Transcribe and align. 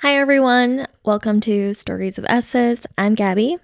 Hi, 0.00 0.14
everyone. 0.16 0.86
Welcome 1.04 1.40
to 1.40 1.72
Stories 1.72 2.18
of 2.18 2.26
Esses. 2.28 2.86
I'm 2.98 3.14
Gaby. 3.14 3.56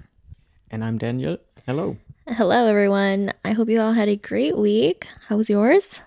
And 0.70 0.82
I'm 0.82 0.96
Daniel. 0.96 1.36
Hello. 1.66 1.98
Hello, 2.26 2.66
everyone. 2.66 3.34
I 3.44 3.52
hope 3.52 3.68
you 3.68 3.78
all 3.78 3.92
had 3.92 4.08
a 4.08 4.16
great 4.16 4.56
week. 4.56 5.06
How 5.28 5.36
was 5.36 5.50
yours? 5.50 6.00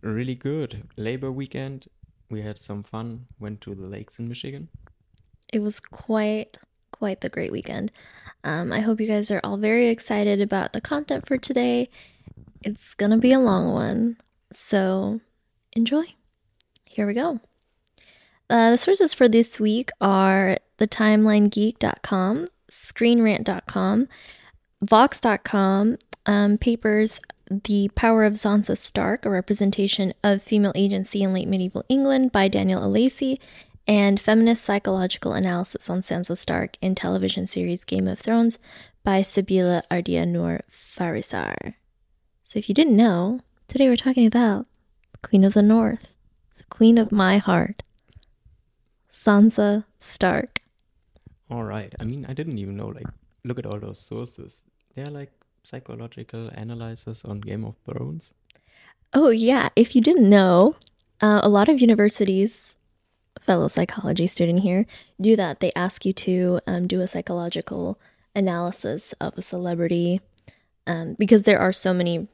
Really 0.00 0.36
good. 0.36 0.88
Labor 0.96 1.32
weekend. 1.32 1.86
We 2.30 2.42
had 2.42 2.58
some 2.58 2.84
fun. 2.84 3.26
Went 3.40 3.60
to 3.62 3.74
the 3.74 3.86
lakes 3.86 4.20
in 4.20 4.28
Michigan. 4.28 4.68
It 5.52 5.58
was 5.58 5.80
quite, 5.80 6.58
quite 6.92 7.20
the 7.20 7.28
great 7.28 7.50
weekend. 7.50 7.90
Um, 8.44 8.72
I 8.72 8.80
hope 8.80 9.00
you 9.00 9.08
guys 9.08 9.32
are 9.32 9.40
all 9.42 9.56
very 9.56 9.88
excited 9.88 10.40
about 10.40 10.74
the 10.74 10.80
content 10.80 11.26
for 11.26 11.38
today. 11.38 11.90
It's 12.62 12.94
going 12.94 13.10
to 13.10 13.18
be 13.18 13.32
a 13.32 13.40
long 13.40 13.72
one. 13.72 14.16
So 14.52 15.20
enjoy. 15.72 16.04
Here 16.84 17.04
we 17.04 17.14
go. 17.14 17.40
Uh, 18.52 18.72
the 18.72 18.76
sources 18.76 19.14
for 19.14 19.28
this 19.28 19.58
week 19.58 19.88
are 19.98 20.58
thetimelinegeek.com, 20.76 22.46
screenrant.com, 22.70 24.08
vox.com, 24.82 25.96
um, 26.26 26.58
papers 26.58 27.18
The 27.50 27.88
Power 27.94 28.24
of 28.24 28.34
Sansa 28.34 28.76
Stark, 28.76 29.24
a 29.24 29.30
representation 29.30 30.12
of 30.22 30.42
female 30.42 30.72
agency 30.74 31.22
in 31.22 31.32
late 31.32 31.48
medieval 31.48 31.82
England 31.88 32.30
by 32.30 32.48
Daniel 32.48 32.82
Alacy, 32.82 33.38
and 33.88 34.20
Feminist 34.20 34.62
Psychological 34.62 35.32
Analysis 35.32 35.88
on 35.88 36.00
Sansa 36.00 36.36
Stark 36.36 36.76
in 36.82 36.94
television 36.94 37.46
series 37.46 37.86
Game 37.86 38.06
of 38.06 38.18
Thrones 38.18 38.58
by 39.02 39.22
Sabila 39.22 39.82
Ardia 39.90 40.26
Noor 40.26 40.60
Farisar. 40.70 41.76
So 42.42 42.58
if 42.58 42.68
you 42.68 42.74
didn't 42.74 42.96
know, 42.96 43.40
today 43.66 43.88
we're 43.88 43.96
talking 43.96 44.26
about 44.26 44.66
the 45.12 45.26
Queen 45.26 45.42
of 45.42 45.54
the 45.54 45.62
North, 45.62 46.12
the 46.58 46.64
Queen 46.64 46.98
of 46.98 47.10
my 47.10 47.38
heart. 47.38 47.82
Sansa 49.12 49.84
Stark. 49.98 50.60
All 51.50 51.64
right. 51.64 51.92
I 52.00 52.04
mean, 52.04 52.24
I 52.28 52.32
didn't 52.32 52.58
even 52.58 52.76
know. 52.76 52.88
Like, 52.88 53.06
look 53.44 53.58
at 53.58 53.66
all 53.66 53.78
those 53.78 53.98
sources. 53.98 54.64
They're 54.94 55.06
like 55.06 55.30
psychological 55.62 56.48
analysis 56.48 57.24
on 57.24 57.40
Game 57.40 57.64
of 57.64 57.76
Thrones. 57.88 58.32
Oh, 59.12 59.28
yeah. 59.28 59.68
If 59.76 59.94
you 59.94 60.00
didn't 60.00 60.28
know, 60.28 60.76
uh, 61.20 61.40
a 61.42 61.48
lot 61.48 61.68
of 61.68 61.80
universities, 61.80 62.76
fellow 63.40 63.68
psychology 63.68 64.26
student 64.26 64.60
here, 64.60 64.86
do 65.20 65.36
that. 65.36 65.60
They 65.60 65.72
ask 65.76 66.06
you 66.06 66.12
to 66.14 66.60
um, 66.66 66.86
do 66.86 67.00
a 67.02 67.06
psychological 67.06 68.00
analysis 68.34 69.12
of 69.20 69.36
a 69.36 69.42
celebrity 69.42 70.20
um, 70.86 71.16
because 71.18 71.44
there 71.44 71.60
are 71.60 71.72
so 71.72 71.92
many 71.92 72.26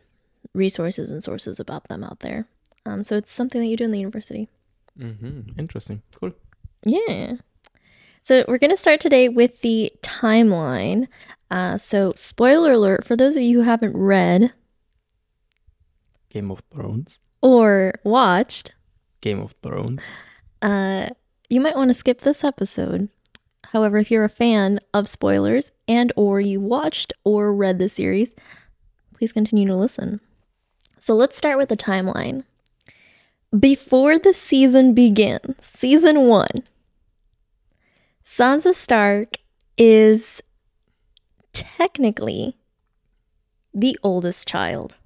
resources 0.55 1.11
and 1.11 1.23
sources 1.23 1.59
about 1.59 1.89
them 1.89 2.05
out 2.05 2.21
there. 2.21 2.47
Um, 2.87 3.03
so 3.03 3.17
it's 3.17 3.33
something 3.33 3.61
that 3.61 3.67
you 3.67 3.77
do 3.77 3.85
in 3.85 3.91
the 3.91 3.99
university. 3.99 4.49
Mm-hmm. 4.99 5.59
Interesting. 5.59 6.03
Cool. 6.15 6.33
Yeah. 6.85 7.35
So 8.23 8.45
we're 8.47 8.59
going 8.59 8.71
to 8.71 8.77
start 8.77 9.01
today 9.01 9.29
with 9.29 9.63
the 9.63 9.93
timeline. 10.03 11.09
Uh, 11.51 11.79
so, 11.79 12.13
spoiler 12.15 12.73
alert 12.73 13.07
for 13.07 13.17
those 13.17 13.37
of 13.37 13.43
you 13.43 13.59
who 13.59 13.65
haven't 13.65 13.97
read 13.97 14.53
Game 16.29 16.51
of 16.51 16.61
Thrones 16.71 17.21
or 17.41 17.95
watched 18.05 18.73
Game 19.23 19.41
of 19.41 19.53
Thrones, 19.53 20.13
uh, 20.61 21.09
you 21.49 21.61
might 21.61 21.77
want 21.77 21.89
to 21.89 21.95
skip 21.95 22.21
this 22.21 22.45
episode. 22.45 23.09
However, 23.73 23.99
if 23.99 24.11
you're 24.11 24.25
a 24.25 24.31
fan 24.31 24.81
of 24.93 25.09
spoilers 25.09 25.71
and 25.87 26.13
or 26.17 26.41
you 26.41 26.61
watched 26.61 27.13
or 27.25 27.55
read 27.55 27.79
the 27.79 27.89
series, 27.89 28.35
please 29.15 29.33
continue 29.33 29.67
to 29.67 29.77
listen. 29.77 30.21
So 30.99 31.15
let's 31.15 31.37
start 31.37 31.59
with 31.59 31.69
the 31.69 31.77
timeline. 31.77 32.45
Before 33.57 34.19
the 34.19 34.35
season 34.35 34.95
begins, 34.95 35.55
season 35.61 36.27
one, 36.29 36.65
Sansa 38.25 38.75
Stark 38.75 39.39
is 39.77 40.43
technically 41.53 42.57
the 43.73 43.99
oldest 44.03 44.47
child 44.47 44.97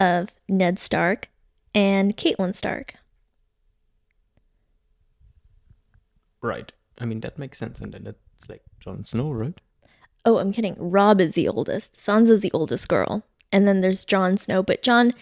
of 0.00 0.30
Ned 0.48 0.78
Stark 0.78 1.28
and 1.74 2.16
Catelyn 2.16 2.54
Stark. 2.54 2.94
right? 6.44 6.72
I 6.98 7.06
mean, 7.06 7.20
that 7.20 7.38
makes 7.38 7.58
sense. 7.58 7.80
And 7.80 7.92
then 7.92 8.06
it's 8.06 8.48
like 8.48 8.62
Jon 8.78 9.04
Snow, 9.04 9.32
right? 9.32 9.58
Oh, 10.24 10.38
I'm 10.38 10.52
kidding. 10.52 10.76
Robb 10.78 11.20
is 11.20 11.34
the 11.34 11.48
oldest. 11.48 11.96
Sansa's 11.96 12.40
the 12.40 12.52
oldest 12.52 12.88
girl. 12.88 13.24
And 13.50 13.66
then 13.66 13.80
there's 13.80 14.04
Jon 14.04 14.36
Snow, 14.36 14.62
but 14.62 14.82
Jon 14.82 15.14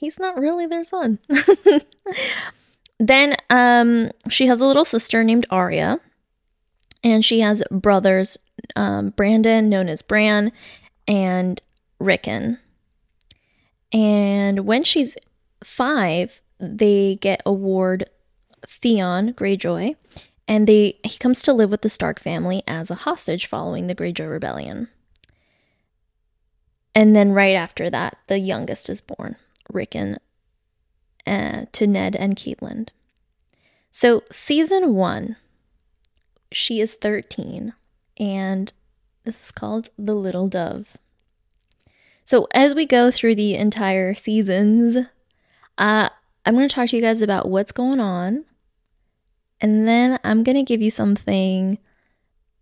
he's 0.00 0.18
not 0.18 0.38
really 0.38 0.66
their 0.66 0.84
son. 0.84 1.18
then 2.98 3.36
um 3.48 4.10
she 4.28 4.46
has 4.46 4.60
a 4.60 4.66
little 4.66 4.84
sister 4.84 5.22
named 5.22 5.46
Arya. 5.50 6.00
And 7.02 7.24
she 7.24 7.40
has 7.40 7.62
brothers 7.70 8.36
um, 8.76 9.10
Brandon, 9.10 9.68
known 9.68 9.88
as 9.88 10.02
Bran, 10.02 10.52
and 11.08 11.60
Rickon. 11.98 12.58
And 13.92 14.60
when 14.66 14.84
she's 14.84 15.16
five, 15.64 16.42
they 16.58 17.16
get 17.16 17.42
a 17.44 17.52
ward 17.52 18.08
Theon 18.66 19.32
Greyjoy, 19.32 19.96
and 20.46 20.66
they 20.66 20.98
he 21.02 21.18
comes 21.18 21.42
to 21.42 21.52
live 21.52 21.70
with 21.70 21.82
the 21.82 21.88
Stark 21.88 22.20
family 22.20 22.62
as 22.68 22.90
a 22.90 22.96
hostage 22.96 23.46
following 23.46 23.86
the 23.86 23.94
Greyjoy 23.94 24.30
rebellion. 24.30 24.88
And 26.94 27.14
then 27.14 27.32
right 27.32 27.54
after 27.54 27.88
that, 27.90 28.18
the 28.26 28.38
youngest 28.38 28.90
is 28.90 29.00
born, 29.00 29.36
Rickon, 29.70 30.18
uh, 31.26 31.66
to 31.72 31.86
Ned 31.86 32.16
and 32.16 32.36
Catelyn. 32.36 32.88
So 33.90 34.22
season 34.30 34.94
one, 34.94 35.36
she 36.52 36.80
is 36.80 36.94
13, 36.94 37.74
and 38.18 38.72
this 39.24 39.44
is 39.44 39.50
called 39.50 39.90
The 39.98 40.14
Little 40.14 40.48
Dove. 40.48 40.96
So 42.24 42.46
as 42.54 42.74
we 42.74 42.86
go 42.86 43.10
through 43.10 43.34
the 43.34 43.56
entire 43.56 44.14
seasons, 44.14 44.96
uh, 45.78 46.08
I'm 46.46 46.54
going 46.54 46.68
to 46.68 46.74
talk 46.74 46.88
to 46.90 46.96
you 46.96 47.02
guys 47.02 47.22
about 47.22 47.48
what's 47.48 47.72
going 47.72 48.00
on. 48.00 48.44
And 49.60 49.86
then 49.86 50.18
I'm 50.24 50.42
going 50.42 50.56
to 50.56 50.62
give 50.62 50.80
you 50.80 50.90
something 50.90 51.78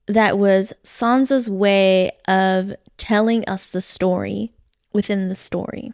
that 0.06 0.38
was 0.38 0.72
Sansa's 0.82 1.48
way 1.48 2.10
of 2.26 2.74
telling 2.96 3.44
us 3.44 3.70
the 3.70 3.80
story 3.80 4.52
within 4.92 5.28
the 5.28 5.36
story, 5.36 5.92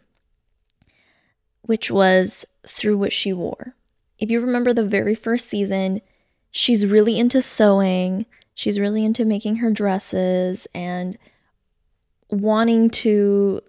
which 1.65 1.89
was 1.91 2.45
through 2.67 2.97
what 2.97 3.13
she 3.13 3.33
wore. 3.33 3.75
If 4.17 4.31
you 4.31 4.39
remember 4.39 4.73
the 4.73 4.85
very 4.85 5.15
first 5.15 5.49
season, 5.49 6.01
she's 6.51 6.85
really 6.85 7.19
into 7.19 7.41
sewing, 7.41 8.25
she's 8.53 8.79
really 8.79 9.03
into 9.03 9.25
making 9.25 9.57
her 9.57 9.71
dresses 9.71 10.67
and 10.73 11.17
wanting 12.29 12.89
to 12.89 13.61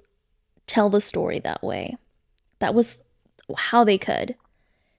tell 0.67 0.91
the 0.91 1.01
story 1.01 1.39
that 1.41 1.63
way. 1.63 1.97
That 2.59 2.75
was 2.75 3.01
how 3.57 3.85
they 3.85 3.99
could. 3.99 4.37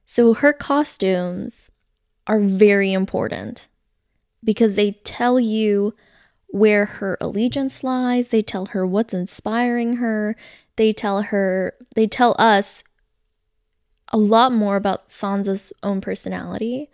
So 0.05 0.33
her 0.33 0.53
costumes 0.53 1.69
are 2.27 2.39
very 2.39 2.93
important 2.93 3.67
because 4.43 4.75
they 4.75 4.91
tell 5.03 5.39
you 5.39 5.93
where 6.47 6.85
her 6.85 7.17
allegiance 7.19 7.83
lies, 7.83 8.29
they 8.29 8.41
tell 8.41 8.67
her 8.67 8.87
what's 8.87 9.13
inspiring 9.13 9.97
her, 9.97 10.35
they 10.77 10.93
tell 10.93 11.23
her, 11.23 11.75
they 11.95 12.07
tell 12.07 12.35
us 12.39 12.83
a 14.09 14.17
lot 14.17 14.51
more 14.51 14.75
about 14.75 15.07
Sansa's 15.07 15.73
own 15.83 16.01
personality 16.01 16.89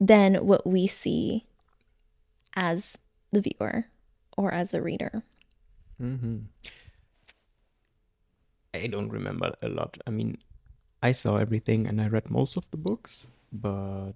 than 0.00 0.34
what 0.46 0.66
we 0.66 0.86
see 0.86 1.46
as 2.54 2.98
the 3.32 3.40
viewer 3.40 3.86
or 4.36 4.52
as 4.52 4.70
the 4.70 4.82
reader. 4.82 5.22
Mm-hmm. 6.00 6.38
I 8.74 8.86
don't 8.86 9.08
remember 9.08 9.54
a 9.62 9.68
lot. 9.68 9.98
I 10.06 10.10
mean, 10.10 10.38
I 11.02 11.12
saw 11.12 11.36
everything 11.36 11.86
and 11.86 12.00
I 12.00 12.08
read 12.08 12.30
most 12.30 12.56
of 12.56 12.70
the 12.70 12.76
books, 12.76 13.28
but 13.52 14.12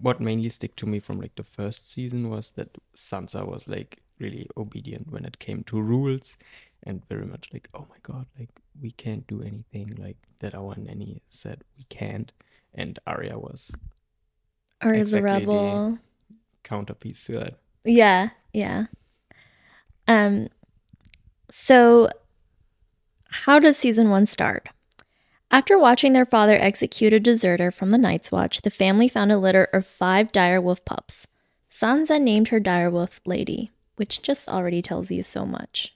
what 0.00 0.20
mainly 0.20 0.48
stick 0.48 0.76
to 0.76 0.86
me 0.86 1.00
from 1.00 1.20
like 1.20 1.34
the 1.36 1.42
first 1.42 1.90
season 1.90 2.30
was 2.30 2.52
that 2.52 2.76
Sansa 2.94 3.46
was 3.46 3.68
like 3.68 4.00
really 4.18 4.48
obedient 4.56 5.10
when 5.10 5.24
it 5.24 5.38
came 5.38 5.62
to 5.64 5.80
rules 5.80 6.36
and 6.84 7.06
very 7.08 7.26
much 7.26 7.48
like, 7.52 7.68
oh 7.74 7.86
my 7.88 7.96
god, 8.02 8.26
like 8.38 8.50
we 8.80 8.90
can't 8.90 9.26
do 9.26 9.42
anything 9.42 9.96
like 9.98 10.16
that 10.40 10.54
our 10.54 10.74
nanny 10.76 11.22
said 11.28 11.62
we 11.76 11.84
can't. 11.88 12.32
And 12.74 12.98
Arya 13.06 13.38
was 13.38 13.72
Arya's 14.80 15.12
exactly 15.14 15.54
a 15.54 15.58
rebel. 15.58 15.98
counterpiece 16.64 17.24
to 17.26 17.32
that. 17.32 17.54
Yeah, 17.84 18.30
yeah. 18.52 18.86
Um 20.06 20.48
so 21.50 22.10
how 23.30 23.58
does 23.58 23.76
season 23.76 24.10
1 24.10 24.26
start? 24.26 24.68
After 25.50 25.78
watching 25.78 26.12
their 26.12 26.26
father 26.26 26.56
execute 26.56 27.12
a 27.12 27.20
deserter 27.20 27.70
from 27.70 27.90
the 27.90 27.98
Night's 27.98 28.30
Watch, 28.30 28.60
the 28.62 28.70
family 28.70 29.08
found 29.08 29.32
a 29.32 29.38
litter 29.38 29.64
of 29.72 29.86
five 29.86 30.30
direwolf 30.30 30.84
pups. 30.84 31.26
Sansa 31.70 32.20
named 32.20 32.48
her 32.48 32.60
direwolf 32.60 33.20
Lady, 33.24 33.70
which 33.96 34.20
just 34.22 34.48
already 34.48 34.82
tells 34.82 35.10
you 35.10 35.22
so 35.22 35.46
much. 35.46 35.94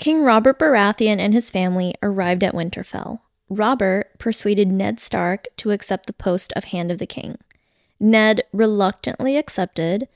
King 0.00 0.22
Robert 0.22 0.58
Baratheon 0.58 1.18
and 1.18 1.34
his 1.34 1.50
family 1.50 1.94
arrived 2.02 2.42
at 2.42 2.54
Winterfell. 2.54 3.20
Robert 3.50 4.18
persuaded 4.18 4.68
Ned 4.68 4.98
Stark 4.98 5.46
to 5.58 5.72
accept 5.72 6.06
the 6.06 6.14
post 6.14 6.54
of 6.56 6.64
Hand 6.64 6.90
of 6.90 6.96
the 6.96 7.06
King. 7.06 7.36
Ned 8.00 8.42
reluctantly 8.50 9.36
accepted, 9.36 10.08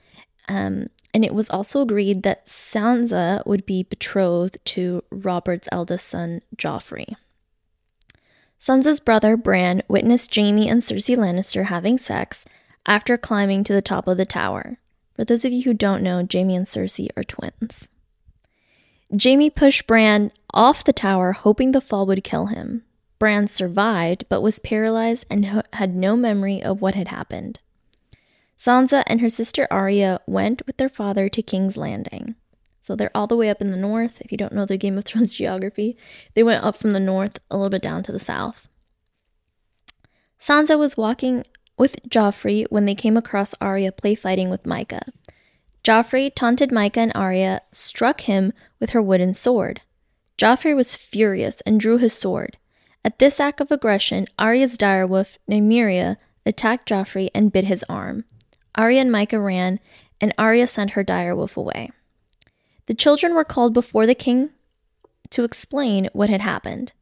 um, 0.49 0.89
and 1.13 1.23
it 1.23 1.35
was 1.35 1.51
also 1.51 1.83
agreed 1.83 2.23
that 2.23 2.47
Sansa 2.47 3.47
would 3.47 3.67
be 3.67 3.83
betrothed 3.83 4.57
to 4.65 5.05
Robert's 5.11 5.69
eldest 5.71 6.09
son, 6.09 6.41
Joffrey. 6.57 7.17
Sansa's 8.59 9.01
brother 9.01 9.37
Bran 9.37 9.83
witnessed 9.87 10.35
Jaime 10.35 10.67
and 10.67 10.81
Cersei 10.81 11.15
Lannister 11.15 11.67
having 11.67 11.99
sex 11.99 12.47
after 12.87 13.19
climbing 13.19 13.63
to 13.65 13.75
the 13.75 13.83
top 13.83 14.09
of 14.09 14.17
the 14.17 14.25
tower. 14.25 14.79
For 15.15 15.27
those 15.27 15.45
of 15.45 15.53
you 15.53 15.65
who 15.65 15.75
don't 15.75 16.03
know, 16.03 16.27
Jaime 16.33 16.57
and 16.57 16.65
Cersei 16.65 17.09
are 17.19 17.23
twins. 17.23 17.91
Jaime 19.23 19.51
pushed 19.51 19.87
Bran 19.87 20.33
off 20.53 20.85
the 20.85 20.93
tower, 20.93 21.33
hoping 21.33 21.73
the 21.73 21.81
fall 21.81 22.07
would 22.07 22.25
kill 22.25 22.47
him. 22.47 22.83
Bran 23.19 23.47
survived, 23.47 24.25
but 24.29 24.41
was 24.41 24.59
paralyzed 24.59 25.27
and 25.31 25.47
ho- 25.47 25.63
had 25.73 25.95
no 25.95 26.17
memory 26.17 26.63
of 26.63 26.83
what 26.83 26.95
had 26.95 27.09
happened. 27.09 27.61
Sansa 28.57 29.03
and 29.07 29.21
her 29.21 29.29
sister 29.29 29.67
Arya 29.71 30.21
went 30.27 30.63
with 30.67 30.77
their 30.77 30.89
father 30.89 31.29
to 31.29 31.43
King's 31.43 31.77
Landing. 31.77 32.35
So 32.81 32.95
they're 32.95 33.11
all 33.15 33.27
the 33.27 33.37
way 33.37 33.49
up 33.49 33.61
in 33.61 33.71
the 33.71 33.77
north. 33.77 34.21
If 34.21 34.31
you 34.31 34.37
don't 34.37 34.53
know 34.53 34.67
the 34.67 34.77
Game 34.77 34.99
of 34.99 35.05
Thrones 35.05 35.35
geography, 35.35 35.97
they 36.35 36.43
went 36.43 36.65
up 36.65 36.77
from 36.77 36.91
the 36.91 37.01
north 37.01 37.39
a 37.51 37.57
little 37.57 37.71
bit 37.71 37.83
down 37.83 38.03
to 38.05 38.13
the 38.13 38.21
south. 38.21 38.69
Sansa 40.39 40.79
was 40.79 40.97
walking 40.97 41.45
with 41.79 41.97
Joffrey 42.09 42.67
when 42.69 42.85
they 42.85 42.95
came 42.95 43.17
across 43.17 43.55
Arya 43.61 43.93
play 43.93 44.15
fighting 44.15 44.51
with 44.51 44.65
Mycah. 44.65 45.09
Joffrey 45.85 46.35
taunted 46.35 46.71
Mycah 46.71 46.97
and 46.97 47.13
Arya, 47.15 47.61
struck 47.71 48.23
him 48.23 48.55
with 48.81 48.91
her 48.91 49.03
wooden 49.03 49.35
sword. 49.35 49.83
Joffrey 50.39 50.75
was 50.75 50.97
furious 50.97 51.61
and 51.61 51.79
drew 51.79 51.99
his 51.99 52.15
sword. 52.15 52.57
At 53.05 53.19
this 53.19 53.39
act 53.39 53.61
of 53.61 53.71
aggression, 53.71 54.27
Arya's 54.39 54.79
direwolf, 54.79 55.37
Nymeria, 55.49 56.17
attacked 56.47 56.89
Joffrey 56.89 57.29
and 57.35 57.53
bit 57.53 57.67
his 57.67 57.85
arm. 57.87 58.25
Arya 58.75 59.03
and 59.03 59.11
Mycah 59.11 59.45
ran, 59.45 59.79
and 60.23 60.33
Arya 60.39 60.67
sent 60.67 60.93
her 60.93 61.05
direwolf 61.05 61.55
away. 61.55 61.91
The 62.87 62.95
children 62.95 63.35
were 63.35 63.45
called 63.45 63.75
before 63.75 64.07
the 64.07 64.15
king 64.15 64.51
to 65.31 65.45
explain 65.45 66.09
what 66.15 66.31
had 66.31 66.41
happened. 66.41 66.93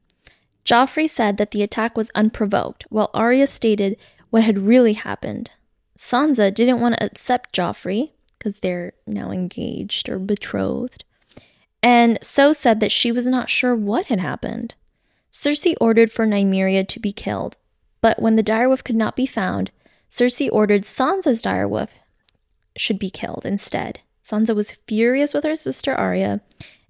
Joffrey 0.65 1.09
said 1.09 1.37
that 1.37 1.53
the 1.53 1.63
attack 1.63 1.97
was 1.97 2.11
unprovoked, 2.17 2.85
while 2.89 3.11
Arya 3.15 3.47
stated 3.47 3.97
what 4.31 4.43
had 4.43 4.59
really 4.59 4.95
happened. 4.95 5.53
Sansa 5.97 6.53
didn't 6.53 6.81
want 6.81 6.97
to 6.97 7.05
accept 7.05 7.55
Joffrey, 7.55 8.11
because 8.43 8.59
they're 8.59 8.93
now 9.07 9.31
engaged 9.31 10.09
or 10.09 10.19
betrothed, 10.19 11.05
and 11.81 12.19
so 12.23 12.53
said 12.53 12.81
that 12.81 12.91
she 12.91 13.13
was 13.13 13.29
not 13.29 13.49
sure 13.49 13.75
what 13.75 14.07
had 14.07 14.19
happened. 14.19 14.75
Cersei 15.31 15.77
ordered 15.81 16.11
for 16.11 16.27
Nymeria 16.27 16.87
to 16.89 16.99
be 16.99 17.13
killed, 17.13 17.57
but 18.01 18.21
when 18.21 18.35
the 18.35 18.43
direwolf 18.43 18.83
could 18.83 18.97
not 18.97 19.15
be 19.15 19.27
found, 19.27 19.71
Cersei 20.11 20.49
ordered 20.51 20.83
Sansa's 20.83 21.41
direwolf 21.41 21.91
should 22.77 22.99
be 22.99 23.11
killed 23.11 23.47
instead. 23.47 24.01
Sansa 24.25 24.57
was 24.57 24.73
furious 24.73 25.33
with 25.33 25.45
her 25.45 25.57
sister 25.57 25.95
Arya 25.95 26.41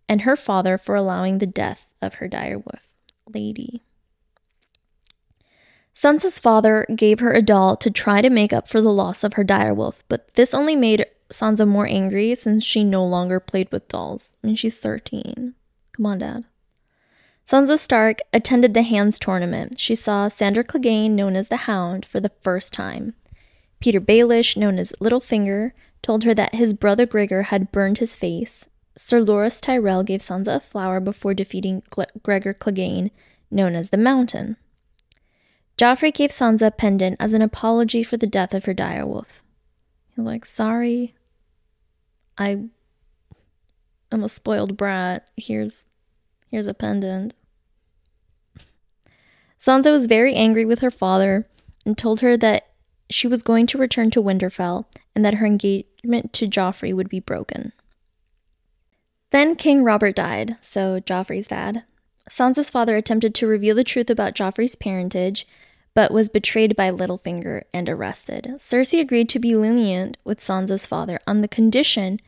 and 0.09 0.23
her 0.23 0.37
father 0.37 0.79
for 0.79 0.95
allowing 0.95 1.37
the 1.37 1.47
death 1.47 1.93
of 2.01 2.15
her 2.15 2.29
direwolf 2.29 2.81
lady. 3.33 3.83
Sansa's 5.95 6.39
father 6.39 6.87
gave 6.97 7.21
her 7.21 7.33
a 7.33 7.43
doll 7.43 7.77
to 7.77 7.91
try 7.91 8.23
to 8.23 8.31
make 8.31 8.55
up 8.55 8.69
for 8.69 8.81
the 8.81 8.93
loss 8.93 9.23
of 9.23 9.35
her 9.35 9.45
direwolf, 9.45 9.97
but 10.09 10.33
this 10.35 10.55
only 10.55 10.75
made 10.75 11.05
Sansa 11.33 11.67
more 11.67 11.87
angry 11.87 12.35
since 12.35 12.65
she 12.65 12.85
no 12.85 13.05
longer 13.05 13.41
played 13.41 13.71
with 13.73 13.89
dolls. 13.89 14.37
I 14.43 14.49
mean, 14.49 14.57
she's 14.57 14.79
13. 14.79 15.55
Come 15.93 16.07
on, 16.07 16.19
Dad. 16.19 16.45
Sansa 17.45 17.79
Stark 17.79 18.19
attended 18.33 18.73
the 18.73 18.83
Hands 18.83 19.19
tournament. 19.19 19.81
She 19.81 19.95
saw 19.95 20.29
Sandor 20.29 20.63
Clegane, 20.63 21.11
known 21.11 21.35
as 21.35 21.49
the 21.49 21.69
Hound, 21.69 22.07
for 22.07 22.21
the 22.21 22.33
first 22.41 22.73
time. 22.73 23.15
Petyr 23.81 24.01
Baelish, 24.01 24.57
known 24.57 24.79
as 24.79 24.93
Littlefinger, 25.01 25.73
told 26.03 26.25
her 26.25 26.35
that 26.35 26.55
his 26.55 26.73
brother 26.73 27.07
Gregor 27.07 27.45
had 27.45 27.73
burned 27.73 27.99
his 27.99 28.15
face. 28.15 28.69
Sir 28.97 29.21
Loras 29.21 29.61
Tyrell 29.61 30.03
gave 30.03 30.21
Sansa 30.21 30.57
a 30.57 30.61
flower 30.61 31.01
before 31.01 31.35
defeating 31.35 31.83
Gregor 32.23 32.55
Clegane, 32.55 33.11
known 33.51 33.75
as 33.75 33.91
the 33.91 33.97
Mountain. 33.97 34.57
Joffrey 35.77 36.13
gave 36.13 36.31
Sansa 36.31 36.69
a 36.69 36.71
pendant 36.71 37.17
as 37.19 37.35
an 37.35 37.43
apology 37.43 38.03
for 38.03 38.17
the 38.17 38.27
death 38.27 38.55
of 38.55 38.67
her 38.67 38.75
direwolf. 38.75 39.41
He's 40.15 40.25
like, 40.25 40.45
sorry, 40.45 41.15
I 42.39 42.65
am 44.11 44.25
a 44.25 44.29
spoiled 44.29 44.77
brat. 44.77 45.31
Here's 45.37 45.87
here's 46.51 46.67
a 46.67 46.75
pendant. 46.75 47.35
Sansa 49.59 49.93
was 49.93 50.07
very 50.07 50.35
angry 50.35 50.65
with 50.65 50.81
her 50.81 50.91
father 50.91 51.47
and 51.87 51.97
told 51.97 52.21
her 52.21 52.37
that 52.37 52.69
she 53.09 53.29
was 53.29 53.43
going 53.43 53.67
to 53.69 53.79
return 53.79 54.11
to 54.11 54.23
Winterfell 54.23 54.87
and 55.15 55.25
that 55.25 55.35
her 55.35 55.47
engagement 55.47 56.33
to 56.33 56.49
Joffrey 56.49 56.93
would 56.93 57.09
be 57.09 57.21
broken. 57.21 57.73
Then 59.31 59.55
King 59.55 59.85
Robert 59.85 60.17
died, 60.17 60.57
so 60.61 61.01
Joffrey's 61.01 61.47
dad. 61.47 61.85
Sansa's 62.29 62.71
father 62.71 62.97
attempted 62.97 63.35
to 63.35 63.47
reveal 63.47 63.75
the 63.75 63.85
truth 63.85 64.11
about 64.11 64.35
Joffrey's 64.35 64.77
parentage, 64.77 65.47
but 65.95 66.13
was 66.13 66.29
betrayed 66.29 66.75
by 66.75 66.91
Littlefinger 66.91 67.63
and 67.73 67.89
arrested. 67.89 68.55
Cersei 68.57 69.01
agreed 69.01 69.29
to 69.31 69.39
be 69.39 69.55
lenient 69.55 70.17
with 70.25 70.41
Sansa's 70.41 70.87
father 70.87 71.21
on 71.27 71.41
the 71.41 71.49
condition 71.49 72.19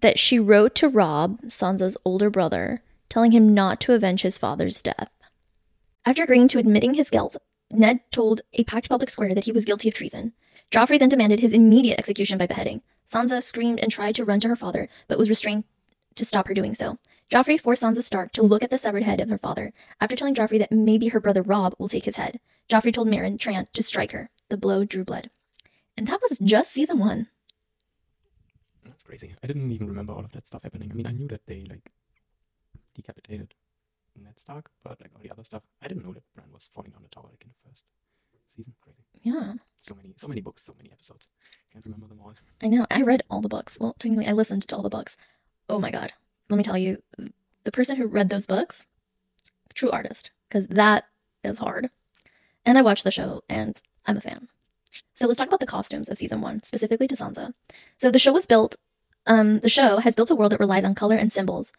that 0.00 0.18
she 0.18 0.38
wrote 0.38 0.74
to 0.76 0.88
Robb, 0.88 1.40
Sansa's 1.42 1.96
older 2.04 2.30
brother, 2.30 2.82
telling 3.08 3.32
him 3.32 3.54
not 3.54 3.80
to 3.80 3.92
avenge 3.92 4.22
his 4.22 4.38
father's 4.38 4.82
death. 4.82 5.10
After 6.04 6.22
agreeing 6.22 6.48
to 6.48 6.58
admitting 6.58 6.94
his 6.94 7.10
guilt, 7.10 7.36
Ned 7.70 8.00
told 8.10 8.42
a 8.52 8.64
packed 8.64 8.88
public 8.88 9.08
square 9.08 9.34
that 9.34 9.44
he 9.44 9.52
was 9.52 9.64
guilty 9.64 9.88
of 9.88 9.94
treason. 9.94 10.32
Joffrey 10.70 10.98
then 10.98 11.08
demanded 11.08 11.40
his 11.40 11.52
immediate 11.52 11.98
execution 11.98 12.38
by 12.38 12.46
beheading. 12.46 12.82
Sansa 13.10 13.42
screamed 13.42 13.80
and 13.80 13.90
tried 13.90 14.14
to 14.16 14.24
run 14.24 14.40
to 14.40 14.48
her 14.48 14.56
father, 14.56 14.88
but 15.08 15.18
was 15.18 15.28
restrained 15.28 15.64
to 16.14 16.24
stop 16.24 16.48
her 16.48 16.54
doing 16.54 16.74
so. 16.74 16.98
Joffrey 17.34 17.60
forced 17.60 17.82
Sansa 17.82 18.00
Stark 18.00 18.30
to 18.30 18.44
look 18.44 18.62
at 18.62 18.70
the 18.70 18.78
severed 18.78 19.02
head 19.02 19.20
of 19.20 19.28
her 19.28 19.38
father, 19.38 19.72
after 20.00 20.14
telling 20.14 20.36
Joffrey 20.36 20.56
that 20.60 20.70
maybe 20.70 21.08
her 21.08 21.18
brother 21.18 21.42
Robb 21.42 21.74
will 21.80 21.88
take 21.88 22.04
his 22.04 22.14
head. 22.14 22.38
Joffrey 22.68 22.94
told 22.94 23.08
Meryn 23.08 23.40
Trant 23.40 23.72
to 23.72 23.82
strike 23.82 24.12
her. 24.12 24.30
The 24.50 24.56
blow 24.56 24.84
drew 24.84 25.02
blood. 25.02 25.30
And 25.96 26.06
that 26.06 26.20
was 26.22 26.38
just 26.38 26.72
season 26.72 27.00
one. 27.00 27.26
That's 28.84 29.02
crazy. 29.02 29.34
I 29.42 29.48
didn't 29.48 29.72
even 29.72 29.88
remember 29.88 30.12
all 30.12 30.20
of 30.20 30.30
that 30.30 30.46
stuff 30.46 30.62
happening. 30.62 30.92
I 30.92 30.94
mean, 30.94 31.08
I 31.08 31.10
knew 31.10 31.26
that 31.26 31.44
they, 31.46 31.66
like, 31.68 31.90
decapitated 32.94 33.54
Ned 34.14 34.38
Stark, 34.38 34.70
but, 34.84 35.00
like, 35.00 35.10
all 35.16 35.20
the 35.20 35.32
other 35.32 35.42
stuff, 35.42 35.62
I 35.82 35.88
didn't 35.88 36.04
know 36.04 36.12
that 36.12 36.22
Bran 36.36 36.52
was 36.52 36.70
falling 36.72 36.92
down 36.92 37.02
the 37.02 37.08
tower, 37.08 37.26
like, 37.32 37.42
in 37.42 37.50
the 37.50 37.68
first 37.68 37.84
season. 38.46 38.74
Crazy. 38.80 38.98
Yeah. 39.24 39.54
So 39.80 39.96
many, 39.96 40.14
so 40.16 40.28
many 40.28 40.40
books, 40.40 40.62
so 40.62 40.74
many 40.78 40.92
episodes. 40.92 41.32
Can't 41.72 41.84
remember 41.84 42.06
them 42.06 42.20
all. 42.22 42.32
I 42.62 42.68
know. 42.68 42.86
I 42.92 43.02
read 43.02 43.24
all 43.28 43.40
the 43.40 43.48
books. 43.48 43.76
Well, 43.80 43.96
technically, 43.98 44.28
I 44.28 44.32
listened 44.32 44.68
to 44.68 44.76
all 44.76 44.82
the 44.82 44.88
books. 44.88 45.16
Oh 45.68 45.80
my 45.80 45.90
god. 45.90 46.12
Let 46.48 46.56
me 46.56 46.62
tell 46.62 46.78
you, 46.78 47.02
the 47.64 47.72
person 47.72 47.96
who 47.96 48.06
read 48.06 48.30
those 48.30 48.46
books, 48.46 48.86
true 49.74 49.90
artist, 49.90 50.32
because 50.48 50.66
that 50.68 51.04
is 51.42 51.58
hard. 51.58 51.90
And 52.64 52.78
I 52.78 52.82
watched 52.82 53.04
the 53.04 53.10
show, 53.10 53.42
and 53.48 53.80
I'm 54.06 54.16
a 54.16 54.20
fan. 54.20 54.48
So 55.14 55.26
let's 55.26 55.38
talk 55.38 55.48
about 55.48 55.60
the 55.60 55.66
costumes 55.66 56.08
of 56.08 56.18
season 56.18 56.40
one, 56.40 56.62
specifically 56.62 57.08
to 57.08 57.16
Sansa. 57.16 57.52
So 57.96 58.10
the 58.10 58.18
show 58.18 58.32
was 58.32 58.46
built, 58.46 58.76
um, 59.26 59.60
the 59.60 59.68
show 59.68 59.98
has 59.98 60.14
built 60.14 60.30
a 60.30 60.34
world 60.34 60.52
that 60.52 60.60
relies 60.60 60.84
on 60.84 60.94
color 60.94 61.16
and 61.16 61.32
symbols 61.32 61.72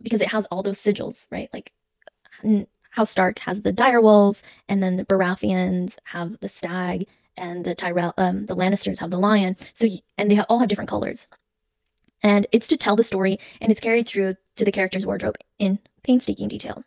because 0.00 0.20
it 0.20 0.30
has 0.32 0.44
all 0.46 0.62
those 0.62 0.78
sigils, 0.78 1.26
right? 1.30 1.48
Like 1.52 1.72
House 2.90 3.10
Stark 3.10 3.38
has 3.40 3.62
the 3.62 3.72
dire 3.72 4.00
wolves, 4.00 4.42
and 4.68 4.82
then 4.82 4.96
the 4.96 5.04
Baratheons 5.04 5.96
have 6.04 6.38
the 6.40 6.48
stag, 6.48 7.06
and 7.36 7.64
the 7.64 7.74
Tyrell, 7.74 8.14
um, 8.18 8.46
the 8.46 8.56
Lannisters 8.56 9.00
have 9.00 9.10
the 9.10 9.18
lion. 9.18 9.56
So 9.72 9.88
and 10.18 10.30
they 10.30 10.40
all 10.40 10.58
have 10.58 10.68
different 10.68 10.90
colors, 10.90 11.28
and 12.22 12.46
it's 12.52 12.68
to 12.68 12.76
tell 12.76 12.96
the 12.96 13.02
story, 13.02 13.38
and 13.60 13.70
it's 13.70 13.80
carried 13.80 14.06
through 14.06 14.36
to 14.56 14.64
the 14.64 14.72
character's 14.72 15.06
wardrobe 15.06 15.38
in 15.58 15.78
painstaking 16.02 16.48
detail. 16.48 16.84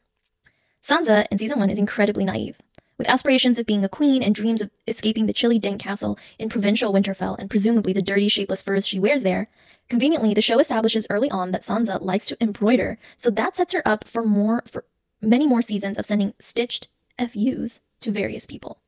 Sansa 0.81 1.25
in 1.31 1.37
season 1.37 1.59
one 1.59 1.69
is 1.69 1.79
incredibly 1.79 2.25
naive. 2.25 2.57
With 2.97 3.09
aspirations 3.09 3.59
of 3.59 3.65
being 3.65 3.83
a 3.83 3.89
queen 3.89 4.23
and 4.23 4.33
dreams 4.33 4.61
of 4.61 4.69
escaping 4.87 5.25
the 5.25 5.33
chilly 5.33 5.59
dank 5.59 5.81
castle 5.81 6.17
in 6.39 6.47
provincial 6.47 6.93
Winterfell 6.93 7.37
and 7.37 7.49
presumably 7.49 7.91
the 7.91 8.01
dirty, 8.01 8.29
shapeless 8.29 8.61
furs 8.61 8.87
she 8.87 8.99
wears 8.99 9.23
there, 9.23 9.49
conveniently 9.89 10.33
the 10.33 10.41
show 10.41 10.59
establishes 10.59 11.05
early 11.09 11.29
on 11.29 11.51
that 11.51 11.61
Sansa 11.61 12.01
likes 12.01 12.27
to 12.27 12.37
embroider, 12.41 12.97
so 13.17 13.29
that 13.31 13.55
sets 13.55 13.73
her 13.73 13.85
up 13.85 14.07
for 14.07 14.23
more 14.23 14.63
for 14.65 14.85
many 15.21 15.45
more 15.45 15.61
seasons 15.61 15.97
of 15.97 16.05
sending 16.05 16.33
stitched 16.39 16.87
FUs 17.19 17.81
to 17.99 18.11
various 18.11 18.45
people. 18.45 18.79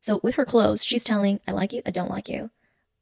So 0.00 0.20
with 0.22 0.34
her 0.34 0.44
clothes, 0.44 0.84
she's 0.84 1.04
telling, 1.04 1.40
I 1.48 1.52
like 1.52 1.72
you, 1.72 1.80
I 1.86 1.90
don't 1.90 2.10
like 2.10 2.28
you, 2.28 2.50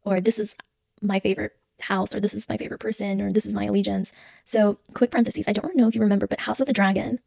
or 0.05 0.21
this 0.21 0.39
is 0.39 0.55
my 1.03 1.19
favorite 1.19 1.57
house, 1.81 2.15
or 2.15 2.21
this 2.21 2.35
is 2.35 2.49
my 2.49 2.57
favorite 2.57 2.81
person, 2.81 3.21
or 3.21 3.33
this 3.33 3.47
is 3.47 3.55
my 3.55 3.65
allegiance. 3.65 4.13
So, 4.45 4.79
quick 4.95 5.11
parentheses, 5.11 5.49
I 5.49 5.53
don't 5.53 5.77
know 5.77 5.89
if 5.89 5.95
you 5.95 6.01
remember, 6.01 6.27
but 6.27 6.41
House 6.41 6.61
of 6.61 6.67
the 6.67 6.73
Dragon, 6.73 7.21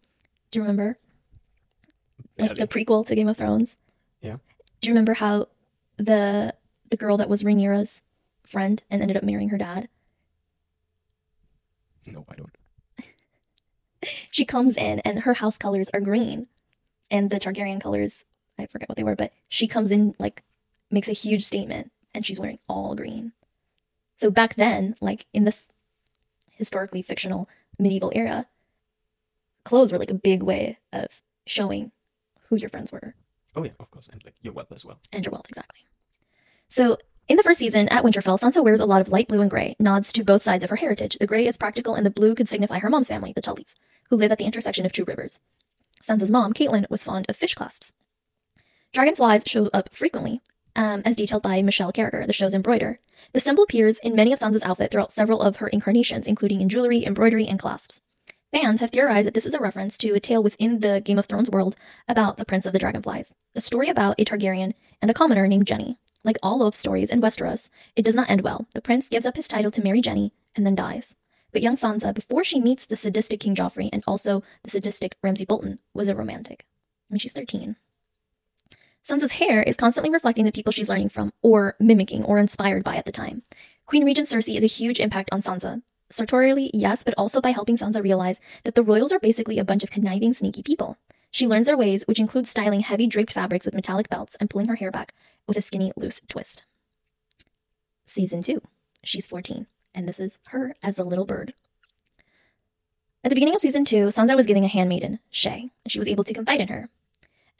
do 0.51 0.59
you 0.59 0.63
remember? 0.63 0.97
Like 2.37 2.55
the 2.57 2.67
prequel 2.67 3.05
to 3.07 3.15
Game 3.15 3.27
of 3.27 3.37
Thrones? 3.37 3.75
Yeah. 4.21 4.37
Do 4.81 4.89
you 4.89 4.93
remember 4.93 5.15
how 5.15 5.47
the 5.97 6.53
the 6.89 6.97
girl 6.97 7.17
that 7.17 7.29
was 7.29 7.43
Rhaenyra's 7.43 8.03
friend 8.45 8.81
and 8.89 9.01
ended 9.01 9.17
up 9.17 9.23
marrying 9.23 9.49
her 9.49 9.57
dad? 9.57 9.89
No, 12.05 12.23
I 12.29 12.35
don't. 12.35 12.55
she 14.31 14.45
comes 14.45 14.77
in 14.77 14.99
and 14.99 15.19
her 15.19 15.33
house 15.35 15.57
colors 15.57 15.89
are 15.93 15.99
green. 15.99 16.47
and 17.11 17.29
the 17.29 17.39
Targaryen 17.39 17.81
colors, 17.81 18.25
I 18.59 18.65
forget 18.65 18.87
what 18.89 18.97
they 18.97 19.03
were, 19.03 19.15
but 19.15 19.31
she 19.49 19.67
comes 19.67 19.91
in 19.91 20.13
like 20.19 20.43
makes 20.91 21.07
a 21.09 21.13
huge 21.13 21.43
statement 21.43 21.91
and 22.13 22.25
she's 22.25 22.39
wearing 22.39 22.59
all 22.69 22.95
green. 22.95 23.33
So 24.17 24.29
back 24.29 24.55
then, 24.55 24.95
like 24.99 25.25
in 25.33 25.43
this 25.45 25.69
historically 26.49 27.01
fictional 27.01 27.47
medieval 27.79 28.11
era, 28.15 28.47
clothes 29.63 29.91
were 29.91 29.97
like 29.99 30.11
a 30.11 30.15
big 30.15 30.43
way 30.43 30.79
of 30.91 31.21
showing 31.45 31.91
who 32.49 32.55
your 32.55 32.69
friends 32.69 32.91
were 32.91 33.15
Oh 33.55 33.63
yeah, 33.63 33.71
of 33.79 33.89
course, 33.89 34.07
and 34.11 34.23
like 34.23 34.35
your 34.41 34.53
wealth 34.53 34.71
as 34.71 34.85
well. 34.85 34.99
and 35.11 35.25
your 35.25 35.31
wealth 35.31 35.47
exactly. 35.49 35.79
So 36.69 36.97
in 37.27 37.37
the 37.37 37.43
first 37.43 37.57
season 37.59 37.89
at 37.89 38.03
Winterfell, 38.03 38.39
Sansa 38.39 38.63
wears 38.63 38.79
a 38.79 38.85
lot 38.85 39.01
of 39.01 39.09
light 39.09 39.27
blue 39.27 39.41
and 39.41 39.49
gray, 39.49 39.75
nods 39.79 40.13
to 40.13 40.23
both 40.23 40.43
sides 40.43 40.63
of 40.63 40.69
her 40.69 40.75
heritage. 40.75 41.17
The 41.19 41.25
gray 41.27 41.47
is 41.47 41.57
practical, 41.57 41.95
and 41.95 42.05
the 42.05 42.11
blue 42.11 42.35
could 42.35 42.47
signify 42.47 42.79
her 42.79 42.89
mom's 42.89 43.07
family, 43.07 43.33
the 43.33 43.41
Tullys, 43.41 43.73
who 44.09 44.15
live 44.15 44.31
at 44.31 44.37
the 44.37 44.45
intersection 44.45 44.85
of 44.85 44.91
two 44.91 45.05
rivers. 45.05 45.39
Sansa's 46.01 46.29
mom, 46.29 46.53
Catelyn, 46.53 46.87
was 46.89 47.03
fond 47.03 47.25
of 47.27 47.35
fish 47.35 47.55
clasps. 47.55 47.93
Dragonflies 48.93 49.43
show 49.47 49.67
up 49.73 49.89
frequently, 49.93 50.39
um, 50.77 51.01
as 51.03 51.15
detailed 51.15 51.41
by 51.43 51.61
Michele 51.61 51.91
Carragher, 51.91 52.25
the 52.25 52.33
show's 52.33 52.55
embroider. 52.55 52.99
The 53.33 53.39
symbol 53.39 53.63
appears 53.63 53.97
in 53.99 54.15
many 54.15 54.31
of 54.31 54.39
Sansa's 54.39 54.63
outfit 54.63 54.91
throughout 54.91 55.11
several 55.11 55.41
of 55.41 55.57
her 55.57 55.67
incarnations, 55.67 56.27
including 56.27 56.61
in 56.61 56.69
jewelry, 56.69 57.03
embroidery, 57.03 57.47
and 57.47 57.59
clasps. 57.59 57.99
Fans 58.51 58.79
have 58.79 58.91
theorized 58.91 59.27
that 59.27 59.33
this 59.33 59.45
is 59.45 59.53
a 59.53 59.59
reference 59.59 59.97
to 59.97 60.13
a 60.13 60.19
tale 60.19 60.41
within 60.41 60.79
the 60.79 61.01
Game 61.01 61.19
of 61.19 61.25
Thrones 61.25 61.49
world 61.49 61.75
about 62.07 62.37
the 62.37 62.45
Prince 62.45 62.65
of 62.65 62.71
the 62.71 62.79
Dragonflies, 62.79 63.33
a 63.55 63.59
story 63.59 63.89
about 63.89 64.15
a 64.17 64.23
Targaryen 64.23 64.73
and 65.01 65.11
a 65.11 65.13
commoner 65.13 65.47
named 65.47 65.67
Jenny. 65.67 65.97
Like 66.23 66.37
all 66.41 66.59
love 66.59 66.75
stories 66.75 67.11
in 67.11 67.21
Westeros, 67.21 67.69
it 67.95 68.05
does 68.05 68.15
not 68.15 68.29
end 68.29 68.41
well. 68.41 68.67
The 68.73 68.81
prince 68.81 69.09
gives 69.09 69.25
up 69.25 69.35
his 69.35 69.47
title 69.47 69.71
to 69.71 69.81
marry 69.81 70.01
Jenny 70.01 70.33
and 70.55 70.65
then 70.65 70.75
dies. 70.75 71.15
But 71.51 71.61
young 71.61 71.75
Sansa, 71.75 72.13
before 72.13 72.43
she 72.43 72.59
meets 72.59 72.85
the 72.85 72.95
sadistic 72.95 73.39
King 73.39 73.55
Joffrey 73.55 73.89
and 73.91 74.03
also 74.05 74.43
the 74.63 74.69
sadistic 74.69 75.15
Ramsay 75.23 75.45
Bolton, 75.45 75.79
was 75.93 76.07
a 76.07 76.15
romantic. 76.15 76.65
I 77.09 77.13
mean, 77.13 77.19
she's 77.19 77.31
13. 77.31 77.77
Sansa's 79.03 79.33
hair 79.33 79.63
is 79.63 79.77
constantly 79.77 80.11
reflecting 80.11 80.45
the 80.45 80.51
people 80.51 80.71
she's 80.71 80.89
learning 80.89 81.09
from, 81.09 81.31
or 81.41 81.75
mimicking, 81.79 82.23
or 82.23 82.37
inspired 82.37 82.83
by 82.83 82.95
at 82.95 83.05
the 83.05 83.11
time. 83.11 83.43
Queen 83.85 84.03
Regent 84.03 84.27
Cersei 84.27 84.57
is 84.57 84.63
a 84.63 84.67
huge 84.67 84.99
impact 84.99 85.29
on 85.31 85.41
Sansa. 85.41 85.81
Sartorially, 86.09 86.71
yes, 86.73 87.03
but 87.03 87.13
also 87.17 87.41
by 87.41 87.51
helping 87.51 87.77
Sansa 87.77 88.03
realize 88.03 88.39
that 88.63 88.75
the 88.75 88.83
royals 88.83 89.13
are 89.13 89.19
basically 89.19 89.59
a 89.59 89.65
bunch 89.65 89.83
of 89.83 89.91
conniving, 89.91 90.33
sneaky 90.33 90.61
people. 90.61 90.97
She 91.31 91.47
learns 91.47 91.67
their 91.67 91.77
ways, 91.77 92.03
which 92.07 92.19
include 92.19 92.47
styling 92.47 92.81
heavy 92.81 93.07
draped 93.07 93.33
fabrics 93.33 93.65
with 93.65 93.75
metallic 93.75 94.09
belts 94.09 94.35
and 94.39 94.49
pulling 94.49 94.67
her 94.67 94.75
hair 94.75 94.91
back 94.91 95.13
with 95.47 95.57
a 95.57 95.61
skinny, 95.61 95.91
loose 95.95 96.21
twist. 96.27 96.63
Season 98.05 98.41
2. 98.41 98.61
She's 99.03 99.27
14, 99.27 99.67
and 99.93 100.07
this 100.07 100.19
is 100.19 100.39
her 100.47 100.75
as 100.81 100.95
the 100.95 101.03
little 101.03 101.25
bird. 101.25 101.53
At 103.23 103.29
the 103.29 103.35
beginning 103.35 103.55
of 103.55 103.61
season 103.61 103.83
2, 103.83 104.07
Sansa 104.07 104.35
was 104.35 104.47
giving 104.47 104.63
a 104.63 104.69
handmaiden, 104.69 105.19
Shae, 105.31 105.71
and 105.83 105.91
she 105.91 105.99
was 105.99 106.07
able 106.07 106.23
to 106.23 106.33
confide 106.33 106.61
in 106.61 106.69
her. 106.69 106.89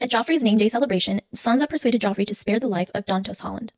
At 0.00 0.12
Joffrey's 0.12 0.44
name 0.44 0.58
day 0.58 0.68
celebration, 0.68 1.22
Sansa 1.34 1.68
persuaded 1.68 2.00
Joffrey 2.00 2.24
to 2.28 2.34
spare 2.34 2.60
the 2.60 2.68
life 2.68 2.88
of 2.94 3.04
Dantos 3.04 3.40
Holland. 3.40 3.72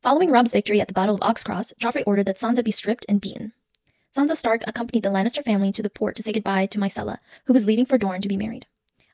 Following 0.00 0.28
Robb's 0.28 0.50
victory 0.50 0.80
at 0.80 0.88
the 0.88 0.94
Battle 0.94 1.14
of 1.14 1.20
Oxcross, 1.20 1.72
Joffrey 1.80 2.02
ordered 2.04 2.26
that 2.26 2.36
Sansa 2.36 2.64
be 2.64 2.72
stripped 2.72 3.06
and 3.08 3.20
beaten. 3.20 3.52
Sansa 4.12 4.34
Stark 4.34 4.64
accompanied 4.66 5.04
the 5.04 5.08
Lannister 5.08 5.44
family 5.44 5.70
to 5.70 5.80
the 5.80 5.88
port 5.88 6.16
to 6.16 6.22
say 6.24 6.32
goodbye 6.32 6.66
to 6.66 6.78
Myrcella, 6.78 7.18
who 7.44 7.52
was 7.52 7.64
leaving 7.64 7.86
for 7.86 7.96
Dorne 7.96 8.20
to 8.22 8.28
be 8.28 8.36
married. 8.36 8.66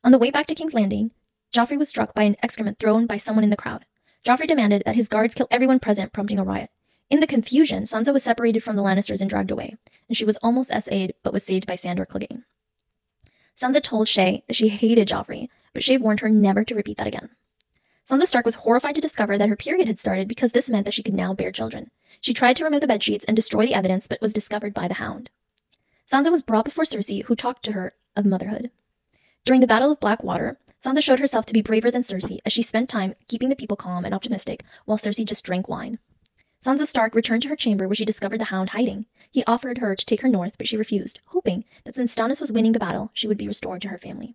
On 0.02 0.10
the 0.10 0.16
way 0.16 0.30
back 0.30 0.46
to 0.46 0.54
King's 0.54 0.72
Landing, 0.72 1.12
Joffrey 1.52 1.76
was 1.76 1.90
struck 1.90 2.14
by 2.14 2.22
an 2.22 2.36
excrement 2.42 2.78
thrown 2.78 3.06
by 3.06 3.18
someone 3.18 3.44
in 3.44 3.50
the 3.50 3.56
crowd. 3.56 3.84
Joffrey 4.24 4.46
demanded 4.46 4.82
that 4.86 4.96
his 4.96 5.10
guards 5.10 5.34
kill 5.34 5.48
everyone 5.50 5.78
present, 5.78 6.14
prompting 6.14 6.38
a 6.38 6.44
riot. 6.44 6.70
In 7.10 7.20
the 7.20 7.26
confusion, 7.26 7.82
Sansa 7.82 8.10
was 8.10 8.22
separated 8.22 8.62
from 8.62 8.74
the 8.74 8.82
Lannisters 8.82 9.20
and 9.20 9.28
dragged 9.28 9.50
away, 9.50 9.76
and 10.08 10.16
she 10.16 10.24
was 10.24 10.38
almost 10.38 10.70
SA'd 10.70 11.12
but 11.22 11.34
was 11.34 11.44
saved 11.44 11.66
by 11.66 11.74
Sandor 11.74 12.06
Clegane. 12.06 12.44
Sansa 13.54 13.82
told 13.82 14.06
Shae 14.06 14.46
that 14.46 14.54
she 14.54 14.68
hated 14.68 15.08
Joffrey, 15.08 15.48
but 15.72 15.82
Shae 15.82 16.00
warned 16.00 16.20
her 16.20 16.28
never 16.28 16.64
to 16.64 16.74
repeat 16.74 16.98
that 16.98 17.06
again. 17.06 17.30
Sansa 18.08 18.26
Stark 18.26 18.46
was 18.46 18.54
horrified 18.54 18.94
to 18.94 19.02
discover 19.02 19.36
that 19.36 19.50
her 19.50 19.56
period 19.56 19.86
had 19.86 19.98
started 19.98 20.28
because 20.28 20.52
this 20.52 20.70
meant 20.70 20.86
that 20.86 20.94
she 20.94 21.02
could 21.02 21.14
now 21.14 21.34
bear 21.34 21.52
children. 21.52 21.90
She 22.22 22.32
tried 22.32 22.56
to 22.56 22.64
remove 22.64 22.80
the 22.80 22.86
bedsheets 22.86 23.24
and 23.28 23.36
destroy 23.36 23.66
the 23.66 23.74
evidence, 23.74 24.08
but 24.08 24.22
was 24.22 24.32
discovered 24.32 24.72
by 24.72 24.88
the 24.88 24.94
Hound. 24.94 25.28
Sansa 26.10 26.30
was 26.30 26.42
brought 26.42 26.64
before 26.64 26.84
Cersei, 26.84 27.24
who 27.24 27.36
talked 27.36 27.62
to 27.64 27.72
her 27.72 27.92
of 28.16 28.24
motherhood. 28.24 28.70
During 29.44 29.60
the 29.60 29.66
Battle 29.66 29.92
of 29.92 30.00
Blackwater, 30.00 30.58
Sansa 30.82 31.02
showed 31.02 31.20
herself 31.20 31.44
to 31.46 31.52
be 31.52 31.60
braver 31.60 31.90
than 31.90 32.00
Cersei 32.00 32.38
as 32.46 32.52
she 32.52 32.62
spent 32.62 32.88
time 32.88 33.14
keeping 33.28 33.50
the 33.50 33.56
people 33.56 33.76
calm 33.76 34.06
and 34.06 34.14
optimistic, 34.14 34.64
while 34.86 34.96
Cersei 34.96 35.26
just 35.26 35.44
drank 35.44 35.68
wine. 35.68 35.98
Sansa 36.64 36.86
Stark 36.86 37.14
returned 37.14 37.42
to 37.42 37.48
her 37.48 37.56
chamber 37.56 37.86
where 37.86 37.94
she 37.94 38.04
discovered 38.04 38.40
the 38.40 38.46
Hound 38.46 38.70
hiding. 38.70 39.06
He 39.30 39.44
offered 39.44 39.78
her 39.78 39.94
to 39.94 40.04
take 40.06 40.22
her 40.22 40.28
north, 40.28 40.56
but 40.56 40.66
she 40.66 40.76
refused, 40.76 41.20
hoping 41.26 41.64
that 41.84 41.94
since 41.94 42.14
Stannis 42.14 42.40
was 42.40 42.52
winning 42.52 42.72
the 42.72 42.78
battle, 42.78 43.10
she 43.12 43.28
would 43.28 43.38
be 43.38 43.46
restored 43.46 43.82
to 43.82 43.88
her 43.88 43.98
family. 43.98 44.34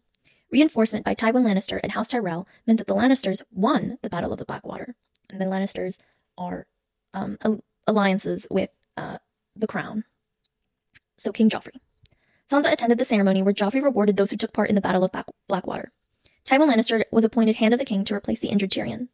Reinforcement 0.54 1.04
by 1.04 1.16
Tywin 1.16 1.48
Lannister 1.48 1.80
and 1.82 1.94
House 1.94 2.10
Tyrell 2.10 2.48
meant 2.68 2.78
that 2.78 2.86
the 2.86 2.94
Lannisters 2.94 3.42
won 3.52 3.98
the 4.04 4.10
Battle 4.10 4.32
of 4.32 4.38
the 4.38 4.46
Blackwater, 4.46 4.94
and 5.28 5.42
the 5.42 5.46
Lannisters 5.46 5.98
are 6.38 6.68
um, 7.12 7.40
alliances 7.88 8.46
with 8.52 8.70
uh, 8.96 9.18
the 9.56 9.66
Crown. 9.66 10.04
So 11.18 11.32
King 11.32 11.50
Joffrey. 11.50 11.80
Sansa 12.48 12.72
attended 12.72 13.00
the 13.00 13.04
ceremony 13.04 13.42
where 13.42 13.52
Joffrey 13.52 13.82
rewarded 13.82 14.16
those 14.16 14.30
who 14.30 14.38
took 14.38 14.54
part 14.54 14.70
in 14.70 14.76
the 14.76 14.82
Battle 14.82 15.04
of 15.04 15.12
Black- 15.12 15.26
Blackwater. 15.48 15.92
Tywin 16.46 16.72
Lannister 16.72 17.04
was 17.12 17.26
appointed 17.26 17.56
Hand 17.56 17.74
of 17.74 17.80
the 17.80 17.86
King 17.86 18.06
to 18.06 18.14
replace 18.14 18.40
the 18.40 18.50
injured 18.50 18.70
Tyrion. 18.70 19.08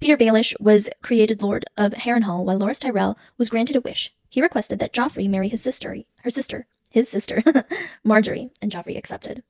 Petyr 0.00 0.16
Baelish 0.16 0.58
was 0.58 0.88
created 1.02 1.42
Lord 1.42 1.66
of 1.76 1.92
Harrenhal, 1.92 2.46
while 2.46 2.58
Loras 2.58 2.80
Tyrell 2.80 3.18
was 3.36 3.50
granted 3.50 3.76
a 3.76 3.82
wish. 3.82 4.14
He 4.30 4.40
requested 4.40 4.78
that 4.78 4.94
Joffrey 4.94 5.28
marry 5.28 5.48
his 5.48 5.60
sister, 5.60 5.98
her 6.22 6.30
sister, 6.30 6.66
his 6.88 7.10
sister, 7.10 7.42
Margaery, 8.06 8.52
and 8.62 8.72
Joffrey 8.72 8.96
accepted. 8.96 9.42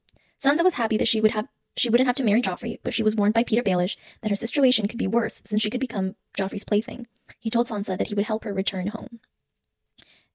Sansa 0.42 0.62
was 0.64 0.75
happy 0.75 0.97
that 0.97 1.09
she 1.09 1.21
would 1.21 1.33
have 1.33 1.49
she 1.76 1.88
wouldn't 1.88 2.07
have 2.07 2.16
to 2.16 2.25
marry 2.25 2.42
Joffrey, 2.42 2.80
but 2.83 2.92
she 2.92 3.04
was 3.04 3.14
warned 3.14 3.35
by 3.35 3.45
Petyr 3.45 3.62
Baelish 3.62 3.97
that 4.21 4.30
her 4.30 4.37
situation 4.37 4.88
could 4.88 4.99
be 4.99 5.07
worse 5.07 5.40
since 5.45 5.62
she 5.62 5.71
could 5.71 5.80
become 5.80 6.16
Joffrey's 6.37 6.64
plaything. 6.64 7.07
He 7.38 7.50
told 7.50 7.68
Sansa 7.68 7.97
that 7.97 8.09
he 8.09 8.14
would 8.14 8.26
help 8.26 8.42
her 8.45 8.52
return 8.52 8.88
home. 8.88 9.21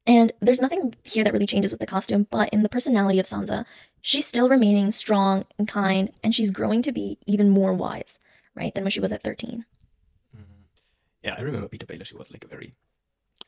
And 0.05 0.31
there's 0.39 0.61
nothing 0.61 0.93
here 1.05 1.23
that 1.23 1.33
really 1.33 1.45
changes 1.45 1.71
with 1.71 1.79
the 1.79 1.85
costume, 1.85 2.27
but 2.29 2.49
in 2.49 2.63
the 2.63 2.69
personality 2.69 3.19
of 3.19 3.25
Sansa, 3.25 3.65
she's 4.01 4.25
still 4.25 4.49
remaining 4.49 4.91
strong 4.91 5.45
and 5.57 5.67
kind, 5.67 6.11
and 6.23 6.35
she's 6.35 6.51
growing 6.51 6.81
to 6.81 6.91
be 6.91 7.17
even 7.25 7.49
more 7.49 7.73
wise, 7.73 8.19
right, 8.53 8.73
than 8.73 8.83
when 8.83 8.91
she 8.91 8.99
was 8.99 9.13
at 9.13 9.23
13. 9.23 9.65
Yeah, 11.23 11.35
I 11.37 11.41
remember 11.41 11.69
Petyr 11.69 11.87
Baelish. 11.87 12.09
He 12.09 12.17
was 12.17 12.31
like 12.31 12.43
a 12.43 12.49
very 12.49 12.75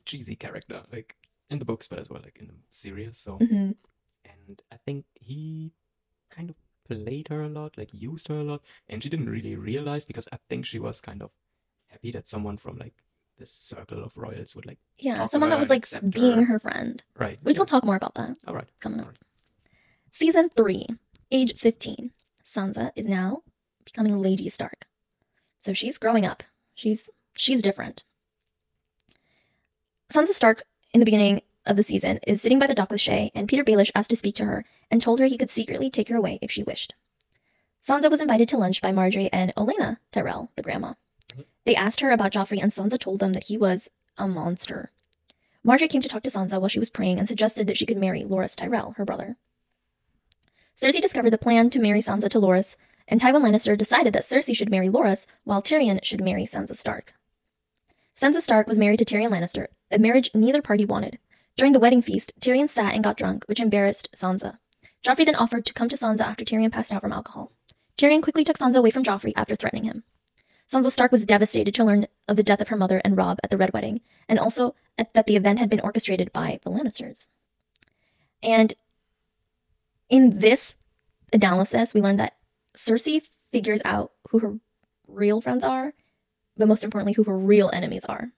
cheesy 0.06 0.36
character, 0.36 0.84
like 0.94 1.18
in 1.50 1.60
the 1.60 1.66
books, 1.66 1.88
but 1.88 2.00
as 2.00 2.10
well 2.10 2.22
like 2.24 2.38
in 2.40 2.48
the 2.48 2.54
series. 2.72 3.18
So, 3.18 3.38
hmm 3.38 3.72
and 4.48 4.62
I 4.72 4.78
think 4.86 5.06
he 5.16 5.72
kind 6.30 6.50
of 6.50 6.56
played 6.88 7.28
her 7.30 7.42
a 7.42 7.50
lot, 7.50 7.78
like 7.78 7.90
used 7.94 8.28
her 8.28 8.36
a 8.40 8.44
lot, 8.44 8.62
and 8.88 9.02
she 9.02 9.10
didn't 9.10 9.30
really 9.30 9.56
realize 9.56 10.06
because 10.06 10.28
I 10.32 10.38
think 10.50 10.66
she 10.66 10.80
was 10.80 11.02
kind 11.02 11.22
of 11.22 11.32
happy 11.88 12.12
that 12.12 12.28
someone 12.28 12.58
from 12.58 12.78
like 12.78 12.94
this 13.38 13.52
circle 13.52 14.04
of 14.04 14.18
royals 14.18 14.56
would 14.56 14.66
like 14.66 14.80
Yeah, 14.98 15.26
someone 15.26 15.50
that 15.50 15.60
was 15.60 15.70
like 15.70 15.88
being 16.10 16.44
her. 16.44 16.46
her 16.54 16.60
friend, 16.60 17.04
right. 17.18 17.38
which 17.44 17.56
yeah. 17.56 17.60
we'll 17.60 17.66
talk 17.66 17.84
more 17.84 17.96
about 17.98 18.16
that 18.16 18.38
All 18.48 18.54
right. 18.56 18.70
coming 18.80 19.00
up. 19.00 19.06
Alright. 19.08 19.20
Season 20.12 20.50
3, 20.56 20.88
age 21.32 21.54
15. 21.58 22.12
Sansa 22.46 22.92
is 22.96 23.08
now 23.08 23.42
becoming 23.84 24.22
Lady 24.22 24.48
Stark. 24.48 24.86
So 25.60 25.74
she's 25.74 25.98
growing 25.98 26.26
up. 26.26 26.44
She's 26.76 27.10
she's 27.36 27.62
different. 27.62 28.04
Sansa 30.12 30.28
Stark 30.32 30.64
in 30.94 31.00
the 31.00 31.06
beginning 31.06 31.42
of 31.66 31.76
the 31.76 31.84
season 31.84 32.20
is 32.28 32.42
sitting 32.42 32.60
by 32.60 32.68
the 32.68 32.74
dock 32.74 32.92
with 32.92 33.02
Shae, 33.02 33.32
and 33.34 33.48
Petyr 33.48 33.64
Baelish 33.64 33.92
asked 33.96 34.10
to 34.12 34.16
speak 34.16 34.36
to 34.36 34.46
her 34.46 34.66
and 34.90 35.02
told 35.02 35.20
her 35.20 35.26
he 35.26 35.38
could 35.38 35.50
secretly 35.50 35.90
take 35.90 36.10
her 36.10 36.16
away 36.16 36.40
if 36.42 36.52
she 36.52 36.64
wished. 36.64 36.96
Sansa 37.82 38.10
was 38.10 38.22
invited 38.22 38.48
to 38.50 38.58
lunch 38.58 38.82
by 38.82 38.92
Margaery 38.92 39.30
and 39.32 39.54
Olenna 39.56 39.98
Tyrell, 40.12 40.52
the 40.56 40.64
grandma. 40.64 40.94
Mm-hmm. 41.34 41.42
They 41.66 41.76
asked 41.76 42.02
her 42.02 42.12
about 42.12 42.32
Joffrey, 42.32 42.62
and 42.62 42.72
Sansa 42.72 43.00
told 43.00 43.20
them 43.20 43.34
that 43.34 43.48
he 43.48 43.58
was 43.58 43.90
a 44.18 44.28
monster. 44.28 44.92
Margaery 45.64 45.90
came 45.90 46.02
to 46.02 46.10
talk 46.10 46.24
to 46.24 46.30
Sansa 46.30 46.60
while 46.60 46.70
she 46.70 46.80
was 46.80 46.90
praying 46.90 47.20
and 47.20 47.28
suggested 47.28 47.68
that 47.68 47.78
she 47.78 47.86
could 47.86 47.98
marry 47.98 48.24
Loras 48.24 48.56
Tyrell, 48.56 48.94
her 48.98 49.06
brother. 49.06 49.38
Cersei 50.76 51.02
discovered 51.02 51.30
the 51.30 51.38
plan 51.38 51.70
to 51.70 51.80
marry 51.80 52.00
Sansa 52.00 52.30
to 52.30 52.40
Loras, 52.40 52.76
and 53.08 53.22
Tywin 53.22 53.44
Lannister 53.44 53.78
decided 53.78 54.14
that 54.14 54.24
Cersei 54.24 54.56
should 54.56 54.70
marry 54.70 54.90
Loras, 54.90 55.26
while 55.44 55.62
Tyrion 55.62 56.04
should 56.04 56.22
marry 56.22 56.44
Sansa 56.44 56.76
Stark. 56.76 57.14
Sansa 58.16 58.42
Stark 58.42 58.68
was 58.68 58.80
married 58.80 59.00
to 59.00 59.06
Tyrion 59.06 59.32
Lannister, 59.32 59.68
a 59.92 60.00
marriage 60.00 60.32
neither 60.34 60.62
party 60.62 60.86
wanted. 60.86 61.20
During 61.58 61.72
the 61.72 61.80
wedding 61.80 62.02
feast, 62.02 62.34
Tyrion 62.40 62.68
sat 62.68 62.94
and 62.94 63.04
got 63.04 63.16
drunk, 63.16 63.46
which 63.48 63.62
embarrassed 63.62 64.10
Sansa. 64.14 64.58
Joffrey 65.06 65.26
then 65.26 65.36
offered 65.36 65.66
to 65.66 65.74
come 65.74 65.88
to 65.88 65.96
Sansa 65.96 66.22
after 66.22 66.44
Tyrion 66.44 66.72
passed 66.72 66.92
out 66.92 67.02
from 67.02 67.14
alcohol. 67.14 67.54
Tyrion 67.98 68.22
quickly 68.22 68.44
took 68.44 68.58
Sansa 68.58 68.76
away 68.76 68.92
from 68.92 69.04
Joffrey 69.04 69.32
after 69.38 69.56
threatening 69.56 69.86
him. 69.86 70.04
Sansa 70.70 70.92
Stark 70.92 71.12
was 71.12 71.26
devastated 71.26 71.74
to 71.76 71.86
learn 71.86 72.08
of 72.28 72.36
the 72.36 72.44
death 72.44 72.60
of 72.60 72.68
her 72.70 72.76
mother 72.76 73.02
and 73.06 73.16
Robb 73.16 73.40
at 73.44 73.52
the 73.52 73.58
Red 73.58 73.72
Wedding, 73.72 74.02
and 74.28 74.38
also 74.38 74.76
at, 74.98 75.14
that 75.14 75.28
the 75.28 75.36
event 75.36 75.60
had 75.60 75.70
been 75.70 75.80
orchestrated 75.80 76.34
by 76.34 76.60
the 76.64 76.72
Lannisters. 76.72 77.30
And 78.44 78.74
in 80.10 80.40
this 80.40 80.76
analysis, 81.32 81.94
we 81.94 82.02
learned 82.02 82.20
that 82.20 82.36
Cersei 82.76 83.22
figures 83.52 83.82
out 83.86 84.12
who 84.32 84.40
her 84.40 84.60
real 85.08 85.40
friends 85.40 85.64
are, 85.64 85.94
but 86.58 86.68
most 86.68 86.84
importantly, 86.84 87.14
who 87.14 87.24
her 87.24 87.38
real 87.38 87.70
enemies 87.72 88.04
are. 88.06 88.32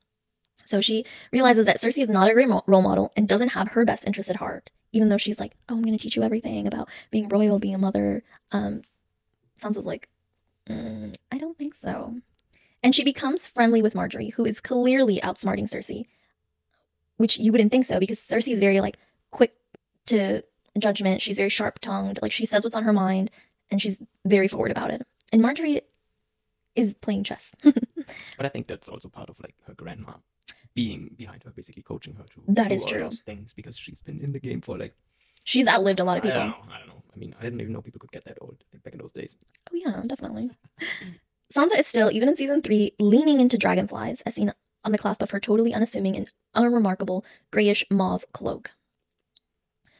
So 0.67 0.81
she 0.81 1.05
realizes 1.31 1.65
that 1.65 1.77
Cersei 1.77 2.03
is 2.03 2.09
not 2.09 2.29
a 2.29 2.33
great 2.33 2.49
role 2.49 2.81
model 2.81 3.11
and 3.15 3.27
doesn't 3.27 3.49
have 3.49 3.69
her 3.69 3.85
best 3.85 4.05
interest 4.05 4.29
at 4.29 4.35
heart, 4.37 4.69
even 4.91 5.09
though 5.09 5.17
she's 5.17 5.39
like, 5.39 5.55
"Oh, 5.69 5.75
I'm 5.75 5.81
going 5.83 5.97
to 5.97 6.01
teach 6.01 6.15
you 6.15 6.23
everything 6.23 6.67
about 6.67 6.89
being 7.09 7.29
royal, 7.29 7.57
being 7.59 7.75
a 7.75 7.79
mother." 7.79 8.23
Um, 8.51 8.81
Sansa's 9.57 9.85
like, 9.85 10.09
Mm, 10.69 11.15
I 11.31 11.37
don't 11.37 11.57
think 11.57 11.75
so. 11.75 12.17
And 12.83 12.93
she 12.93 13.03
becomes 13.03 13.47
friendly 13.47 13.81
with 13.81 13.93
Margaery, 13.93 14.33
who 14.33 14.45
is 14.45 14.59
clearly 14.59 15.19
outsmarting 15.21 15.63
Cersei, 15.63 16.05
which 17.17 17.39
you 17.39 17.51
wouldn't 17.51 17.71
think 17.71 17.85
so 17.85 17.99
because 17.99 18.19
Cersei 18.19 18.53
is 18.53 18.59
very 18.59 18.81
like 18.81 18.97
quick 19.31 19.53
to 20.07 20.43
judgment. 20.77 21.21
She's 21.21 21.37
very 21.37 21.49
sharp 21.49 21.79
tongued. 21.79 22.19
Like 22.21 22.31
she 22.31 22.45
says 22.45 22.63
what's 22.63 22.75
on 22.75 22.83
her 22.83 22.93
mind, 22.93 23.31
and 23.71 23.81
she's 23.81 24.01
very 24.25 24.47
forward 24.47 24.71
about 24.71 24.91
it. 24.91 25.05
And 25.31 25.41
Margaery 25.41 25.81
is 26.75 26.93
playing 26.95 27.23
chess. 27.23 27.55
But 28.37 28.45
I 28.45 28.49
think 28.49 28.67
that's 28.67 28.87
also 28.87 29.09
part 29.09 29.29
of 29.29 29.37
like 29.41 29.55
her 29.65 29.73
grandma 29.73 30.13
being 30.81 31.01
behind 31.21 31.39
her, 31.43 31.51
basically 31.59 31.83
coaching 31.91 32.13
her 32.19 32.25
to 32.33 32.37
That 32.59 32.69
do 32.69 32.75
is 32.77 32.85
true. 32.91 33.09
things 33.31 33.49
because 33.59 33.75
she's 33.83 34.01
been 34.07 34.19
in 34.25 34.31
the 34.35 34.39
game 34.47 34.61
for 34.67 34.77
like 34.83 34.93
she's 35.51 35.67
outlived 35.73 35.99
a 35.99 36.03
lot 36.09 36.17
of 36.19 36.23
I 36.23 36.27
people. 36.27 36.41
don't 36.43 36.49
know. 36.55 36.73
I 36.75 36.77
don't 36.79 36.89
know. 36.93 37.01
I 37.13 37.17
mean, 37.21 37.31
I 37.39 37.43
didn't 37.45 37.61
even 37.61 37.73
know 37.73 37.81
people 37.81 37.99
could 38.03 38.11
get 38.17 38.25
that 38.25 38.37
old 38.41 38.57
back 38.83 38.93
in 38.93 38.99
those 39.03 39.11
days. 39.19 39.31
Oh 39.71 39.75
yeah, 39.83 40.01
definitely. 40.05 40.51
Sansa 41.55 41.79
is 41.79 41.87
still, 41.87 42.09
even 42.11 42.27
in 42.29 42.35
season 42.35 42.61
three, 42.61 42.91
leaning 42.99 43.39
into 43.41 43.57
dragonflies, 43.57 44.21
as 44.27 44.35
seen 44.35 44.51
on 44.85 44.91
the 44.91 44.97
clasp 45.03 45.21
of 45.23 45.31
her 45.31 45.39
totally 45.39 45.73
unassuming 45.73 46.15
and 46.15 46.29
unremarkable 46.53 47.25
grayish 47.51 47.83
mauve 47.89 48.25
cloak. 48.33 48.71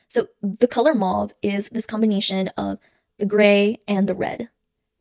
So 0.07 0.27
the 0.41 0.67
color 0.67 0.93
mauve 0.93 1.33
is 1.41 1.69
this 1.71 1.85
combination 1.85 2.49
of 2.49 2.77
the 3.17 3.25
gray 3.25 3.79
and 3.87 4.07
the 4.07 4.13
red, 4.13 4.49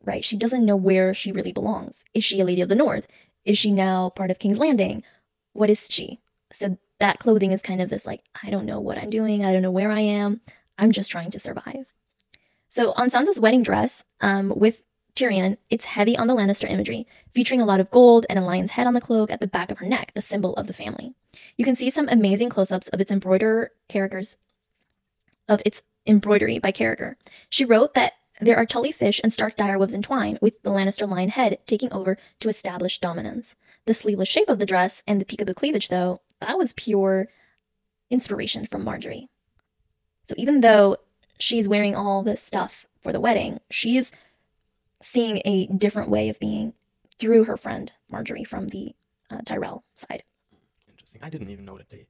right? 0.03 0.23
She 0.25 0.37
doesn't 0.37 0.65
know 0.65 0.75
where 0.75 1.13
she 1.13 1.31
really 1.31 1.51
belongs. 1.53 2.03
Is 2.13 2.23
she 2.23 2.39
a 2.39 2.45
lady 2.45 2.61
of 2.61 2.69
the 2.69 2.75
north? 2.85 3.07
Is 3.45 3.57
she 3.57 3.71
now 3.71 4.09
part 4.09 4.31
of 4.31 4.39
King's 4.39 4.59
Landing? 4.59 5.03
What 5.57 5.71
is 5.71 5.87
she? 5.89 6.19
So 6.51 6.77
that 6.99 7.17
clothing 7.17 7.51
is 7.51 7.63
kind 7.63 7.81
of 7.81 7.89
this 7.89 8.05
like, 8.05 8.23
I 8.43 8.51
don't 8.51 8.65
know 8.65 8.79
what 8.79 8.99
I'm 8.99 9.09
doing. 9.09 9.43
I 9.43 9.51
don't 9.51 9.63
know 9.63 9.71
where 9.71 9.91
I 9.91 10.01
am. 10.01 10.41
I'm 10.77 10.91
just 10.91 11.09
trying 11.09 11.31
to 11.31 11.39
survive. 11.39 11.93
So 12.69 12.91
on 12.91 13.09
Sansa's 13.09 13.39
wedding 13.39 13.63
dress, 13.63 14.03
um, 14.21 14.53
with 14.55 14.83
Tyrion, 15.15 15.57
it's 15.71 15.85
heavy 15.85 16.15
on 16.15 16.27
the 16.27 16.35
Lannister 16.35 16.69
imagery, 16.69 17.07
featuring 17.33 17.59
a 17.59 17.65
lot 17.65 17.79
of 17.79 17.89
gold 17.89 18.27
and 18.29 18.37
a 18.37 18.43
lion's 18.43 18.71
head 18.71 18.85
on 18.85 18.93
the 18.93 19.01
cloak 19.01 19.31
at 19.31 19.39
the 19.39 19.47
back 19.47 19.71
of 19.71 19.79
her 19.79 19.87
neck, 19.87 20.11
the 20.13 20.21
symbol 20.21 20.53
of 20.53 20.67
the 20.67 20.73
family. 20.73 21.15
You 21.57 21.65
can 21.65 21.75
see 21.75 21.89
some 21.89 22.07
amazing 22.07 22.49
close-ups 22.49 22.89
of 22.89 23.01
its 23.01 23.11
embroider 23.11 23.71
characters, 23.89 24.37
of 25.49 25.63
its 25.65 25.81
embroidery 26.05 26.59
by 26.59 26.71
Carragher. 26.71 27.15
She 27.49 27.65
wrote 27.65 27.95
that 27.95 28.13
there 28.39 28.57
are 28.57 28.65
Tully 28.67 28.91
fish 28.91 29.19
and 29.23 29.33
stark 29.33 29.57
direwolves 29.57 29.95
entwined, 29.95 30.37
with 30.39 30.61
the 30.61 30.69
Lannister 30.69 31.09
lion 31.09 31.29
head 31.29 31.57
taking 31.65 31.91
over 31.91 32.15
to 32.41 32.49
establish 32.49 32.99
dominance. 32.99 33.55
The 33.87 33.93
sleeveless 33.93 34.27
shape 34.27 34.49
of 34.49 34.59
the 34.59 34.65
dress 34.65 35.01
and 35.07 35.21
the 35.21 35.23
peekaboo 35.23 35.55
cleavage, 35.55 35.87
though, 35.87 36.19
that 36.41 36.57
was 36.57 36.73
pure 36.73 37.29
inspiration 38.09 38.65
from 38.65 38.83
Margaery. 38.83 39.29
So 40.23 40.35
even 40.37 40.59
though 40.59 40.97
she's 41.39 41.69
wearing 41.69 41.95
all 41.95 42.21
this 42.21 42.43
stuff 42.43 42.85
for 43.01 43.13
the 43.13 43.21
wedding, 43.21 43.61
she's 43.71 44.11
seeing 45.01 45.41
a 45.45 45.67
different 45.67 46.09
way 46.09 46.27
of 46.27 46.37
being 46.37 46.73
through 47.17 47.45
her 47.45 47.55
friend 47.55 47.93
Margaery 48.11 48.45
from 48.45 48.67
the 48.67 48.93
uh, 49.31 49.39
Tyrell 49.45 49.85
side. 49.95 50.23
Interesting. 50.89 51.21
I 51.23 51.29
didn't 51.29 51.49
even 51.49 51.63
know 51.63 51.77
that 51.77 51.89
they 51.89 52.07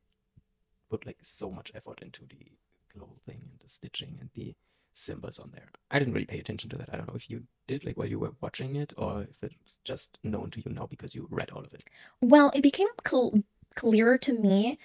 put 0.89 1.05
like 1.05 1.19
so 1.21 1.51
much 1.51 1.71
effort 1.75 1.99
into 2.01 2.21
the 2.25 2.53
clothing 2.91 3.49
and 3.51 3.59
the 3.63 3.69
stitching 3.69 4.17
and 4.19 4.31
the 4.33 4.55
symbols 4.97 5.39
on 5.39 5.51
there. 5.53 5.67
I 5.91 5.99
didn't 5.99 6.13
really 6.13 6.25
pay 6.25 6.39
attention 6.39 6.69
to 6.71 6.77
that. 6.77 6.89
I 6.91 6.97
don't 6.97 7.07
know 7.07 7.15
if 7.15 7.29
you 7.29 7.43
did 7.67 7.85
like 7.85 7.97
while 7.97 8.07
you 8.07 8.19
were 8.19 8.33
watching 8.41 8.75
it 8.75 8.93
or 8.97 9.23
if 9.23 9.43
it's 9.43 9.79
just 9.83 10.19
known 10.23 10.51
to 10.51 10.61
you 10.65 10.71
now 10.71 10.87
because 10.87 11.15
you 11.15 11.27
read 11.29 11.51
all 11.51 11.63
of 11.63 11.73
it. 11.73 11.83
Well, 12.21 12.51
it 12.53 12.61
became 12.61 12.87
cl- 13.05 13.43
clearer 13.75 14.17
to 14.17 14.33
me 14.33 14.77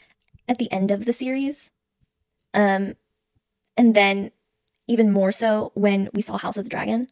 at 0.49 0.59
the 0.59 0.71
end 0.71 0.90
of 0.90 1.04
the 1.04 1.12
series. 1.12 1.71
Um, 2.54 2.95
and 3.76 3.95
then 3.95 4.33
even 4.87 5.12
more 5.12 5.33
so 5.33 5.73
when 5.75 6.11
we 6.12 6.23
saw 6.23 6.37
House 6.37 6.57
of 6.57 6.64
the 6.64 6.71
Dragon, 6.71 7.09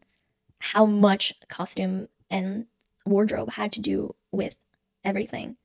how 0.58 0.84
much 0.84 1.34
costume 1.48 2.08
and 2.30 2.66
wardrobe 3.06 3.52
had 3.52 3.72
to 3.72 3.80
do 3.80 4.14
with 4.30 4.56
everything. 5.04 5.56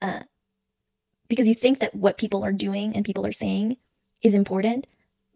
Uh, 0.00 0.20
because 1.28 1.48
you 1.48 1.54
think 1.54 1.80
that 1.80 1.94
what 1.94 2.18
people 2.18 2.44
are 2.44 2.52
doing 2.52 2.94
and 2.94 3.04
people 3.04 3.26
are 3.26 3.32
saying 3.32 3.78
is 4.22 4.34
important, 4.34 4.86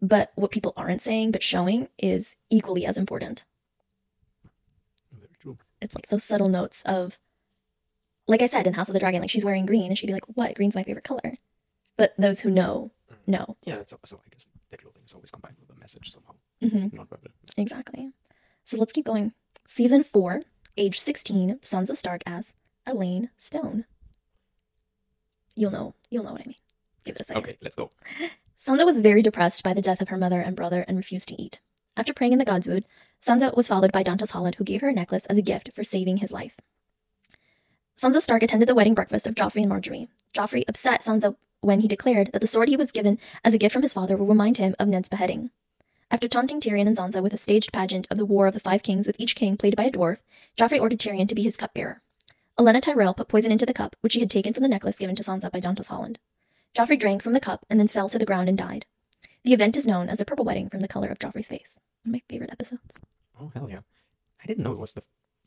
but 0.01 0.31
what 0.35 0.51
people 0.51 0.73
aren't 0.75 1.01
saying 1.01 1.31
but 1.31 1.43
showing 1.43 1.87
is 1.97 2.35
equally 2.49 2.85
as 2.85 2.97
important. 2.97 3.45
It's 5.81 5.95
like 5.95 6.07
those 6.09 6.23
subtle 6.23 6.49
notes 6.49 6.83
of, 6.85 7.17
like 8.27 8.41
I 8.43 8.45
said 8.45 8.67
in 8.67 8.73
House 8.73 8.87
of 8.87 8.93
the 8.93 8.99
Dragon, 8.99 9.19
like 9.21 9.31
she's 9.31 9.43
wearing 9.45 9.65
green 9.65 9.87
and 9.87 9.97
she'd 9.97 10.05
be 10.07 10.13
like, 10.13 10.25
"What? 10.27 10.53
Green's 10.55 10.75
my 10.75 10.83
favorite 10.83 11.03
color." 11.03 11.37
But 11.97 12.13
those 12.17 12.41
who 12.41 12.51
know 12.51 12.91
know. 13.25 13.57
Yeah, 13.65 13.77
that's 13.77 13.93
also 13.93 14.17
I 14.23 14.29
guess 14.29 14.45
the 14.69 14.77
clothing 14.77 15.01
is 15.05 15.13
always 15.13 15.31
combined 15.31 15.55
with 15.59 15.75
a 15.75 15.79
message 15.79 16.11
somehow. 16.11 16.33
hmm 16.61 16.95
Not 16.95 17.09
verbal. 17.09 17.31
Exactly. 17.57 18.11
So 18.63 18.77
let's 18.77 18.91
keep 18.93 19.05
going. 19.05 19.33
Season 19.65 20.03
four, 20.03 20.43
age 20.77 20.99
sixteen, 20.99 21.57
Sansa 21.61 21.95
Stark 21.95 22.21
as 22.27 22.53
Alayne 22.87 23.29
Stone. 23.37 23.85
You'll 25.55 25.71
know. 25.71 25.95
You'll 26.11 26.23
know 26.23 26.33
what 26.33 26.41
I 26.41 26.45
mean. 26.45 26.55
Give 27.05 27.15
it 27.15 27.21
a 27.21 27.25
second. 27.25 27.43
Okay, 27.43 27.57
let's 27.61 27.75
go. 27.75 27.91
Sansa 28.63 28.85
was 28.85 28.99
very 28.99 29.23
depressed 29.23 29.63
by 29.63 29.73
the 29.73 29.81
death 29.81 30.01
of 30.01 30.09
her 30.09 30.17
mother 30.17 30.39
and 30.39 30.55
brother 30.55 30.85
and 30.87 30.95
refused 30.95 31.29
to 31.29 31.41
eat. 31.41 31.59
After 31.97 32.13
praying 32.13 32.33
in 32.33 32.37
the 32.37 32.45
Godswood, 32.45 32.83
Sansa 33.19 33.55
was 33.57 33.67
followed 33.67 33.91
by 33.91 34.03
Dantas 34.03 34.31
Holland, 34.31 34.55
who 34.55 34.63
gave 34.63 34.81
her 34.81 34.89
a 34.89 34.93
necklace 34.93 35.25
as 35.25 35.39
a 35.39 35.41
gift 35.41 35.71
for 35.73 35.83
saving 35.83 36.17
his 36.17 36.31
life. 36.31 36.57
Sansa 37.97 38.21
Stark 38.21 38.43
attended 38.43 38.69
the 38.69 38.75
wedding 38.75 38.93
breakfast 38.93 39.25
of 39.25 39.33
Joffrey 39.33 39.63
and 39.63 39.71
Margaery. 39.71 40.09
Joffrey 40.31 40.63
upset 40.67 41.01
Sansa 41.01 41.35
when 41.61 41.79
he 41.79 41.87
declared 41.87 42.31
that 42.33 42.39
the 42.39 42.45
sword 42.45 42.69
he 42.69 42.77
was 42.77 42.91
given 42.91 43.17
as 43.43 43.55
a 43.55 43.57
gift 43.57 43.73
from 43.73 43.81
his 43.81 43.95
father 43.95 44.15
will 44.15 44.27
remind 44.27 44.57
him 44.57 44.75
of 44.77 44.87
Ned's 44.87 45.09
beheading. 45.09 45.49
After 46.11 46.27
taunting 46.27 46.59
Tyrion 46.59 46.85
and 46.85 46.95
Sansa 46.95 47.23
with 47.23 47.33
a 47.33 47.37
staged 47.37 47.73
pageant 47.73 48.07
of 48.11 48.19
the 48.19 48.25
War 48.27 48.45
of 48.45 48.53
the 48.53 48.59
Five 48.59 48.83
Kings 48.83 49.07
with 49.07 49.19
each 49.19 49.35
king 49.35 49.57
played 49.57 49.75
by 49.75 49.85
a 49.85 49.91
dwarf, 49.91 50.17
Joffrey 50.55 50.79
ordered 50.79 50.99
Tyrion 50.99 51.27
to 51.27 51.35
be 51.35 51.41
his 51.41 51.57
cupbearer. 51.57 52.03
Olenna 52.59 52.79
Tyrell 52.79 53.15
put 53.15 53.27
poison 53.27 53.51
into 53.51 53.65
the 53.65 53.73
cup, 53.73 53.95
which 54.01 54.13
she 54.13 54.19
had 54.19 54.29
taken 54.29 54.53
from 54.53 54.61
the 54.61 54.69
necklace 54.69 54.99
given 54.99 55.15
to 55.15 55.23
Sansa 55.23 55.51
by 55.51 55.59
Dantas 55.59 55.87
Holland. 55.87 56.19
Joffrey 56.75 56.97
drank 56.99 57.21
from 57.21 57.33
the 57.33 57.39
cup 57.39 57.65
and 57.69 57.79
then 57.79 57.87
fell 57.87 58.09
to 58.09 58.17
the 58.19 58.25
ground 58.25 58.47
and 58.49 58.57
died. 58.57 58.85
The 59.43 59.53
event 59.53 59.75
is 59.75 59.87
known 59.87 60.07
as 60.09 60.19
the 60.19 60.25
Purple 60.25 60.45
Wedding 60.45 60.69
from 60.69 60.81
the 60.81 60.87
color 60.87 61.09
of 61.09 61.19
Joffrey's 61.19 61.47
face. 61.47 61.79
One 62.03 62.11
of 62.11 62.13
my 62.19 62.21
favorite 62.29 62.51
episodes. 62.51 62.95
Oh 63.39 63.51
hell 63.53 63.69
yeah! 63.69 63.79
I 64.43 64.47
didn't 64.47 64.63
know 64.63 64.71
it 64.71 64.77
was 64.79 64.93
the 64.93 65.01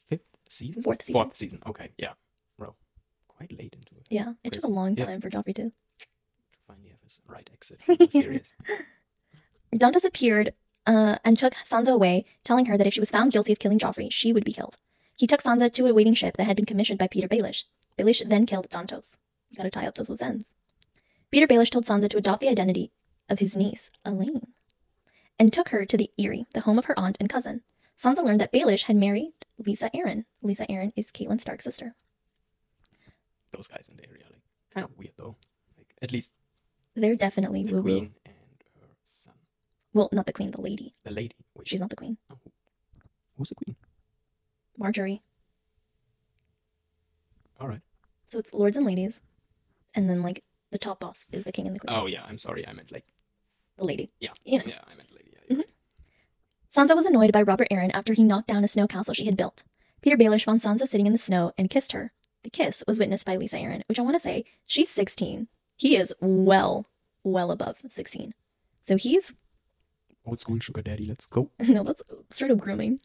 fifth 0.08 0.26
season. 0.48 0.82
Fourth 0.82 1.02
season. 1.02 1.14
Fourth 1.22 1.37
season. 1.37 1.62
Okay, 1.66 1.90
yeah, 1.96 2.12
bro, 2.58 2.74
quite 3.28 3.52
late 3.56 3.74
into 3.74 3.94
it. 3.96 4.06
Yeah, 4.10 4.32
it 4.42 4.52
took 4.52 4.64
a 4.64 4.66
Crazy. 4.66 4.72
long 4.74 4.96
Yeah. 4.96 5.04
time 5.06 5.20
for 5.20 5.30
Joffrey 5.30 5.54
to. 5.56 5.70
find 6.66 6.80
the 6.84 6.90
right 7.28 7.48
exit 7.52 7.80
Serious. 8.10 8.54
Dantas 9.74 10.04
appeared 10.04 10.54
uh, 10.87 11.16
and 11.24 11.37
took 11.37 11.54
Sansa 11.54 11.92
away, 11.92 12.24
telling 12.44 12.66
her 12.66 12.76
that 12.76 12.87
if 12.87 12.94
she 12.94 13.00
was 13.00 13.10
found 13.10 13.32
guilty 13.32 13.52
of 13.52 13.58
killing 13.58 13.78
Joffrey, 13.78 14.10
she 14.12 14.32
would 14.32 14.44
be 14.44 14.52
killed. 14.52 14.76
He 15.16 15.26
took 15.26 15.42
Sansa 15.42 15.72
to 15.72 15.87
a 15.87 15.94
waiting 15.94 16.14
ship 16.14 16.37
that 16.37 16.44
had 16.44 16.56
been 16.56 16.64
commissioned 16.66 16.98
by 16.98 17.06
Petyr 17.08 17.28
Baelish. 17.28 17.64
Baelish 17.98 18.28
then 18.28 18.46
killed 18.46 18.68
Dantos. 18.70 19.16
You 19.50 19.56
gotta 19.56 19.70
tie 19.70 19.87
up 19.87 19.94
those 19.94 20.10
loose 20.10 20.22
ends. 20.22 20.52
Petyr 21.34 21.48
Baelish 21.48 21.70
told 21.70 21.84
Sansa 21.84 22.08
to 22.10 22.16
adopt 22.16 22.40
the 22.40 22.48
identity 22.48 22.92
of 23.28 23.40
his 23.40 23.56
niece, 23.56 23.90
Alayne, 24.06 24.46
and 25.36 25.52
took 25.52 25.70
her 25.70 25.84
to 25.84 25.96
the 25.96 26.08
Eyrie, 26.16 26.46
the 26.54 26.60
home 26.60 26.78
of 26.78 26.84
her 26.84 26.96
aunt 26.96 27.16
and 27.18 27.28
cousin. 27.28 27.62
Sansa 27.98 28.22
learned 28.24 28.40
that 28.40 28.52
Baelish 28.52 28.84
had 28.84 28.94
married 28.94 29.32
Lysa 29.60 29.90
Arryn. 29.92 30.26
Lysa 30.44 30.64
Arryn 30.70 30.92
is 30.94 31.10
Catelyn 31.10 31.40
Stark's 31.40 31.64
sister. 31.64 31.96
Those 33.52 33.66
guys 33.66 33.88
in 33.90 33.96
the 33.96 34.08
area, 34.08 34.22
like, 34.30 34.42
kind 34.72 34.84
of 34.84 34.96
weird 34.96 35.14
though. 35.16 35.34
Like, 35.76 35.92
at 36.00 36.12
least 36.12 36.34
They're 36.94 37.16
definitely 37.16 37.64
the 37.64 37.72
woo 37.72 37.76
woo. 37.78 37.82
queen 37.82 38.14
and 38.24 38.34
her 38.80 38.86
son, 39.02 39.34
Well, 39.92 40.08
not 40.12 40.26
the 40.26 40.32
queen, 40.32 40.52
the 40.52 40.60
lady. 40.60 40.94
the 41.02 41.10
lady. 41.12 41.34
Wait, 41.56 41.66
She's 41.66 41.80
not 41.80 41.90
the 41.90 41.96
queen. 41.96 42.16
oh, 42.30 42.38
who's 43.36 43.48
the 43.48 43.56
queen? 43.56 43.74
Margaery. 44.78 45.20
All 47.60 47.66
right. 47.68 47.82
So 48.28 48.38
it's 48.38 48.52
lords 48.54 48.76
and 48.76 48.86
ladies, 48.86 49.20
and 49.96 50.08
then 50.08 50.22
like 50.22 50.44
the 50.74 50.78
top 50.78 50.98
boss 51.00 51.30
is 51.32 51.44
the 51.44 51.52
king 51.52 51.66
and 51.68 51.74
the 51.76 51.80
queen, 51.80 51.96
Oh 51.96 52.06
yeah, 52.06 52.24
I'm 52.28 52.37
sorry. 52.37 52.66
I 52.66 52.72
meant 52.72 52.90
like 52.92 53.06
the 53.78 53.84
lady. 53.84 54.10
yeah, 54.20 54.32
You 54.44 54.58
know. 54.58 54.64
yeah. 54.66 54.80
I 54.90 54.94
meant 54.96 55.10
lady. 55.12 55.30
Yeah, 55.32 55.40
you're 55.48 55.58
Mhm. 55.64 55.70
Sansa 56.74 56.96
was 56.96 57.06
annoyed 57.06 57.30
by 57.32 57.42
Robert 57.42 57.68
Arryn 57.70 57.92
after 57.94 58.12
he 58.12 58.24
knocked 58.24 58.48
down 58.48 58.64
a 58.64 58.68
snow 58.68 58.87
castle 58.88 59.14
she 59.14 59.26
had 59.26 59.37
built. 59.37 59.62
Petyr 60.02 60.16
Baelish 60.20 60.44
found 60.44 60.58
Sansa 60.60 60.87
sitting 60.88 61.06
in 61.06 61.12
the 61.12 61.18
snow 61.18 61.52
and 61.56 61.70
kissed 61.70 61.92
her. 61.92 62.12
The 62.42 62.50
kiss 62.50 62.82
was 62.88 62.98
witnessed 62.98 63.24
by 63.24 63.37
Lysa 63.37 63.62
Arryn, 63.62 63.82
which 63.88 63.98
I 63.98 64.02
want 64.02 64.16
to 64.16 64.20
say 64.20 64.44
she's 64.66 64.90
16. 64.90 65.46
He 65.76 65.96
is 65.96 66.12
well, 66.20 66.87
well 67.22 67.50
above 67.52 67.78
16. 67.87 68.34
So 68.82 68.96
he's 68.96 69.32
Old 70.26 70.40
school 70.40 70.58
sugar 70.58 70.82
daddy. 70.82 71.06
Let's 71.06 71.26
go. 71.26 71.50
no, 71.60 71.84
that's 71.84 72.02
straight 72.30 72.50
up 72.50 72.58
grooming. 72.58 72.98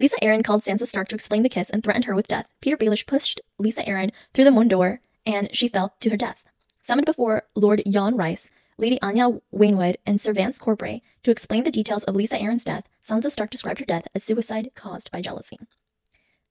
Lysa 0.00 0.14
Arryn 0.22 0.44
called 0.44 0.62
Sansa 0.62 0.86
Stark 0.86 1.08
to 1.08 1.14
explain 1.14 1.42
the 1.42 1.48
kiss 1.48 1.70
and 1.70 1.82
threatened 1.82 2.04
her 2.06 2.14
with 2.14 2.28
death. 2.28 2.50
Petyr 2.60 2.76
Baelish 2.76 3.06
pushed 3.06 3.40
Lysa 3.60 3.86
Arryn 3.86 4.10
through 4.34 4.44
the 4.44 4.52
one 4.52 4.68
door, 4.68 5.00
and 5.26 5.54
she 5.54 5.68
fell 5.68 5.94
to 6.00 6.10
her 6.10 6.16
death. 6.16 6.44
Summoned 6.80 7.06
before 7.06 7.44
Lord 7.54 7.82
Jon 7.88 8.16
Rice, 8.16 8.48
Lady 8.78 9.00
Anya 9.02 9.40
Waynwood, 9.54 9.96
and 10.06 10.20
Sir 10.20 10.32
Vance 10.32 10.58
Corbray 10.58 11.00
to 11.24 11.30
explain 11.30 11.64
the 11.64 11.70
details 11.70 12.04
of 12.04 12.14
Lysa 12.14 12.40
Arryn's 12.40 12.64
death, 12.64 12.84
Sansa 13.02 13.30
Stark 13.30 13.50
described 13.50 13.80
her 13.80 13.86
death 13.86 14.06
as 14.14 14.22
suicide 14.22 14.70
caused 14.74 15.10
by 15.10 15.20
jealousy. 15.20 15.58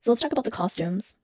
So 0.01 0.11
let's 0.11 0.21
talk 0.21 0.31
about 0.31 0.45
the 0.45 0.51
costumes 0.51 1.15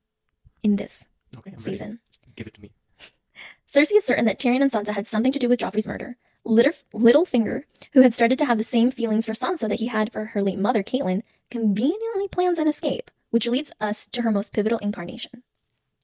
in 0.63 0.77
this 0.77 1.07
Okay, 1.37 1.51
I'm 1.51 1.53
ready. 1.53 1.63
season. 1.63 1.99
Give 2.35 2.47
it 2.47 2.53
to 2.55 2.61
me. 2.61 2.71
Cersei 3.67 3.97
is 3.97 4.05
certain 4.05 4.25
that 4.25 4.39
Tyrion 4.39 4.61
and 4.61 4.71
Sansa 4.71 4.93
had 4.93 5.07
something 5.07 5.31
to 5.31 5.39
do 5.39 5.49
with 5.49 5.59
Joffrey's 5.59 5.87
murder. 5.87 6.17
Littlefinger, 6.45 7.63
who 7.93 8.01
had 8.01 8.13
started 8.13 8.37
to 8.39 8.45
have 8.45 8.57
the 8.57 8.63
same 8.63 8.89
feelings 8.91 9.25
for 9.25 9.33
Sansa 9.33 9.67
that 9.69 9.79
he 9.79 9.87
had 9.87 10.11
for 10.11 10.25
her 10.25 10.41
late 10.41 10.57
mother, 10.57 10.83
Catelyn, 10.83 11.21
conveniently 11.49 12.27
plans 12.27 12.57
an 12.59 12.67
escape, 12.67 13.11
which 13.29 13.47
leads 13.47 13.71
us 13.79 14.07
to 14.07 14.21
her 14.23 14.31
most 14.31 14.53
pivotal 14.53 14.79
incarnation 14.79 15.43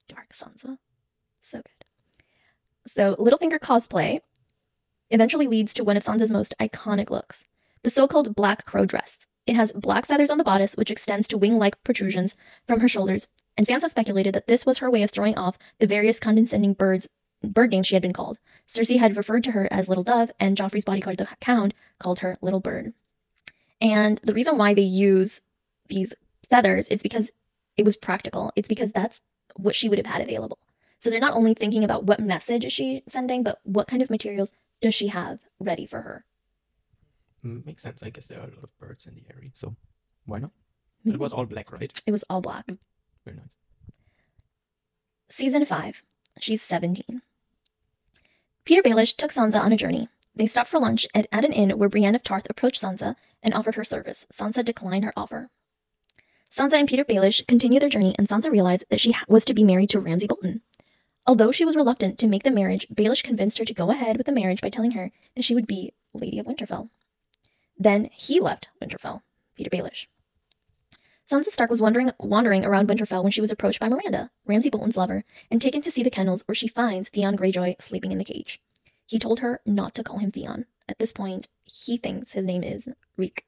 Dark 0.08 0.30
Sansa. 0.32 0.78
So 1.48 1.58
good. 1.58 1.84
So, 2.86 3.16
Littlefinger 3.16 3.58
cosplay 3.58 4.20
eventually 5.10 5.46
leads 5.46 5.72
to 5.74 5.84
one 5.84 5.96
of 5.96 6.02
Sansa's 6.02 6.32
most 6.32 6.54
iconic 6.60 7.08
looks 7.10 7.44
the 7.82 7.90
so 7.90 8.06
called 8.06 8.36
Black 8.36 8.66
Crow 8.66 8.84
dress. 8.84 9.24
It 9.46 9.56
has 9.56 9.72
black 9.72 10.04
feathers 10.04 10.30
on 10.30 10.36
the 10.36 10.44
bodice, 10.44 10.74
which 10.74 10.90
extends 10.90 11.26
to 11.28 11.38
wing 11.38 11.58
like 11.58 11.82
protrusions 11.84 12.36
from 12.66 12.80
her 12.80 12.88
shoulders, 12.88 13.28
and 13.56 13.66
fans 13.66 13.82
have 13.82 13.92
speculated 13.92 14.34
that 14.34 14.46
this 14.46 14.66
was 14.66 14.78
her 14.78 14.90
way 14.90 15.02
of 15.02 15.10
throwing 15.10 15.38
off 15.38 15.58
the 15.78 15.86
various 15.86 16.20
condescending 16.20 16.74
birds 16.74 17.08
bird 17.42 17.70
names 17.70 17.86
she 17.86 17.94
had 17.94 18.02
been 18.02 18.12
called. 18.12 18.38
Cersei 18.66 18.98
had 18.98 19.16
referred 19.16 19.44
to 19.44 19.52
her 19.52 19.68
as 19.70 19.88
Little 19.88 20.04
Dove, 20.04 20.32
and 20.38 20.56
Joffrey's 20.56 20.84
bodyguard, 20.84 21.16
the 21.16 21.28
Hound, 21.44 21.72
called 21.98 22.18
her 22.18 22.36
Little 22.42 22.60
Bird. 22.60 22.92
And 23.80 24.18
the 24.18 24.34
reason 24.34 24.58
why 24.58 24.74
they 24.74 24.82
use 24.82 25.40
these 25.88 26.14
feathers 26.50 26.88
is 26.88 27.02
because 27.02 27.30
it 27.76 27.84
was 27.84 27.96
practical. 27.96 28.52
It's 28.56 28.68
because 28.68 28.92
that's 28.92 29.20
what 29.56 29.76
she 29.76 29.88
would 29.88 29.98
have 29.98 30.06
had 30.06 30.20
available. 30.20 30.58
So 30.98 31.10
they're 31.10 31.20
not 31.20 31.34
only 31.34 31.54
thinking 31.54 31.84
about 31.84 32.04
what 32.04 32.20
message 32.20 32.64
is 32.64 32.72
she 32.72 33.02
sending, 33.06 33.42
but 33.42 33.60
what 33.62 33.88
kind 33.88 34.02
of 34.02 34.10
materials 34.10 34.54
does 34.80 34.94
she 34.94 35.08
have 35.08 35.40
ready 35.60 35.86
for 35.86 36.02
her. 36.02 36.24
Mm, 37.44 37.64
makes 37.66 37.82
sense. 37.82 38.02
I 38.02 38.10
guess 38.10 38.26
there 38.26 38.40
are 38.40 38.48
a 38.48 38.54
lot 38.54 38.64
of 38.64 38.78
birds 38.78 39.06
in 39.06 39.14
the 39.14 39.24
area, 39.32 39.50
so 39.52 39.76
why 40.26 40.38
not? 40.38 40.50
But 41.04 41.14
it 41.14 41.20
was 41.20 41.32
all 41.32 41.46
black, 41.46 41.70
right? 41.72 42.02
It 42.06 42.10
was 42.10 42.24
all 42.28 42.40
black. 42.40 42.66
Very 43.24 43.36
nice. 43.36 43.56
Season 45.28 45.64
5. 45.64 46.02
She's 46.40 46.62
17. 46.62 47.22
Petyr 48.64 48.82
Baelish 48.82 49.16
took 49.16 49.30
Sansa 49.30 49.60
on 49.60 49.72
a 49.72 49.76
journey. 49.76 50.08
They 50.34 50.46
stopped 50.46 50.68
for 50.68 50.78
lunch 50.78 51.06
at, 51.14 51.26
at 51.32 51.44
an 51.44 51.52
inn 51.52 51.78
where 51.78 51.88
Brienne 51.88 52.14
of 52.14 52.22
Tarth 52.22 52.46
approached 52.50 52.82
Sansa 52.82 53.16
and 53.42 53.54
offered 53.54 53.74
her 53.76 53.84
service. 53.84 54.26
Sansa 54.32 54.64
declined 54.64 55.04
her 55.04 55.12
offer. 55.16 55.50
Sansa 56.50 56.74
and 56.74 56.88
Petyr 56.88 57.04
Baelish 57.04 57.46
continued 57.46 57.82
their 57.82 57.88
journey, 57.88 58.14
and 58.18 58.26
Sansa 58.26 58.50
realized 58.50 58.84
that 58.90 59.00
she 59.00 59.14
was 59.28 59.44
to 59.44 59.54
be 59.54 59.64
married 59.64 59.90
to 59.90 60.00
Ramsay 60.00 60.26
Bolton. 60.26 60.62
Although 61.28 61.52
she 61.52 61.66
was 61.66 61.76
reluctant 61.76 62.18
to 62.18 62.26
make 62.26 62.42
the 62.42 62.50
marriage, 62.50 62.88
Baelish 62.88 63.22
convinced 63.22 63.58
her 63.58 63.64
to 63.66 63.74
go 63.74 63.90
ahead 63.90 64.16
with 64.16 64.24
the 64.24 64.32
marriage 64.32 64.62
by 64.62 64.70
telling 64.70 64.92
her 64.92 65.12
that 65.36 65.44
she 65.44 65.54
would 65.54 65.66
be 65.66 65.92
Lady 66.14 66.38
of 66.38 66.46
Winterfell. 66.46 66.88
Then 67.78 68.08
he 68.14 68.40
left 68.40 68.70
Winterfell, 68.80 69.20
Petyr 69.54 69.68
Baelish. 69.70 70.06
Sansa 71.30 71.50
Stark 71.50 71.68
was 71.68 71.82
wandering, 71.82 72.12
wandering 72.18 72.64
around 72.64 72.88
Winterfell 72.88 73.22
when 73.22 73.30
she 73.30 73.42
was 73.42 73.52
approached 73.52 73.78
by 73.78 73.90
Myranda, 73.90 74.30
Ramsay 74.46 74.70
Bolton's 74.70 74.96
lover, 74.96 75.24
and 75.50 75.60
taken 75.60 75.82
to 75.82 75.90
see 75.90 76.02
the 76.02 76.08
kennels 76.08 76.48
where 76.48 76.54
she 76.54 76.66
finds 76.66 77.10
Theon 77.10 77.36
Greyjoy 77.36 77.78
sleeping 77.78 78.10
in 78.10 78.16
the 78.16 78.24
cage. 78.24 78.58
He 79.06 79.18
told 79.18 79.40
her 79.40 79.60
not 79.66 79.92
to 79.96 80.02
call 80.02 80.20
him 80.20 80.32
Theon. 80.32 80.64
At 80.88 80.98
this 80.98 81.12
point, 81.12 81.48
he 81.66 81.98
thinks 81.98 82.32
his 82.32 82.44
name 82.46 82.64
is 82.64 82.88
Reek. 83.18 83.44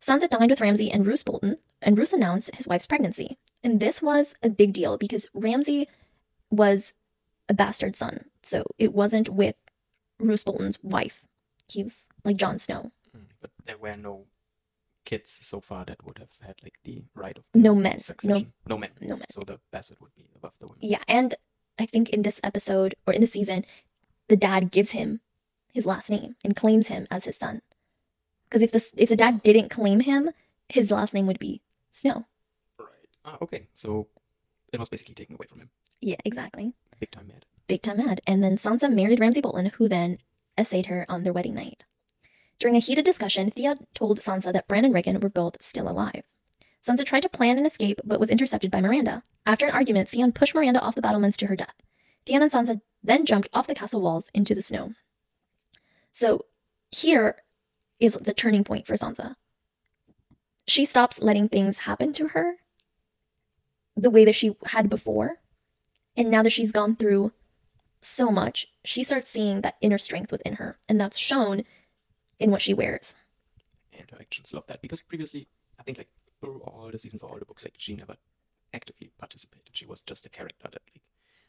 Sansa 0.00 0.26
dined 0.26 0.50
with 0.50 0.62
Ramsay 0.62 0.90
and 0.90 1.06
Roose 1.06 1.22
Bolton, 1.22 1.58
and 1.82 1.98
Roose 1.98 2.14
announced 2.14 2.54
his 2.54 2.66
wife's 2.66 2.86
pregnancy. 2.86 3.36
And 3.62 3.78
this 3.78 4.00
was 4.00 4.34
a 4.42 4.48
big 4.48 4.72
deal 4.72 4.96
because 4.96 5.28
Ramsay 5.34 5.86
was 6.50 6.92
a 7.48 7.54
bastard 7.54 7.96
son. 7.96 8.24
So 8.42 8.64
it 8.78 8.92
wasn't 8.94 9.28
with 9.28 9.56
Roose 10.18 10.44
Bolton's 10.44 10.78
wife. 10.82 11.24
He 11.68 11.82
was 11.82 12.08
like 12.24 12.36
Jon 12.36 12.58
Snow. 12.58 12.92
Mm, 13.16 13.26
But 13.40 13.50
there 13.64 13.78
were 13.78 13.96
no 13.96 14.26
kids 15.04 15.30
so 15.30 15.60
far 15.60 15.84
that 15.86 16.04
would 16.04 16.18
have 16.18 16.30
had 16.46 16.56
like 16.62 16.74
the 16.84 17.02
right 17.14 17.36
of 17.38 17.44
No 17.54 17.74
men. 17.74 17.92
No, 17.92 17.98
succession. 17.98 18.52
No, 18.66 18.78
men. 18.78 18.90
no 19.00 19.16
men. 19.16 19.26
So 19.30 19.42
the 19.42 19.60
bastard 19.70 19.98
would 20.00 20.14
be 20.14 20.26
above 20.36 20.52
the 20.60 20.66
women. 20.66 20.78
Yeah, 20.82 21.02
and 21.08 21.34
I 21.78 21.86
think 21.86 22.10
in 22.10 22.22
this 22.22 22.40
episode 22.44 22.94
or 23.06 23.12
in 23.14 23.20
the 23.20 23.26
season, 23.26 23.64
the 24.28 24.36
dad 24.36 24.70
gives 24.70 24.90
him 24.90 25.20
his 25.72 25.86
last 25.86 26.10
name 26.10 26.36
and 26.44 26.54
claims 26.56 26.88
him 26.88 27.06
as 27.10 27.24
his 27.24 27.36
son. 27.36 27.62
Because 28.44 28.62
if 28.62 28.72
the 28.72 28.90
if 28.96 29.08
the 29.08 29.16
dad 29.16 29.42
didn't 29.42 29.68
claim 29.70 30.00
him, 30.00 30.30
his 30.68 30.90
last 30.90 31.14
name 31.14 31.26
would 31.26 31.38
be 31.38 31.62
Snow. 31.90 32.26
Right. 32.78 32.88
Ah, 33.24 33.38
okay. 33.42 33.68
So 33.74 34.08
it 34.72 34.78
was 34.78 34.88
basically 34.88 35.14
taken 35.14 35.34
away 35.36 35.46
from 35.48 35.60
him. 35.60 35.70
Yeah, 36.00 36.16
exactly. 36.24 36.74
Big 36.98 37.10
time 37.10 37.28
mad. 37.28 37.44
Big 37.66 37.82
time 37.82 37.98
mad. 37.98 38.20
And 38.26 38.42
then 38.42 38.56
Sansa 38.56 38.92
married 38.92 39.20
Ramsay 39.20 39.40
Bolton, 39.40 39.66
who 39.76 39.88
then 39.88 40.18
essayed 40.58 40.86
her 40.86 41.06
on 41.08 41.22
their 41.22 41.32
wedding 41.32 41.54
night. 41.54 41.84
During 42.58 42.76
a 42.76 42.80
heated 42.80 43.04
discussion, 43.04 43.50
Thea 43.50 43.76
told 43.94 44.20
Sansa 44.20 44.52
that 44.52 44.68
Bran 44.68 44.84
and 44.84 44.92
Rickon 44.92 45.18
were 45.20 45.30
both 45.30 45.62
still 45.62 45.88
alive. 45.88 46.24
Sansa 46.82 47.04
tried 47.04 47.22
to 47.22 47.28
plan 47.28 47.58
an 47.58 47.66
escape, 47.66 48.00
but 48.04 48.20
was 48.20 48.30
intercepted 48.30 48.70
by 48.70 48.80
Myranda. 48.80 49.22
After 49.46 49.66
an 49.66 49.72
argument, 49.72 50.08
Theon 50.08 50.32
pushed 50.32 50.54
Myranda 50.54 50.80
off 50.80 50.94
the 50.94 51.02
battlements 51.02 51.36
to 51.38 51.46
her 51.46 51.56
death. 51.56 51.74
Theon 52.26 52.42
and 52.42 52.50
Sansa 52.50 52.80
then 53.02 53.24
jumped 53.24 53.48
off 53.52 53.66
the 53.66 53.74
castle 53.74 54.00
walls 54.00 54.30
into 54.34 54.54
the 54.54 54.62
snow. 54.62 54.92
So 56.12 56.46
here 56.90 57.36
is 57.98 58.14
the 58.14 58.34
turning 58.34 58.64
point 58.64 58.86
for 58.86 58.94
Sansa. 58.94 59.36
She 60.66 60.84
stops 60.84 61.20
letting 61.20 61.48
things 61.48 61.78
happen 61.78 62.12
to 62.14 62.28
her 62.28 62.56
the 63.96 64.10
way 64.10 64.24
that 64.24 64.34
she 64.34 64.56
had 64.66 64.88
before. 64.88 65.39
And 66.16 66.30
now 66.30 66.42
that 66.42 66.50
she's 66.50 66.72
gone 66.72 66.96
through 66.96 67.32
so 68.00 68.30
much, 68.30 68.66
she 68.84 69.04
starts 69.04 69.30
seeing 69.30 69.60
that 69.62 69.76
inner 69.80 69.98
strength 69.98 70.32
within 70.32 70.54
her. 70.54 70.78
And 70.88 71.00
that's 71.00 71.16
shown 71.18 71.64
in 72.38 72.50
what 72.50 72.62
she 72.62 72.74
wears. 72.74 73.16
And 73.92 74.10
her 74.10 74.18
actions 74.20 74.52
love 74.52 74.66
that 74.68 74.82
because 74.82 75.00
previously, 75.02 75.48
I 75.78 75.82
think 75.82 75.98
like 75.98 76.08
through 76.40 76.60
all 76.64 76.88
the 76.90 76.98
seasons, 76.98 77.22
of 77.22 77.30
all 77.30 77.38
the 77.38 77.44
books, 77.44 77.64
like 77.64 77.74
she 77.76 77.94
never 77.94 78.16
actively 78.72 79.10
participated. 79.18 79.70
She 79.72 79.86
was 79.86 80.02
just 80.02 80.26
a 80.26 80.30
character 80.30 80.68
that 80.70 80.80
like 80.94 81.02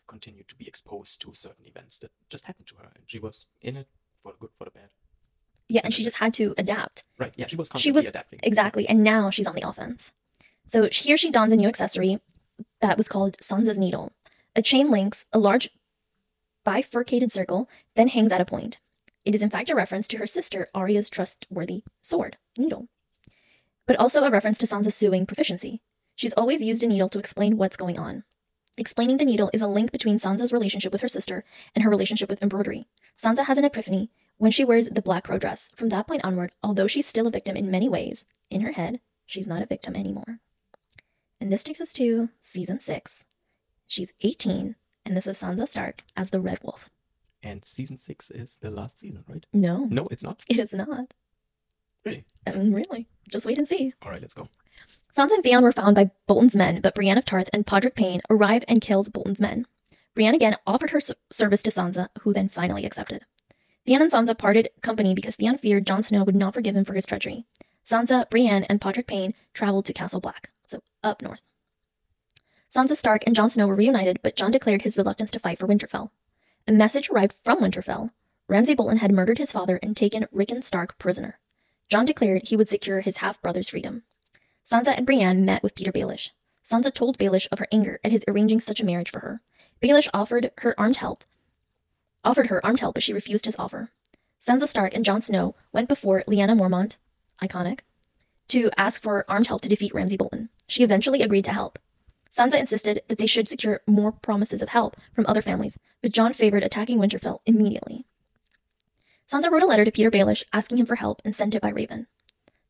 continued 0.08 0.47
to 0.50 0.56
be 0.56 0.67
exposed 0.67 1.21
to 1.21 1.34
certain 1.34 1.65
events 1.65 2.00
that 2.00 2.12
just 2.30 2.45
happened 2.45 2.67
to 2.67 2.76
her, 2.78 2.89
and 2.95 3.04
she 3.08 3.19
was 3.19 3.47
in 3.62 3.78
it 3.78 3.88
for 4.21 4.34
the 4.34 4.38
good, 4.39 4.50
for 4.58 4.65
the 4.65 4.71
bad. 4.71 4.89
Yeah, 5.69 5.82
and 5.86 5.93
she 5.93 6.04
just 6.04 6.17
had 6.17 6.34
to 6.34 6.54
adapt. 6.58 7.04
Right? 7.17 7.34
Yeah, 7.38 7.47
she 7.47 7.56
was 7.56 7.67
She 7.67 7.71
constantly 7.71 8.02
was 8.02 8.10
adapting. 8.10 8.39
exactly, 8.43 8.88
and 8.89 9.04
now 9.04 9.30
she's 9.30 9.47
on 9.47 9.56
the 9.56 9.65
offense. 9.65 10.12
So 10.67 10.89
here 10.91 11.15
she 11.15 11.32
dons 11.32 11.54
a 11.54 11.56
new 11.56 11.67
accessory 11.69 12.19
that 12.82 12.97
was 12.97 13.08
called 13.08 13.38
Sansa's 13.38 13.80
Needle. 13.80 14.12
A 14.56 14.62
chain 14.62 14.92
links 14.92 15.28
a 15.32 15.40
large 15.40 15.70
bifurcated 16.64 17.32
circle, 17.32 17.70
then 17.96 18.10
hangs 18.10 18.32
at 18.32 18.42
a 18.42 18.46
point. 18.46 18.80
It 19.24 19.36
is 19.36 19.42
in 19.42 19.50
fact 19.50 19.70
a 19.70 19.76
reference 19.76 20.08
to 20.10 20.18
her 20.18 20.28
sister 20.28 20.68
Arya's 20.74 21.10
trustworthy 21.10 21.84
sword, 22.02 22.38
needle, 22.58 22.88
but 23.86 23.96
also 23.96 24.24
a 24.24 24.32
reference 24.32 24.58
to 24.60 24.66
Sansa's 24.66 24.96
sewing 24.96 25.26
proficiency. 25.26 25.82
She's 26.16 26.34
always 26.34 26.64
used 26.64 26.84
a 26.84 26.88
needle 26.88 27.10
to 27.10 27.20
explain 27.20 27.58
what's 27.58 27.78
going 27.78 27.98
on. 27.98 28.24
Explaining 28.78 29.18
the 29.18 29.26
needle 29.26 29.50
is 29.54 29.62
a 29.62 29.68
link 29.68 29.92
between 29.92 30.18
Sansa's 30.18 30.54
relationship 30.54 30.92
with 30.92 31.02
her 31.02 31.08
sister 31.08 31.44
and 31.76 31.84
her 31.84 31.90
relationship 31.90 32.30
with 32.30 32.42
embroidery. 32.42 32.88
Sansa 33.18 33.46
has 33.46 33.58
an 33.58 33.66
epiphany 33.66 34.10
when 34.38 34.52
she 34.52 34.66
wears 34.66 34.88
the 34.90 35.02
black 35.02 35.26
crow 35.26 35.38
dress. 35.38 35.72
From 35.76 35.90
that 35.90 36.08
point 36.08 36.24
onward, 36.24 36.54
although 36.64 36.88
she's 36.88 37.06
still 37.06 37.28
a 37.28 37.32
victim 37.32 37.56
in 37.56 37.70
many 37.70 37.88
ways, 37.88 38.26
in 38.50 38.62
her 38.62 38.72
head, 38.72 39.00
she's 39.26 39.48
not 39.48 39.62
a 39.62 39.68
victim 39.68 39.96
anymore. 39.96 40.40
And 41.40 41.52
this 41.52 41.64
takes 41.64 41.82
us 41.82 41.94
to 41.94 42.30
season 42.40 42.80
six. 42.80 43.26
She's 43.91 44.13
18, 44.21 44.75
and 45.06 45.17
this 45.17 45.27
is 45.27 45.41
Sansa 45.41 45.67
Stark 45.67 46.04
as 46.15 46.30
the 46.30 46.39
Red 46.39 46.60
Wolf. 46.63 46.89
And 47.43 47.65
season 47.65 47.97
six 47.97 48.32
is 48.32 48.56
the 48.62 48.71
last 48.71 48.97
season, 48.97 49.25
right? 49.27 49.45
No, 49.51 49.84
No, 49.84 50.08
it's 50.10 50.23
not. 50.23 50.41
it 50.49 50.60
is 50.60 50.71
not. 50.71 51.13
Really? 52.06 52.23
Um, 52.47 52.73
really. 52.73 53.10
Just 53.30 53.45
wait 53.45 53.58
and 53.58 53.67
see. 53.67 53.93
All 54.01 54.10
right, 54.10 54.21
let's 54.21 54.34
go. 54.34 54.47
Sansa 55.13 55.32
and 55.34 55.43
Theon 55.43 55.62
were 55.62 55.73
found 55.73 55.95
by 55.95 56.12
Bolton's 56.25 56.56
men, 56.56 56.80
but 56.80 56.95
Brienne 56.95 57.17
of 57.17 57.25
Tarth 57.25 57.49
and 57.51 57.67
Podrick 57.67 57.95
Payne 57.95 58.21
arrived 58.30 58.63
and 58.69 58.80
killed 58.80 59.12
Bolton's 59.12 59.41
men. 59.41 59.65
Brienne 60.15 60.36
again 60.36 60.56
offered 60.65 60.91
her 60.91 61.01
service 61.30 61.62
to 61.63 61.69
Sansa, 61.69 62.08
who 62.21 62.32
then 62.32 62.47
finally 62.47 62.86
accepted. 62.86 63.25
Theon 63.86 64.01
and 64.04 64.10
Sansa 64.10 64.38
parted 64.38 64.69
company 64.82 65.13
because 65.13 65.36
Theon 65.36 65.58
feared 65.58 65.86
Jon 65.86 66.01
Snow 66.01 66.23
would 66.23 66.34
not 66.38 66.54
forgive 66.54 66.77
him 66.77 66.86
for 66.86 66.93
his 66.93 67.06
treachery. 67.06 67.43
Sansa, 67.86 68.30
Brienne, 68.30 68.63
and 68.69 68.80
Podrick 68.80 69.08
Payne 69.08 69.34
traveled 69.54 69.84
to 69.84 69.91
Castle 69.93 70.21
Black, 70.21 70.49
so 70.65 70.82
up 71.04 71.21
north. 71.21 71.41
Sansa 72.73 72.95
Stark 72.95 73.23
and 73.25 73.36
Jon 73.36 73.49
Snow 73.49 73.67
were 73.67 73.75
reunited, 73.75 74.19
but 74.23 74.38
Jon 74.38 74.49
declared 74.49 74.84
his 74.84 74.97
reluctance 74.97 75.29
to 75.31 75.39
fight 75.39 75.60
for 75.60 75.67
Winterfell. 75.67 76.10
A 76.67 76.71
message 76.71 77.10
arrived 77.10 77.36
from 77.43 77.60
Winterfell. 77.60 78.12
Ramsay 78.47 78.75
Bolton 78.75 78.97
had 78.99 79.12
murdered 79.12 79.39
his 79.39 79.51
father 79.51 79.77
and 79.84 79.95
taken 79.95 80.25
Rickon 80.31 80.62
Stark 80.62 80.97
prisoner. 80.97 81.38
Jon 81.89 82.05
declared 82.05 82.43
he 82.45 82.55
would 82.55 82.69
secure 82.69 83.01
his 83.01 83.17
half 83.17 83.41
brother's 83.41 83.67
freedom. 83.67 84.03
Sansa 84.65 84.95
and 84.95 85.05
Brienne 85.05 85.43
met 85.43 85.63
with 85.63 85.75
Petyr 85.75 85.91
Baelish. 85.91 86.29
Sansa 86.63 86.93
told 86.93 87.17
Baelish 87.17 87.49
of 87.51 87.60
her 87.60 87.67
anger 87.73 87.99
at 88.05 88.12
his 88.13 88.23
arranging 88.25 88.62
such 88.62 88.79
a 88.79 88.86
marriage 88.86 89.12
for 89.12 89.19
her. 89.19 89.41
Baelish 89.81 90.07
offered 90.13 90.51
her 90.60 90.79
armed 90.79 90.97
help, 90.97 91.25
offered 92.23 92.47
her 92.47 92.65
armed 92.65 92.79
help, 92.79 92.93
but 92.93 93.03
she 93.03 93.13
refused 93.13 93.45
his 93.45 93.60
offer. 93.60 93.89
Sansa 94.39 94.67
Stark 94.67 94.93
and 94.93 95.03
Jon 95.03 95.19
Snow 95.19 95.55
went 95.73 95.89
before 95.89 96.23
Lyanna 96.25 96.57
Mormont, 96.57 96.97
iconic, 97.41 97.79
to 98.47 98.71
ask 98.77 99.01
for 99.01 99.25
armed 99.27 99.47
help 99.47 99.62
to 99.63 99.69
defeat 99.69 99.93
Ramsay 99.93 100.15
Bolton. 100.15 100.47
She 100.67 100.84
eventually 100.84 101.21
agreed 101.21 101.43
to 101.45 101.53
help. 101.53 101.77
Sansa 102.32 102.58
insisted 102.58 103.02
that 103.08 103.17
they 103.17 103.26
should 103.26 103.48
secure 103.48 103.82
more 103.86 104.12
promises 104.12 104.62
of 104.62 104.70
help 104.70 104.96
from 105.13 105.26
other 105.28 105.41
families, 105.41 105.78
but 106.02 106.13
Jon 106.13 106.32
favored 106.32 106.63
attacking 106.63 106.98
Winterfell 106.98 107.39
immediately. 107.46 108.06
Sansa 109.30 109.52
wrote 109.52 109.63
a 109.63 109.65
letter 109.65 109.84
to 109.84 109.91
Petyr 109.91 110.12
Baelish 110.12 110.44
asking 110.54 110.78
him 110.78 110.86
for 110.86 110.96
help 110.96 111.22
and 111.26 111.36
sent 111.36 111.56
it 111.56 111.62
by 111.62 111.70
Raven. 111.70 112.08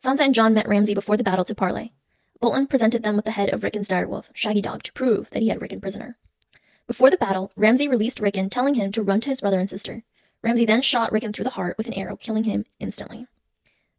Sansa 0.04 0.22
and 0.22 0.34
Jon 0.34 0.54
met 0.54 0.68
Ramsay 0.68 0.96
before 0.96 1.16
the 1.16 1.24
battle 1.24 1.46
to 1.46 1.54
parley. 1.54 1.94
Bolton 2.40 2.66
presented 2.66 3.04
them 3.04 3.16
with 3.16 3.26
the 3.26 3.32
head 3.32 3.54
of 3.54 3.64
Rickon's 3.64 3.88
direwolf, 3.88 4.26
Shaggy 4.34 4.62
Dog, 4.62 4.82
to 4.84 4.94
prove 4.94 5.30
that 5.30 5.44
he 5.44 5.50
had 5.50 5.62
Rickon 5.62 5.80
prisoner. 5.80 6.18
Before 6.88 7.12
the 7.12 7.18
battle, 7.18 7.52
Ramsay 7.56 7.88
released 7.88 8.20
Rickon, 8.20 8.50
telling 8.50 8.74
him 8.74 8.92
to 8.94 9.04
run 9.04 9.22
to 9.22 9.30
his 9.30 9.42
brother 9.42 9.60
and 9.60 9.70
sister. 9.70 10.04
Ramsay 10.42 10.66
then 10.66 10.82
shot 10.82 11.12
Rickon 11.12 11.34
through 11.34 11.44
the 11.44 11.52
heart 11.52 11.78
with 11.78 11.86
an 11.86 11.94
arrow, 11.94 12.16
killing 12.16 12.46
him 12.46 12.64
instantly. 12.80 13.28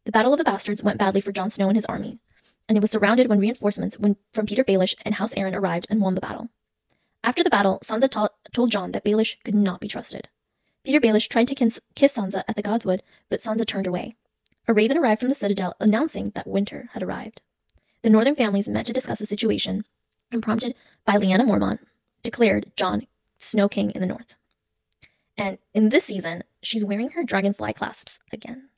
The 0.03 0.11
Battle 0.11 0.33
of 0.33 0.37
the 0.37 0.43
Bastards 0.43 0.83
went 0.83 0.99
badly 0.99 1.21
for 1.21 1.31
Jon 1.31 1.49
Snow 1.49 1.69
and 1.69 1.77
his 1.77 1.85
army. 1.85 2.19
And 2.67 2.77
it 2.77 2.81
was 2.81 2.91
surrounded 2.91 3.27
when 3.27 3.39
reinforcements 3.39 3.99
when, 3.99 4.15
from 4.31 4.45
Petyr 4.45 4.63
Baelish 4.63 4.95
and 5.03 5.15
House 5.15 5.33
Arryn 5.35 5.55
arrived 5.55 5.87
and 5.89 6.01
won 6.01 6.15
the 6.15 6.21
battle. 6.21 6.49
After 7.23 7.43
the 7.43 7.49
battle, 7.49 7.79
Sansa 7.83 8.09
ta- 8.09 8.29
told 8.53 8.71
Jon 8.71 8.91
that 8.91 9.03
Baelish 9.03 9.35
could 9.43 9.55
not 9.55 9.81
be 9.81 9.87
trusted. 9.87 10.29
Petyr 10.85 11.01
Baelish 11.01 11.29
tried 11.29 11.47
to 11.47 11.55
kiss, 11.55 11.79
kiss 11.95 12.17
Sansa 12.17 12.43
at 12.47 12.55
the 12.55 12.63
Godswood, 12.63 12.99
but 13.29 13.39
Sansa 13.39 13.65
turned 13.65 13.87
away. 13.87 14.15
A 14.67 14.73
raven 14.73 14.97
arrived 14.97 15.19
from 15.19 15.29
the 15.29 15.35
citadel 15.35 15.75
announcing 15.79 16.31
that 16.35 16.47
winter 16.47 16.89
had 16.93 17.03
arrived. 17.03 17.41
The 18.01 18.09
northern 18.09 18.35
families 18.35 18.69
met 18.69 18.85
to 18.87 18.93
discuss 18.93 19.19
the 19.19 19.25
situation, 19.25 19.85
and 20.31 20.43
prompted 20.43 20.75
by 21.05 21.15
Lyanna 21.15 21.45
Mormont, 21.45 21.79
declared 22.21 22.71
Jon 22.75 23.07
Snow 23.37 23.69
King 23.69 23.91
in 23.91 24.01
the 24.01 24.07
north. 24.07 24.35
And 25.37 25.57
in 25.73 25.89
this 25.89 26.05
season, 26.05 26.43
she's 26.61 26.85
wearing 26.85 27.11
her 27.11 27.23
dragonfly 27.23 27.73
clasps 27.73 28.19
again. 28.31 28.69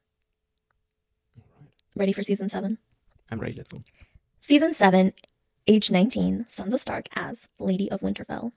Ready 1.95 2.13
for 2.13 2.24
season 2.24 2.50
seven? 2.50 2.78
I'm 3.31 3.39
ready. 3.39 3.53
Let's. 3.55 3.71
Season 4.39 4.73
7, 4.73 5.13
age 5.67 5.89
19, 5.89 6.45
Sansa 6.49 6.79
Stark 6.79 7.07
as 7.15 7.47
Lady 7.59 7.89
of 7.89 8.01
Winterfell. 8.01 8.51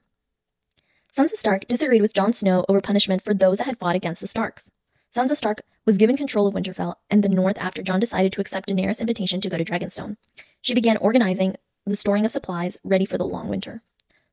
Sansa 1.11 1.35
Stark 1.35 1.65
disagreed 1.65 2.01
with 2.01 2.13
Jon 2.13 2.31
Snow 2.31 2.65
over 2.69 2.81
punishment 2.81 3.23
for 3.23 3.33
those 3.33 3.57
that 3.57 3.65
had 3.65 3.79
fought 3.79 3.95
against 3.95 4.21
the 4.21 4.27
Starks. 4.27 4.71
Sansa 5.11 5.35
Stark 5.35 5.61
was 5.85 5.97
given 5.97 6.15
control 6.15 6.45
of 6.45 6.53
Winterfell 6.53 6.95
and 7.09 7.23
the 7.23 7.29
North 7.29 7.57
after 7.57 7.81
Jon 7.81 7.99
decided 7.99 8.31
to 8.33 8.41
accept 8.41 8.69
Daenerys' 8.69 9.01
invitation 9.01 9.41
to 9.41 9.49
go 9.49 9.57
to 9.57 9.65
Dragonstone. 9.65 10.17
She 10.61 10.75
began 10.75 10.97
organizing 10.97 11.55
the 11.85 11.95
storing 11.95 12.25
of 12.25 12.31
supplies 12.31 12.77
ready 12.83 13.05
for 13.05 13.17
the 13.17 13.25
long 13.25 13.47
winter. 13.47 13.81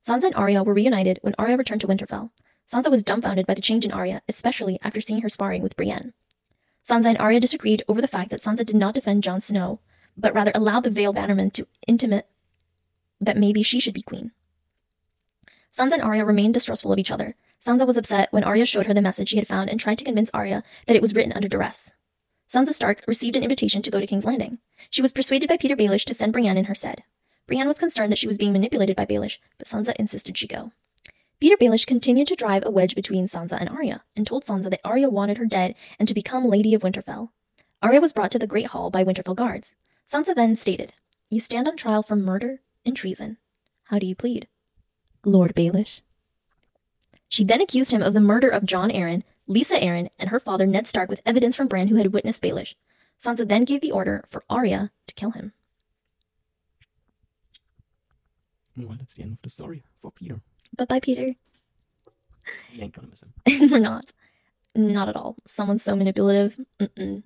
Sansa 0.07 0.25
and 0.25 0.35
Arya 0.35 0.63
were 0.63 0.75
reunited 0.75 1.19
when 1.23 1.35
Arya 1.39 1.57
returned 1.57 1.81
to 1.81 1.87
Winterfell. 1.87 2.31
Sansa 2.71 2.91
was 2.91 3.03
dumbfounded 3.03 3.47
by 3.47 3.55
the 3.55 3.63
change 3.63 3.87
in 3.87 3.93
Arya, 3.93 4.21
especially 4.29 4.79
after 4.83 5.01
seeing 5.01 5.23
her 5.23 5.29
sparring 5.31 5.63
with 5.63 5.77
Brienne. 5.77 6.13
Sansa 6.87 7.07
and 7.07 7.19
Arya 7.19 7.41
disagreed 7.41 7.83
over 7.89 8.03
the 8.03 8.09
fact 8.09 8.31
that 8.31 8.43
Sansa 8.43 8.67
did 8.67 8.77
not 8.77 8.95
defend 8.95 9.23
Jon 9.23 9.41
Snow, 9.41 9.81
but 10.17 10.35
rather 10.35 10.53
allowed 10.55 10.85
the 10.85 10.91
Vale 10.91 11.13
Bannerman 11.13 11.51
to 11.53 11.67
intimate 11.87 12.27
that 13.21 13.37
maybe 13.37 13.63
she 13.63 13.81
should 13.81 13.95
be 13.95 14.03
queen. 14.03 14.33
Sansa 15.73 15.93
and 15.93 16.03
Arya 16.03 16.25
remained 16.25 16.55
distrustful 16.55 16.93
of 16.93 16.99
each 16.99 17.11
other. 17.11 17.35
Sansa 17.61 17.87
was 17.87 17.97
upset 17.97 18.33
when 18.33 18.45
Arya 18.45 18.65
showed 18.65 18.87
her 18.87 18.95
the 18.95 19.03
message 19.03 19.29
she 19.29 19.37
had 19.37 19.49
found 19.49 19.69
and 19.69 19.79
tried 19.79 19.99
to 19.99 20.05
convince 20.05 20.31
Arya 20.33 20.63
that 20.87 20.97
it 20.97 21.03
was 21.03 21.15
written 21.15 21.33
under 21.33 21.49
duress. 21.49 21.93
Sansa 22.49 22.73
Stark 22.73 23.03
received 23.07 23.37
an 23.37 23.43
invitation 23.43 23.83
to 23.83 23.91
go 23.91 24.01
to 24.01 24.07
King's 24.07 24.25
Landing. 24.25 24.59
She 24.89 25.03
was 25.03 25.13
persuaded 25.13 25.49
by 25.49 25.57
Petyr 25.57 25.77
Baelish 25.77 26.05
to 26.05 26.15
send 26.15 26.33
Brienne 26.33 26.57
in 26.57 26.67
her 26.67 26.75
stead. 26.75 27.03
Brienne 27.47 27.67
was 27.67 27.79
concerned 27.79 28.13
that 28.13 28.19
she 28.19 28.27
was 28.27 28.39
being 28.39 28.53
manipulated 28.53 28.97
by 28.97 29.05
Baelish, 29.05 29.39
but 29.59 29.67
Sansa 29.67 29.95
insisted 29.97 30.37
she 30.37 30.47
go. 30.47 30.73
Petyr 31.41 31.57
Baelish 31.57 31.87
continued 31.87 32.29
to 32.29 32.37
drive 32.37 32.65
a 32.65 32.71
wedge 32.71 32.95
between 32.95 33.27
Sansa 33.27 33.59
and 33.61 33.69
Arya, 33.69 34.03
and 34.17 34.27
told 34.27 34.45
Sansa 34.45 34.71
that 34.71 34.81
Arya 34.85 35.11
wanted 35.11 35.39
her 35.39 35.45
dead 35.45 35.75
and 35.99 36.09
to 36.09 36.15
become 36.15 36.49
Lady 36.49 36.73
of 36.73 36.83
Winterfell. 36.83 37.31
Arya 37.83 38.01
was 38.01 38.13
brought 38.13 38.31
to 38.31 38.39
the 38.39 38.47
Great 38.47 38.69
Hall 38.69 38.91
by 38.91 39.05
Winterfell 39.05 39.37
guards. 39.37 39.75
Sansa 40.11 40.35
then 40.35 40.55
stated, 40.57 40.93
You 41.31 41.41
stand 41.41 41.69
on 41.69 41.77
trial 41.77 42.03
for 42.03 42.17
murder 42.17 42.61
and 42.85 42.97
treason. 42.97 43.39
How 43.85 43.99
do 43.99 44.07
you 44.07 44.15
plead? 44.15 44.49
Lord 45.25 45.55
Baelish. 45.55 46.03
She 47.29 47.45
then 47.45 47.61
accused 47.61 47.91
him 47.91 48.03
of 48.03 48.15
the 48.15 48.21
murder 48.21 48.49
of 48.49 48.65
Jon 48.65 48.91
Arryn, 48.91 49.25
Lysa 49.49 49.83
Arryn, 49.83 50.09
and 50.19 50.31
her 50.31 50.39
father 50.39 50.67
Ned 50.67 50.87
Stark 50.87 51.09
with 51.09 51.21
evidence 51.27 51.57
from 51.57 51.67
Bran 51.67 51.89
who 51.89 51.97
had 51.97 52.13
witnessed 52.13 52.43
Baelish. 52.43 52.75
Sansa 53.19 53.49
then 53.49 53.65
gave 53.65 53.81
the 53.81 53.91
order 53.93 54.25
for 54.29 54.45
Arya 54.49 54.91
to 55.07 55.15
kill 55.15 55.31
him. 55.31 55.53
Well, 58.77 58.97
that's 58.99 59.15
the 59.15 59.23
end 59.23 59.33
of 59.33 59.43
the 59.43 59.49
story 59.51 59.83
for 60.03 60.11
Peter. 60.11 60.41
But 60.77 60.89
by 60.89 61.01
Peter, 61.01 61.35
You 62.73 62.83
ain't 62.83 62.95
gonna 62.95 63.09
miss 63.09 63.23
him. 63.23 63.33
we're 63.71 63.79
not. 63.79 64.13
Not 64.75 65.09
at 65.09 65.17
all. 65.17 65.37
Someone's 65.47 65.83
so 65.83 65.97
manipulative. 65.97 66.61
Mm-mm. 66.79 67.23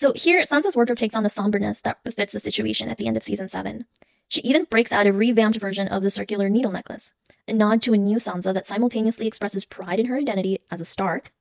So 0.00 0.14
here, 0.16 0.40
Sansa's 0.44 0.76
wardrobe 0.76 0.96
takes 0.96 1.14
on 1.14 1.24
the 1.24 1.28
somberness 1.28 1.82
that 1.82 2.02
befits 2.04 2.32
the 2.32 2.40
situation 2.40 2.88
at 2.88 2.96
the 2.96 3.06
end 3.06 3.18
of 3.18 3.22
season 3.22 3.50
7. 3.50 3.84
She 4.28 4.40
even 4.40 4.64
breaks 4.64 4.92
out 4.92 5.06
a 5.06 5.12
revamped 5.12 5.60
version 5.60 5.88
of 5.88 6.02
the 6.02 6.08
circular 6.08 6.48
needle 6.48 6.72
necklace, 6.72 7.12
a 7.46 7.52
nod 7.52 7.82
to 7.82 7.92
a 7.92 7.98
new 7.98 8.16
Sansa 8.16 8.54
that 8.54 8.66
simultaneously 8.66 9.26
expresses 9.26 9.66
pride 9.66 10.00
in 10.00 10.06
her 10.06 10.16
identity 10.16 10.60
as 10.70 10.80
a 10.80 10.86
Stark, 10.86 11.34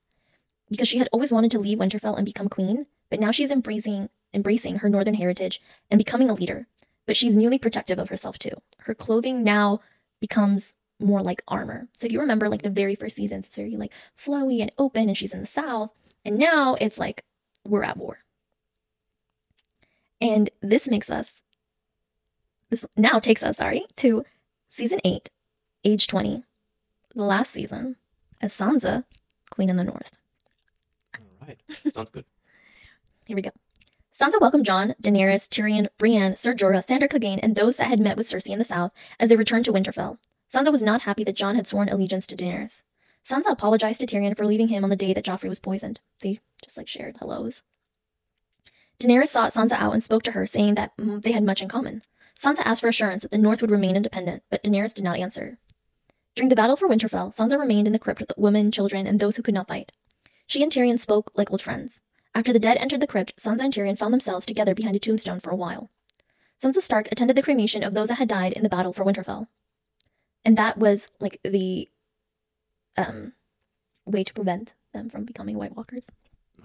because 0.69 0.89
she 0.89 0.98
had 0.98 1.08
always 1.13 1.32
wanted 1.32 1.52
to 1.52 1.58
leave 1.58 1.78
Winterfell 1.78 2.17
and 2.17 2.26
become 2.26 2.50
queen, 2.50 2.86
but 3.10 3.22
now 3.22 3.32
she's 3.32 3.50
embracing 3.50 4.10
embracing 4.34 4.80
her 4.80 4.89
northern 4.89 5.13
heritage 5.13 5.62
and 5.89 5.98
becoming 5.98 6.30
a 6.30 6.34
leader. 6.34 6.67
But 7.06 7.15
she's 7.15 7.38
newly 7.38 7.60
protective 7.60 7.98
of 7.98 8.10
herself 8.10 8.38
too. 8.38 8.62
Her 8.80 8.93
clothing 8.93 9.41
now 9.41 9.80
becomes 10.19 10.74
more 11.00 11.22
like 11.22 11.43
armor. 11.48 11.88
So 11.98 12.08
if 12.08 12.12
you 12.12 12.19
remember 12.19 12.50
like 12.50 12.63
the 12.63 12.69
very 12.69 12.95
first 12.95 13.15
season, 13.15 13.39
it's 13.39 13.56
very 13.56 13.78
like 13.78 13.93
flowy 14.22 14.60
and 14.60 14.74
open 14.78 15.08
and 15.08 15.15
she's 15.15 15.34
in 15.34 15.39
the 15.39 15.48
south. 15.48 15.91
And 16.26 16.38
now 16.38 16.76
it's 16.82 17.00
like 17.00 17.24
we're 17.65 17.84
at 17.84 17.95
war. 17.95 18.19
And 20.21 20.49
this 20.62 20.88
makes 20.89 21.10
us 21.10 21.41
this 22.69 22.86
now 22.95 23.19
takes 23.19 23.43
us, 23.43 23.58
sorry, 23.58 23.86
to 23.97 24.23
season 24.67 24.99
8, 25.03 25.29
age 25.84 26.08
20, 26.08 26.43
the 27.15 27.23
last 27.23 27.51
season, 27.51 27.95
as 28.41 28.53
Sansa, 28.53 29.05
Queen 29.49 29.69
in 29.69 29.75
the 29.75 29.84
North. 29.84 30.17
All 31.17 31.47
right. 31.47 31.60
Sounds 31.93 32.12
good. 32.12 32.25
Here 33.25 33.36
we 33.36 33.41
go. 33.41 33.51
Sansa 34.13 34.39
welcomed 34.39 34.65
Jon, 34.65 34.95
Daenerys, 35.01 35.47
Tyrion, 35.47 35.88
Brienne, 35.97 36.36
Ser 36.36 36.53
Jorah, 36.53 36.84
Sandor 36.84 37.08
Clegane, 37.08 37.39
and 37.41 37.55
those 37.55 37.77
that 37.77 37.88
had 37.88 37.99
met 37.99 38.17
with 38.17 38.27
Cersei 38.27 38.49
in 38.49 38.60
the 38.60 38.65
south 38.65 38.91
as 39.19 39.29
they 39.29 39.36
returned 39.36 39.65
to 39.65 39.73
Winterfell. 39.73 40.17
Sansa 40.53 40.71
was 40.71 40.84
not 40.84 41.01
happy 41.01 41.23
that 41.23 41.36
Jon 41.36 41.55
had 41.55 41.67
sworn 41.67 41.89
allegiance 41.89 42.27
to 42.27 42.36
Daenerys. 42.36 42.84
Sansa 43.23 43.51
apologized 43.51 44.01
to 44.01 44.08
Tyrion 44.08 44.36
for 44.36 44.45
leaving 44.45 44.67
him 44.67 44.84
on 44.84 44.89
the 44.89 44.95
day 44.95 45.13
that 45.13 45.25
Joffrey 45.25 45.49
was 45.49 45.60
poisoned. 45.60 46.01
They 46.21 46.39
just 46.63 46.77
like 46.77 46.88
shared 46.88 47.17
hellos. 47.17 47.63
Daenerys 48.99 49.29
sought 49.29 49.51
Sansa 49.51 49.73
out 49.73 49.93
and 49.93 50.03
spoke 50.03 50.23
to 50.23 50.31
her, 50.31 50.45
saying 50.45 50.75
that 50.75 50.95
mm, 50.97 51.21
they 51.21 51.31
had 51.31 51.43
much 51.43 51.62
in 51.62 51.69
common. 51.69 52.01
Sansa 52.38 52.62
asked 52.65 52.81
for 52.81 52.88
assurance 52.88 53.23
that 53.23 53.31
the 53.31 53.38
North 53.38 53.62
would 53.62 53.71
remain 53.71 53.95
independent, 53.95 54.43
but 54.49 54.63
Daenerys 54.63 54.93
did 54.93 55.03
not 55.03 55.17
answer. 55.17 55.57
During 56.35 56.49
the 56.49 56.55
battle 56.55 56.75
for 56.75 56.88
Winterfell, 56.88 57.35
Sansa 57.35 57.59
remained 57.59 57.88
in 57.88 57.93
the 57.93 57.99
crypt 57.99 58.19
with 58.19 58.33
women, 58.38 58.71
children, 58.71 59.07
and 59.07 59.19
those 59.19 59.38
who 59.38 59.43
could 59.43 59.53
not 59.53 59.67
fight. 59.67 59.91
She 60.47 60.63
and 60.63 60.71
Tyrion 60.71 60.99
spoke 60.99 61.31
like 61.35 61.51
old 61.51 61.62
friends. 61.62 62.01
After 62.35 62.53
the 62.53 62.59
dead 62.59 62.77
entered 62.77 63.01
the 63.01 63.07
crypt, 63.07 63.35
Sansa 63.38 63.62
and 63.62 63.73
Tyrion 63.73 63.97
found 63.97 64.13
themselves 64.13 64.45
together 64.45 64.75
behind 64.75 64.95
a 64.95 64.99
tombstone 64.99 65.39
for 65.39 65.49
a 65.49 65.55
while. 65.55 65.89
Sansa 66.62 66.81
Stark 66.81 67.07
attended 67.12 67.38
the 67.38 67.41
cremation 67.41 67.83
of 67.83 67.93
those 67.93 68.09
that 68.09 68.19
had 68.19 68.27
died 68.27 68.53
in 68.53 68.63
the 68.63 68.69
battle 68.69 68.93
for 68.93 69.05
Winterfell. 69.05 69.47
And 70.43 70.57
that 70.57 70.77
was 70.77 71.07
like 71.19 71.39
the 71.43 71.89
um 72.97 73.33
way 74.05 74.23
to 74.23 74.33
prevent 74.33 74.73
them 74.93 75.09
from 75.09 75.25
becoming 75.25 75.57
White 75.57 75.75
Walkers. 75.75 76.09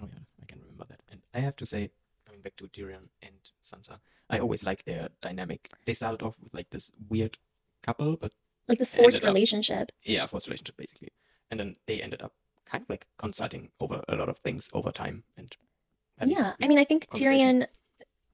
Oh 0.01 0.07
yeah, 0.11 0.19
I 0.41 0.45
can 0.45 0.59
remember 0.59 0.85
that. 0.89 1.01
And 1.11 1.21
I 1.33 1.39
have 1.39 1.55
to 1.57 1.65
say, 1.65 1.91
back 2.45 2.55
to 2.57 2.67
Tyrion 2.67 3.09
and 3.21 3.35
Sansa, 3.63 3.99
I 4.29 4.39
always 4.39 4.63
like 4.63 4.85
their 4.85 5.09
dynamic. 5.21 5.69
They 5.85 5.93
started 5.93 6.21
off 6.25 6.35
with 6.41 6.53
like 6.53 6.69
this 6.69 6.91
weird 7.09 7.37
couple, 7.83 8.15
but 8.17 8.31
Like 8.67 8.79
this 8.79 8.93
forced 8.95 9.17
up- 9.23 9.23
relationship. 9.33 9.91
yeah, 10.03 10.25
forced 10.25 10.47
relationship 10.47 10.77
basically. 10.77 11.09
And 11.51 11.59
then 11.59 11.75
they 11.87 12.01
ended 12.01 12.21
up 12.21 12.33
kind 12.65 12.81
of 12.83 12.89
like 12.89 13.05
consulting 13.17 13.69
over 13.79 14.01
a 14.07 14.15
lot 14.15 14.29
of 14.29 14.37
things 14.39 14.69
over 14.73 14.91
time 14.91 15.23
and 15.37 15.49
Yeah. 16.25 16.53
I 16.61 16.67
mean 16.67 16.79
I 16.79 16.85
think. 16.85 17.07
Tyrion 17.09 17.67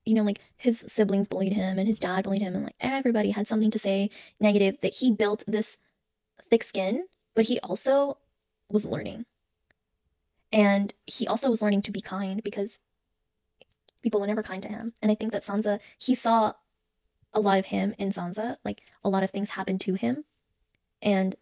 you 0.05 0.15
know, 0.15 0.23
like 0.23 0.39
his 0.57 0.83
siblings 0.87 1.27
bullied 1.27 1.53
him 1.53 1.77
and 1.77 1.87
his 1.87 1.99
dad 1.99 2.23
bullied 2.23 2.41
him 2.41 2.55
and 2.55 2.63
like 2.65 2.75
everybody 2.79 3.31
had 3.31 3.45
something 3.47 3.69
to 3.71 3.77
say 3.87 4.09
negative 4.39 4.75
that 4.81 4.95
he 4.95 5.11
built 5.11 5.43
this 5.47 5.77
thick 6.49 6.63
skin, 6.63 7.05
but 7.35 7.45
he 7.49 7.59
also 7.59 8.17
was 8.67 8.83
learning. 8.85 9.25
And 10.51 10.93
he 11.05 11.27
also 11.27 11.49
was 11.49 11.61
learning 11.61 11.83
to 11.83 11.91
be 11.91 12.01
kind 12.01 12.41
because 12.43 12.79
people 14.01 14.19
were 14.19 14.27
never 14.27 14.43
kind 14.43 14.61
to 14.63 14.69
him. 14.69 14.93
And 15.01 15.11
I 15.11 15.15
think 15.15 15.31
that 15.31 15.43
Sansa, 15.43 15.79
he 15.97 16.15
saw 16.15 16.53
a 17.33 17.39
lot 17.39 17.59
of 17.59 17.67
him 17.67 17.93
in 17.97 18.09
Sansa, 18.09 18.57
like 18.65 18.81
a 19.03 19.09
lot 19.09 19.23
of 19.23 19.31
things 19.31 19.51
happened 19.51 19.81
to 19.81 19.93
him. 19.93 20.25
And 21.01 21.35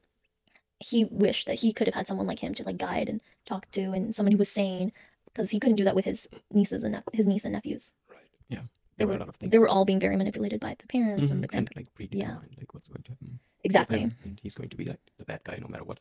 he 0.79 1.05
wished 1.05 1.45
that 1.47 1.59
he 1.59 1.73
could 1.73 1.87
have 1.87 1.93
had 1.95 2.07
someone 2.07 2.27
like 2.27 2.39
him 2.39 2.53
to 2.55 2.63
like 2.63 2.77
guide 2.77 3.09
and 3.09 3.21
talk 3.45 3.69
to 3.71 3.91
and 3.91 4.13
someone 4.15 4.31
who 4.31 4.37
was 4.37 4.51
sane 4.51 4.91
because 5.25 5.49
he 5.51 5.59
couldn't 5.59 5.75
do 5.75 5.83
that 5.83 5.95
with 5.95 6.05
his 6.05 6.29
nieces 6.51 6.83
and 6.83 6.93
nep- 6.93 7.09
his 7.13 7.27
niece 7.27 7.43
and 7.45 7.53
nephews. 7.53 7.93
right. 8.09 8.19
Yeah. 8.47 8.61
They 8.97 9.05
There 9.05 9.07
were 9.07 9.15
a 9.15 9.19
lot 9.19 9.29
of 9.29 9.35
things. 9.35 9.51
They 9.51 9.59
were 9.59 9.67
all 9.67 9.83
being 9.85 9.99
very 9.99 10.15
manipulated 10.15 10.59
by 10.59 10.75
the 10.79 10.87
parents 10.87 11.27
Mhm, 11.27 11.31
and 11.31 11.43
the 11.43 11.49
and 11.55 11.65
grand. 11.67 11.69
like 11.75 11.93
predetermined 11.93 12.55
like 12.57 12.73
what's 12.73 12.87
going 12.87 13.03
to 13.03 13.11
happen. 13.11 13.39
Exactly. 13.63 14.03
and 14.23 14.39
he's 14.41 14.55
going 14.55 14.69
to 14.69 14.77
be 14.77 14.85
like 14.85 14.99
the 15.17 15.25
bad 15.25 15.41
guy 15.43 15.57
no 15.61 15.67
matter 15.67 15.83
what. 15.83 15.99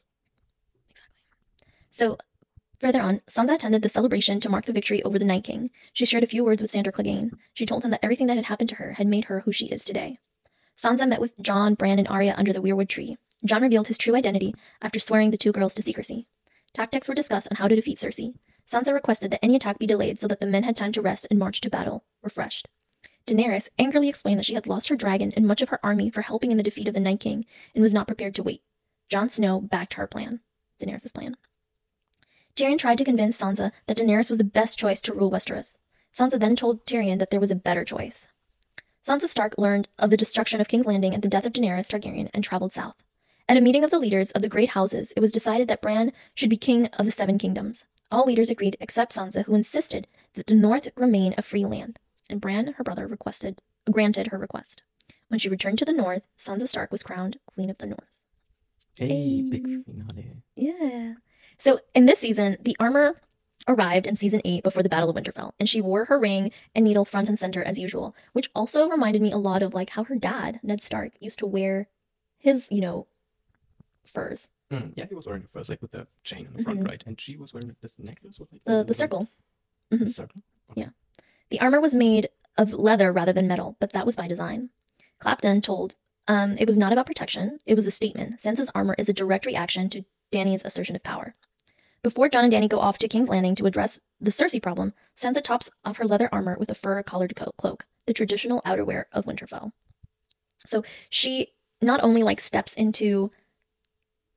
Exactly. 0.90 1.22
So, 1.90 2.18
further 2.80 3.00
on, 3.00 3.20
Sansa 3.26 3.54
attended 3.54 3.82
the 3.82 3.88
celebration 3.88 4.40
to 4.40 4.48
mark 4.48 4.66
the 4.66 4.72
victory 4.72 5.02
over 5.02 5.18
the 5.18 5.24
Night 5.24 5.44
King. 5.44 5.70
She 5.92 6.06
shared 6.06 6.22
a 6.22 6.28
few 6.28 6.44
words 6.44 6.62
with 6.62 6.70
Sandor 6.70 6.92
Clegane. 6.92 7.32
She 7.54 7.66
told 7.66 7.84
him 7.84 7.90
that 7.90 8.00
everything 8.02 8.26
that 8.28 8.36
had 8.36 8.46
happened 8.46 8.68
to 8.70 8.76
her 8.76 8.94
had 8.94 9.06
made 9.06 9.24
her 9.24 9.40
who 9.40 9.52
she 9.52 9.66
is 9.66 9.84
today. 9.84 10.16
Sansa 10.76 11.08
met 11.08 11.20
with 11.20 11.38
Jon, 11.40 11.74
Bran, 11.74 11.98
and 11.98 12.08
Arya 12.08 12.34
under 12.36 12.52
the 12.52 12.62
Weirwood 12.62 12.88
tree. 12.88 13.16
Jon 13.44 13.62
revealed 13.62 13.88
his 13.88 13.98
true 13.98 14.14
identity 14.14 14.54
after 14.80 14.98
swearing 14.98 15.30
the 15.30 15.36
two 15.36 15.52
girls 15.52 15.74
to 15.74 15.82
secrecy. 15.82 16.26
Tactics 16.74 17.08
were 17.08 17.14
discussed 17.14 17.48
on 17.50 17.56
how 17.56 17.68
to 17.68 17.76
defeat 17.76 17.98
Cersei. 17.98 18.34
Sansa 18.66 18.92
requested 18.92 19.30
that 19.30 19.44
any 19.44 19.56
attack 19.56 19.78
be 19.78 19.86
delayed 19.86 20.18
so 20.18 20.28
that 20.28 20.40
the 20.40 20.46
men 20.46 20.62
had 20.62 20.76
time 20.76 20.92
to 20.92 21.02
rest 21.02 21.26
and 21.30 21.38
march 21.38 21.60
to 21.62 21.70
battle, 21.70 22.04
refreshed. 22.22 22.68
Daenerys 23.26 23.68
angrily 23.78 24.08
explained 24.08 24.38
that 24.38 24.46
she 24.46 24.54
had 24.54 24.66
lost 24.66 24.88
her 24.88 24.96
dragon 24.96 25.32
and 25.36 25.46
much 25.46 25.62
of 25.62 25.68
her 25.68 25.80
army 25.82 26.10
for 26.10 26.22
helping 26.22 26.50
in 26.50 26.56
the 26.56 26.62
defeat 26.62 26.88
of 26.88 26.94
the 26.94 27.00
Night 27.00 27.20
King 27.20 27.44
and 27.74 27.82
was 27.82 27.92
not 27.92 28.06
prepared 28.06 28.34
to 28.36 28.42
wait. 28.42 28.62
Jon 29.08 29.28
Snow 29.28 29.60
backed 29.60 29.94
her 29.94 30.06
plan, 30.06 30.40
Daenerys' 30.80 31.12
plan. 31.12 31.36
Tyrion 32.58 32.76
tried 32.76 32.98
to 32.98 33.04
convince 33.04 33.38
Sansa 33.38 33.70
that 33.86 33.96
Daenerys 33.96 34.28
was 34.28 34.38
the 34.38 34.42
best 34.44 34.76
choice 34.76 35.00
to 35.02 35.14
rule 35.14 35.30
Westeros. 35.30 35.78
Sansa 36.12 36.40
then 36.40 36.56
told 36.56 36.84
Tyrion 36.84 37.20
that 37.20 37.30
there 37.30 37.38
was 37.38 37.52
a 37.52 37.56
better 37.56 37.84
choice. 37.84 38.28
Sansa 39.06 39.28
Stark 39.28 39.54
learned 39.56 39.88
of 39.96 40.10
the 40.10 40.16
destruction 40.16 40.60
of 40.60 40.66
King's 40.66 40.84
Landing 40.84 41.14
and 41.14 41.22
the 41.22 41.28
death 41.28 41.46
of 41.46 41.52
Daenerys 41.52 41.88
Targaryen 41.88 42.28
and 42.34 42.42
traveled 42.42 42.72
south. 42.72 42.96
At 43.48 43.56
a 43.56 43.60
meeting 43.60 43.84
of 43.84 43.92
the 43.92 43.98
leaders 44.00 44.32
of 44.32 44.42
the 44.42 44.48
great 44.48 44.70
houses, 44.70 45.12
it 45.16 45.20
was 45.20 45.30
decided 45.30 45.68
that 45.68 45.80
Bran 45.80 46.12
should 46.34 46.50
be 46.50 46.56
king 46.56 46.86
of 46.98 47.06
the 47.06 47.12
Seven 47.12 47.38
Kingdoms. 47.38 47.86
All 48.10 48.24
leaders 48.26 48.50
agreed 48.50 48.76
except 48.80 49.14
Sansa, 49.14 49.44
who 49.44 49.54
insisted 49.54 50.08
that 50.34 50.48
the 50.48 50.54
North 50.54 50.88
remain 50.96 51.34
a 51.38 51.42
free 51.42 51.64
land, 51.64 52.00
and 52.28 52.40
Bran, 52.40 52.74
her 52.76 52.82
brother, 52.84 53.06
requested 53.06 53.62
granted 53.88 54.26
her 54.26 54.38
request. 54.38 54.82
When 55.28 55.38
she 55.38 55.48
returned 55.48 55.78
to 55.78 55.84
the 55.84 55.92
North, 55.92 56.24
Sansa 56.36 56.66
Stark 56.66 56.90
was 56.90 57.04
crowned 57.04 57.38
Queen 57.54 57.70
of 57.70 57.78
the 57.78 57.86
North. 57.86 58.10
Hey, 58.98 59.42
big 59.48 59.64
Hey. 59.66 59.78
finale. 59.86 60.32
Yeah. 60.56 61.14
So 61.58 61.80
in 61.94 62.06
this 62.06 62.20
season, 62.20 62.56
the 62.60 62.76
armor 62.78 63.20
arrived 63.66 64.06
in 64.06 64.16
season 64.16 64.40
8 64.44 64.62
before 64.62 64.82
the 64.82 64.88
Battle 64.88 65.10
of 65.10 65.16
Winterfell, 65.16 65.52
and 65.58 65.68
she 65.68 65.80
wore 65.80 66.06
her 66.06 66.18
ring 66.18 66.52
and 66.74 66.84
needle 66.84 67.04
front 67.04 67.28
and 67.28 67.38
center 67.38 67.62
as 67.62 67.78
usual, 67.78 68.14
which 68.32 68.48
also 68.54 68.88
reminded 68.88 69.20
me 69.20 69.32
a 69.32 69.36
lot 69.36 69.62
of 69.62 69.74
like 69.74 69.90
how 69.90 70.04
her 70.04 70.16
dad, 70.16 70.60
Ned 70.62 70.82
Stark, 70.82 71.12
used 71.20 71.38
to 71.40 71.46
wear 71.46 71.88
his, 72.38 72.68
you 72.70 72.80
know, 72.80 73.06
furs. 74.06 74.48
Mm, 74.70 74.92
yeah, 74.96 75.06
he 75.08 75.14
was 75.14 75.26
wearing 75.26 75.42
it 75.42 75.48
first, 75.52 75.70
like 75.70 75.82
with 75.82 75.90
the 75.92 76.06
chain 76.22 76.46
in 76.46 76.52
the 76.56 76.62
front, 76.62 76.80
Mhm. 76.80 76.86
right? 76.88 77.02
And 77.06 77.20
she 77.20 77.36
was 77.36 77.52
wearing 77.52 77.74
this 77.80 77.98
necklace 77.98 78.38
with 78.38 78.52
like 78.52 78.62
The 78.64 78.84
the 78.84 78.94
circle. 78.94 79.28
The 79.90 79.96
Mhm. 79.98 80.08
circle. 80.08 80.42
Yeah. 80.74 80.90
The 81.50 81.60
armor 81.60 81.80
was 81.80 81.96
made 81.96 82.28
of 82.56 82.72
leather 82.74 83.10
rather 83.12 83.32
than 83.32 83.46
metal, 83.48 83.76
but 83.80 83.92
that 83.92 84.04
was 84.06 84.16
by 84.16 84.28
design. 84.28 84.70
Clapton 85.18 85.60
told 85.62 85.94
um, 86.30 86.58
it 86.58 86.66
was 86.66 86.76
not 86.76 86.92
about 86.92 87.06
protection, 87.06 87.58
it 87.64 87.74
was 87.74 87.86
a 87.86 87.90
statement. 87.90 88.38
Sansa's 88.38 88.70
armor 88.74 88.94
is 88.98 89.08
a 89.08 89.14
direct 89.14 89.46
reaction 89.46 89.88
to 89.88 90.04
Dany's 90.30 90.62
assertion 90.62 90.94
of 90.94 91.02
power. 91.02 91.34
Before 92.02 92.28
Jon 92.28 92.44
and 92.44 92.52
Dany 92.52 92.68
go 92.68 92.80
off 92.80 92.98
to 92.98 93.08
King's 93.08 93.28
Landing 93.28 93.54
to 93.56 93.66
address 93.66 93.98
the 94.20 94.30
Cersei 94.30 94.62
problem, 94.62 94.94
Sansa 95.16 95.42
tops 95.42 95.70
off 95.84 95.96
her 95.98 96.04
leather 96.04 96.28
armor 96.32 96.56
with 96.58 96.70
a 96.70 96.74
fur 96.74 97.02
collared 97.02 97.34
co- 97.36 97.52
cloak, 97.58 97.86
the 98.06 98.12
traditional 98.14 98.62
outerwear 98.62 99.04
of 99.12 99.24
Winterfell. 99.24 99.72
So 100.58 100.84
she 101.10 101.48
not 101.80 102.02
only 102.02 102.22
like 102.22 102.40
steps 102.40 102.74
into 102.74 103.30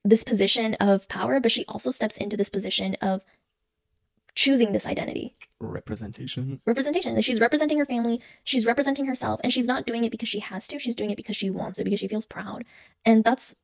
this 0.03 0.23
position 0.23 0.75
of 0.75 1.07
power, 1.07 1.39
but 1.39 1.51
she 1.51 1.65
also 1.67 1.91
steps 1.91 2.17
into 2.17 2.35
this 2.35 2.49
position 2.49 2.95
of 3.01 3.23
choosing 4.33 4.71
this 4.71 4.87
identity 4.87 5.35
Representation. 5.59 6.61
representation. 6.65 7.19
She's 7.21 7.39
representing 7.41 7.77
her 7.77 7.85
family, 7.85 8.21
she's 8.43 8.65
representing 8.65 9.05
herself, 9.05 9.39
and 9.43 9.51
she's 9.53 9.67
not 9.67 9.85
doing 9.85 10.03
it 10.03 10.09
because 10.11 10.29
she 10.29 10.39
has 10.39 10.67
to. 10.69 10.79
She's 10.79 10.95
doing 10.95 11.11
it 11.11 11.17
because 11.17 11.35
she 11.35 11.49
wants 11.49 11.77
to, 11.77 11.83
because 11.83 11.99
she 11.99 12.07
feels 12.07 12.25
proud. 12.25 12.63
And 13.05 13.23
that's 13.23 13.55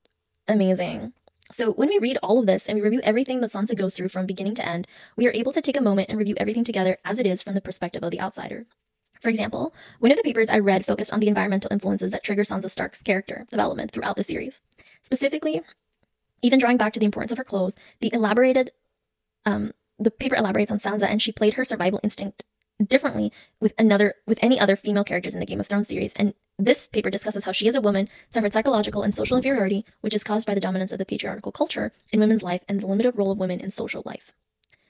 amazing. 0.48 1.14
So 1.52 1.72
when 1.72 1.90
we 1.90 1.98
read 2.00 2.18
all 2.22 2.40
of 2.40 2.46
this 2.46 2.68
and 2.68 2.76
we 2.76 2.82
review 2.82 3.02
everything 3.04 3.40
that 3.42 3.52
Sansa 3.52 3.76
goes 3.76 3.96
through 3.96 4.10
from 4.10 4.26
beginning 4.26 4.56
to 4.56 4.68
end, 4.68 4.88
we 5.16 5.28
are 5.28 5.32
able 5.32 5.54
to 5.54 5.62
take 5.62 5.78
a 5.78 5.82
moment 5.82 6.10
and 6.10 6.18
review 6.18 6.36
everything 6.38 6.64
together 6.64 6.98
as 7.06 7.20
it 7.20 7.26
is 7.26 7.42
from 7.42 7.54
the 7.54 7.62
perspective 7.62 8.04
of 8.04 8.12
the 8.12 8.20
outsider. 8.20 8.66
For 9.22 9.30
example, 9.30 9.74
one 10.00 10.12
of 10.12 10.18
the 10.18 10.24
papers 10.24 10.50
I 10.50 10.60
read 10.60 10.86
focused 10.86 11.12
on 11.14 11.20
the 11.20 11.28
environmental 11.28 11.72
influences 11.72 12.12
that 12.12 12.24
trigger 12.24 12.44
Sansa 12.44 12.70
Stark's 12.70 13.02
character 13.02 13.48
development 13.50 13.92
throughout 13.92 14.16
the 14.16 14.24
series. 14.24 14.62
Specifically, 15.02 15.62
even 16.42 16.60
drawing 16.60 16.78
back 16.78 16.94
to 16.94 17.00
the 17.00 17.06
importance 17.06 17.32
of 17.32 17.38
her 17.38 17.44
clothes, 17.44 17.76
the 18.00 18.12
elaborated 18.14 18.72
um, 19.46 19.72
the 19.98 20.12
paper 20.12 20.36
elaborates 20.36 20.72
on 20.72 20.78
Sansa 20.78 21.04
and 21.04 21.22
she 21.22 21.32
played 21.32 21.56
her 21.56 21.66
survival 21.66 22.00
instinct 22.04 22.44
differently 22.86 23.32
with 23.60 23.74
another 23.80 24.16
with 24.28 24.38
any 24.42 24.60
other 24.60 24.76
female 24.76 25.04
characters 25.04 25.34
in 25.34 25.40
the 25.40 25.46
Game 25.46 25.60
of 25.60 25.68
Thrones 25.68 25.88
series. 25.88 26.14
And 26.14 26.34
this 26.60 26.88
paper 26.88 27.10
discusses 27.10 27.46
how 27.46 27.52
she 27.52 27.68
as 27.68 27.76
a 27.76 27.82
woman 27.82 28.10
suffered 28.30 28.54
psychological 28.54 29.04
and 29.04 29.14
social 29.14 29.38
inferiority, 29.38 29.86
which 30.02 30.16
is 30.16 30.24
caused 30.24 30.48
by 30.48 30.56
the 30.56 30.60
dominance 30.62 30.92
of 30.92 30.98
the 30.98 31.06
patriarchal 31.06 31.52
culture 31.52 31.92
in 32.12 32.20
women's 32.20 32.44
life 32.44 32.64
and 32.68 32.82
the 32.82 32.88
limited 32.88 33.16
role 33.16 33.32
of 33.32 33.38
women 33.38 33.60
in 33.60 33.70
social 33.70 34.02
life. 34.06 34.32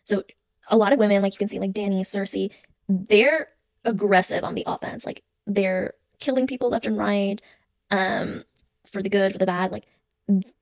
So 0.04 0.24
a 0.70 0.78
lot 0.78 0.94
of 0.94 1.00
women, 1.00 1.22
like 1.22 1.34
you 1.34 1.40
can 1.40 1.48
see, 1.48 1.60
like 1.60 1.74
Dany, 1.74 2.02
Cersei, 2.02 2.52
they're 2.88 3.50
aggressive 3.84 4.44
on 4.44 4.56
the 4.56 4.64
offense. 4.66 5.06
Like 5.06 5.24
they're 5.46 5.94
killing 6.20 6.48
people 6.48 6.70
left 6.70 6.88
and 6.88 6.98
right, 6.98 7.42
um, 7.92 8.46
for 8.86 9.02
the 9.02 9.10
good, 9.10 9.34
for 9.34 9.38
the 9.38 9.46
bad. 9.46 9.72
Like 9.72 9.86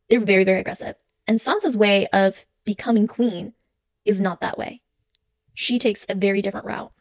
they're 0.09 0.19
very, 0.19 0.43
very 0.43 0.59
aggressive. 0.59 0.95
And 1.27 1.39
Sansa's 1.39 1.77
way 1.77 2.07
of 2.07 2.45
becoming 2.65 3.07
queen 3.07 3.53
is 4.05 4.21
not 4.21 4.41
that 4.41 4.57
way. 4.57 4.81
She 5.53 5.79
takes 5.79 6.05
a 6.09 6.15
very 6.15 6.41
different 6.41 6.65
route. 6.65 6.91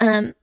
Um, 0.00 0.34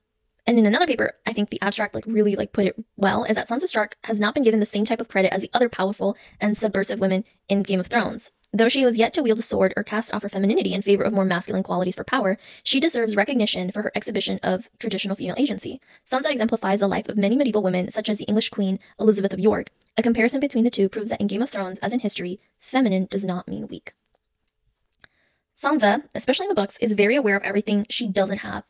and 0.48 0.60
in 0.60 0.66
another 0.66 0.86
paper, 0.86 1.16
I 1.26 1.34
think 1.34 1.50
the 1.50 1.62
abstract 1.62 1.96
like 1.96 2.06
really 2.06 2.36
like 2.36 2.54
put 2.54 2.68
it 2.68 2.76
well 2.98 3.24
is 3.24 3.36
that 3.36 3.48
Sansa 3.48 3.68
Stark 3.68 3.98
has 4.04 4.20
not 4.20 4.36
been 4.36 4.44
given 4.44 4.60
the 4.60 4.66
same 4.66 4.86
type 4.86 5.02
of 5.02 5.08
credit 5.08 5.34
as 5.34 5.42
the 5.42 5.50
other 5.54 5.70
powerful 5.70 6.16
and 6.40 6.56
subversive 6.56 7.00
women 7.00 7.24
in 7.50 7.64
Game 7.64 7.80
of 7.80 7.88
Thrones. 7.88 8.32
Though 8.54 8.70
she 8.70 8.84
has 8.84 8.98
yet 8.98 9.12
to 9.14 9.24
wield 9.24 9.40
a 9.40 9.42
sword 9.42 9.74
or 9.76 9.84
cast 9.84 10.14
off 10.14 10.24
her 10.24 10.30
femininity 10.30 10.74
in 10.74 10.82
favor 10.82 11.04
of 11.04 11.12
more 11.12 11.26
masculine 11.26 11.64
qualities 11.64 11.96
for 11.96 12.06
power, 12.06 12.38
she 12.64 12.80
deserves 12.80 13.16
recognition 13.16 13.72
for 13.72 13.82
her 13.82 13.92
exhibition 13.96 14.40
of 14.44 14.70
traditional 14.80 15.16
female 15.16 15.36
agency. 15.38 15.82
Sansa 16.06 16.30
exemplifies 16.30 16.80
the 16.80 16.88
life 16.88 17.10
of 17.10 17.18
many 17.18 17.36
medieval 17.36 17.64
women, 17.64 17.90
such 17.90 18.08
as 18.08 18.18
the 18.18 18.26
English 18.26 18.50
Queen 18.50 18.80
Elizabeth 19.00 19.34
of 19.34 19.40
York. 19.40 19.72
A 19.98 20.04
comparison 20.04 20.40
between 20.40 20.64
the 20.64 20.70
two 20.70 20.88
proves 20.88 21.10
that 21.10 21.20
in 21.20 21.28
Game 21.28 21.42
of 21.42 21.50
Thrones, 21.50 21.80
as 21.80 21.92
in 21.92 22.00
history, 22.00 22.40
feminine 22.60 23.08
does 23.10 23.26
not 23.26 23.48
mean 23.48 23.68
weak. 23.68 23.94
Sansa, 25.54 26.04
especially 26.14 26.46
in 26.46 26.50
the 26.50 26.56
books, 26.56 26.78
is 26.80 26.94
very 26.94 27.16
aware 27.16 27.36
of 27.36 27.44
everything 27.44 27.86
she 27.90 28.08
doesn't 28.08 28.40
have, 28.40 28.64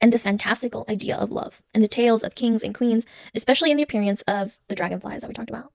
and 0.00 0.12
this 0.12 0.24
fantastical 0.24 0.84
idea 0.88 1.16
of 1.16 1.32
love, 1.32 1.62
and 1.74 1.82
the 1.82 1.88
tales 1.88 2.22
of 2.22 2.34
kings 2.34 2.62
and 2.62 2.74
queens, 2.74 3.06
especially 3.34 3.70
in 3.70 3.76
the 3.76 3.82
appearance 3.82 4.22
of 4.22 4.58
the 4.68 4.74
dragonflies 4.74 5.22
that 5.22 5.28
we 5.28 5.34
talked 5.34 5.50
about. 5.50 5.72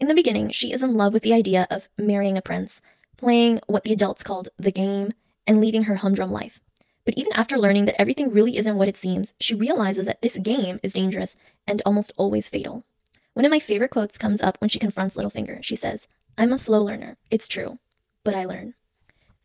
In 0.00 0.08
the 0.08 0.14
beginning, 0.14 0.50
she 0.50 0.72
is 0.72 0.82
in 0.82 0.94
love 0.94 1.12
with 1.12 1.22
the 1.22 1.34
idea 1.34 1.66
of 1.70 1.88
marrying 1.98 2.38
a 2.38 2.42
prince, 2.42 2.80
playing 3.16 3.60
what 3.66 3.82
the 3.82 3.92
adults 3.92 4.22
called 4.22 4.48
the 4.56 4.70
game, 4.70 5.12
and 5.46 5.60
leading 5.60 5.84
her 5.84 5.96
humdrum 5.96 6.30
life. 6.30 6.60
But 7.04 7.16
even 7.16 7.32
after 7.32 7.58
learning 7.58 7.86
that 7.86 8.00
everything 8.00 8.30
really 8.30 8.56
isn't 8.58 8.76
what 8.76 8.88
it 8.88 8.96
seems, 8.96 9.34
she 9.40 9.54
realizes 9.54 10.06
that 10.06 10.22
this 10.22 10.36
game 10.36 10.78
is 10.82 10.92
dangerous 10.92 11.36
and 11.66 11.82
almost 11.84 12.12
always 12.16 12.48
fatal. 12.48 12.84
One 13.32 13.44
of 13.44 13.50
my 13.50 13.58
favorite 13.58 13.90
quotes 13.90 14.18
comes 14.18 14.42
up 14.42 14.60
when 14.60 14.68
she 14.68 14.78
confronts 14.78 15.16
Littlefinger. 15.16 15.62
She 15.62 15.74
says, 15.74 16.06
I'm 16.36 16.52
a 16.52 16.58
slow 16.58 16.82
learner. 16.82 17.16
It's 17.30 17.48
true, 17.48 17.78
but 18.24 18.34
I 18.34 18.44
learn. 18.44 18.74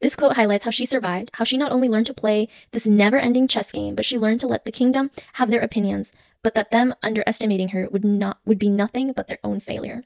This 0.04 0.18
quote 0.18 0.36
highlights 0.36 0.66
how 0.66 0.72
she 0.72 0.86
survived, 0.86 1.32
how 1.36 1.46
she 1.46 1.56
not 1.56 1.72
only 1.72 1.88
learned 1.88 2.08
to 2.08 2.14
play 2.14 2.50
this 2.72 2.86
never 2.86 3.18
ending 3.18 3.48
chess 3.48 3.72
game, 3.72 3.96
but 3.96 4.04
she 4.04 4.18
learned 4.18 4.42
to 4.42 4.48
let 4.48 4.66
the 4.66 4.72
kingdom 4.72 5.12
have 5.36 5.50
their 5.50 5.62
opinions, 5.62 6.12
but 6.42 6.56
that 6.56 6.72
them 6.72 6.94
underestimating 7.02 7.70
her 7.70 7.88
would 7.90 8.04
not 8.04 8.38
would 8.46 8.60
be 8.60 8.68
nothing 8.68 9.14
but 9.14 9.30
their 9.30 9.40
own 9.46 9.62
failure 9.62 10.04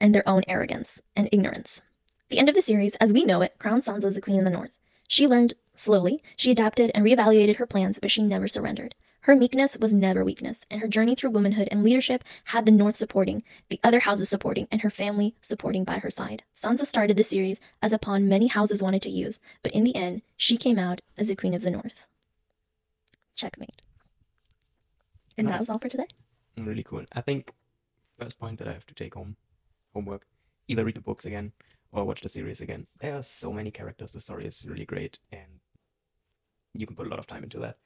and 0.00 0.12
their 0.12 0.28
own 0.28 0.42
arrogance 0.48 1.00
and 1.14 1.28
ignorance. 1.30 1.82
The 2.30 2.38
end 2.40 2.48
of 2.48 2.56
the 2.56 2.60
series, 2.60 2.96
as 2.96 3.12
we 3.12 3.24
know 3.24 3.42
it, 3.42 3.60
crowned 3.60 3.84
Sansa 3.84 4.06
as 4.06 4.16
the 4.16 4.20
Queen 4.20 4.38
in 4.38 4.44
the 4.44 4.50
North. 4.50 4.76
She 5.06 5.24
learned 5.24 5.54
slowly, 5.80 6.22
she 6.36 6.50
adapted 6.50 6.90
and 6.94 7.04
reevaluated 7.04 7.56
her 7.56 7.66
plans, 7.66 7.98
but 7.98 8.10
she 8.10 8.22
never 8.22 8.46
surrendered. 8.46 8.94
Her 9.24 9.36
meekness 9.36 9.76
was 9.78 9.92
never 9.92 10.24
weakness, 10.24 10.64
and 10.70 10.80
her 10.80 10.88
journey 10.88 11.14
through 11.14 11.30
womanhood 11.30 11.68
and 11.70 11.82
leadership 11.82 12.24
had 12.44 12.64
the 12.64 12.72
North 12.72 12.94
supporting, 12.94 13.42
the 13.68 13.80
other 13.84 14.00
houses 14.00 14.30
supporting, 14.30 14.66
and 14.70 14.80
her 14.80 14.90
family 14.90 15.34
supporting 15.42 15.84
by 15.84 15.98
her 15.98 16.10
side. 16.10 16.42
Sansa 16.54 16.86
started 16.86 17.16
the 17.16 17.24
series 17.24 17.60
as 17.82 17.92
a 17.92 17.98
pawn 17.98 18.28
many 18.28 18.46
houses 18.46 18.82
wanted 18.82 19.02
to 19.02 19.10
use, 19.10 19.40
but 19.62 19.72
in 19.72 19.84
the 19.84 19.94
end, 19.94 20.22
she 20.36 20.56
came 20.56 20.78
out 20.78 21.02
as 21.18 21.28
the 21.28 21.36
Queen 21.36 21.52
of 21.52 21.62
the 21.62 21.70
North. 21.70 22.06
Checkmate. 23.34 23.82
And 25.36 25.48
that 25.48 25.60
was 25.60 25.70
all 25.70 25.78
for 25.78 25.88
today. 25.88 26.06
Mm, 26.56 26.66
really 26.66 26.82
cool. 26.82 27.04
I 27.12 27.20
think 27.20 27.52
first 28.18 28.40
point 28.40 28.58
that 28.58 28.68
I 28.68 28.72
have 28.72 28.86
to 28.86 28.94
take 28.94 29.14
home 29.14 29.36
homework. 29.92 30.26
Either 30.68 30.84
read 30.84 30.96
the 30.96 31.00
books 31.00 31.24
again 31.26 31.52
or 31.92 32.04
watch 32.04 32.20
the 32.20 32.28
series 32.28 32.60
again. 32.60 32.86
There 33.00 33.14
are 33.14 33.22
so 33.22 33.52
many 33.52 33.70
characters. 33.70 34.12
The 34.12 34.20
story 34.20 34.46
is 34.46 34.66
really 34.68 34.86
great 34.86 35.18
and 35.32 35.59
you 36.74 36.86
can 36.86 36.96
put 36.96 37.06
a 37.06 37.10
lot 37.10 37.18
of 37.18 37.26
time 37.26 37.42
into 37.42 37.58
that. 37.60 37.76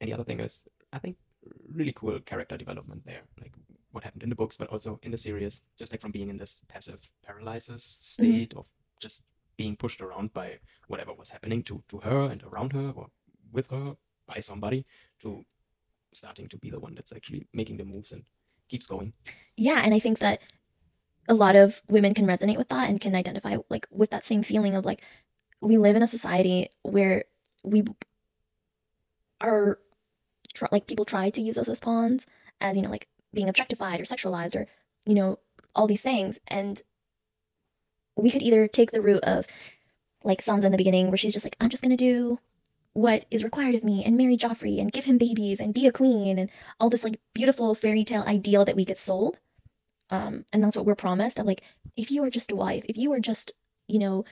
And 0.00 0.08
the 0.08 0.14
other 0.14 0.24
thing 0.24 0.40
is, 0.40 0.66
I 0.92 0.98
think 0.98 1.16
really 1.72 1.92
cool 1.92 2.18
character 2.20 2.56
development 2.56 3.04
there. 3.04 3.22
Like 3.40 3.52
what 3.92 4.04
happened 4.04 4.22
in 4.22 4.30
the 4.30 4.34
books, 4.34 4.56
but 4.56 4.68
also 4.68 4.98
in 5.02 5.10
the 5.10 5.18
series. 5.18 5.60
Just 5.78 5.92
like 5.92 6.00
from 6.00 6.12
being 6.12 6.28
in 6.28 6.36
this 6.36 6.62
passive 6.68 6.98
paralysis 7.22 7.84
mm-hmm. 7.84 8.30
state 8.30 8.54
of 8.54 8.66
just 9.00 9.22
being 9.56 9.76
pushed 9.76 10.00
around 10.00 10.32
by 10.32 10.58
whatever 10.88 11.12
was 11.12 11.30
happening 11.30 11.62
to, 11.64 11.82
to 11.88 11.98
her 11.98 12.30
and 12.30 12.42
around 12.42 12.72
her 12.72 12.92
or 12.94 13.08
with 13.52 13.68
her 13.70 13.96
by 14.26 14.40
somebody 14.40 14.86
to 15.20 15.44
starting 16.12 16.48
to 16.48 16.56
be 16.56 16.70
the 16.70 16.80
one 16.80 16.94
that's 16.94 17.12
actually 17.12 17.46
making 17.52 17.76
the 17.76 17.84
moves 17.84 18.12
and 18.12 18.24
keeps 18.68 18.86
going. 18.86 19.12
Yeah, 19.56 19.82
and 19.84 19.94
I 19.94 19.98
think 19.98 20.18
that 20.20 20.40
a 21.28 21.34
lot 21.34 21.54
of 21.54 21.82
women 21.88 22.14
can 22.14 22.26
resonate 22.26 22.56
with 22.56 22.68
that 22.70 22.88
and 22.88 23.00
can 23.00 23.14
identify 23.14 23.58
like 23.68 23.86
with 23.90 24.10
that 24.10 24.24
same 24.24 24.42
feeling 24.42 24.74
of 24.74 24.84
like 24.84 25.02
we 25.60 25.76
live 25.76 25.96
in 25.96 26.02
a 26.02 26.08
society 26.08 26.68
where 26.82 27.24
we 27.62 27.84
are 29.42 29.78
tr- 30.54 30.66
like 30.72 30.86
people 30.86 31.04
try 31.04 31.30
to 31.30 31.42
use 31.42 31.58
us 31.58 31.68
as 31.68 31.80
pawns 31.80 32.26
as 32.60 32.76
you 32.76 32.82
know 32.82 32.90
like 32.90 33.08
being 33.34 33.48
objectified 33.48 34.00
or 34.00 34.04
sexualized 34.04 34.54
or 34.54 34.66
you 35.06 35.14
know 35.14 35.38
all 35.74 35.86
these 35.86 36.02
things. 36.02 36.38
And 36.48 36.82
we 38.16 38.30
could 38.30 38.42
either 38.42 38.68
take 38.68 38.90
the 38.90 39.00
route 39.00 39.24
of 39.24 39.46
like 40.24 40.40
Sansa 40.40 40.64
in 40.64 40.72
the 40.72 40.78
beginning 40.78 41.08
where 41.08 41.18
she's 41.18 41.32
just 41.32 41.44
like 41.44 41.56
I'm 41.60 41.70
just 41.70 41.82
to 41.82 41.96
do 41.96 42.38
what 42.94 43.24
is 43.30 43.42
required 43.42 43.74
of 43.74 43.84
me 43.84 44.04
and 44.04 44.16
marry 44.16 44.36
Joffrey 44.36 44.78
and 44.78 44.92
give 44.92 45.06
him 45.06 45.16
babies 45.16 45.60
and 45.60 45.72
be 45.72 45.86
a 45.86 45.92
queen 45.92 46.38
and 46.38 46.50
all 46.78 46.90
this 46.90 47.04
like 47.04 47.20
beautiful 47.32 47.74
fairy 47.74 48.04
tale 48.04 48.22
ideal 48.26 48.64
that 48.66 48.76
we 48.76 48.84
get 48.84 48.98
sold. 48.98 49.38
Um, 50.10 50.44
and 50.52 50.62
that's 50.62 50.76
what 50.76 50.84
we're 50.84 50.94
promised 50.94 51.38
of 51.38 51.46
like 51.46 51.62
if 51.96 52.10
you 52.10 52.22
are 52.22 52.30
just 52.30 52.52
a 52.52 52.56
wife 52.56 52.84
if 52.86 52.98
you 52.98 53.12
are 53.12 53.20
just 53.20 53.52
you 53.88 53.98
know 53.98 54.24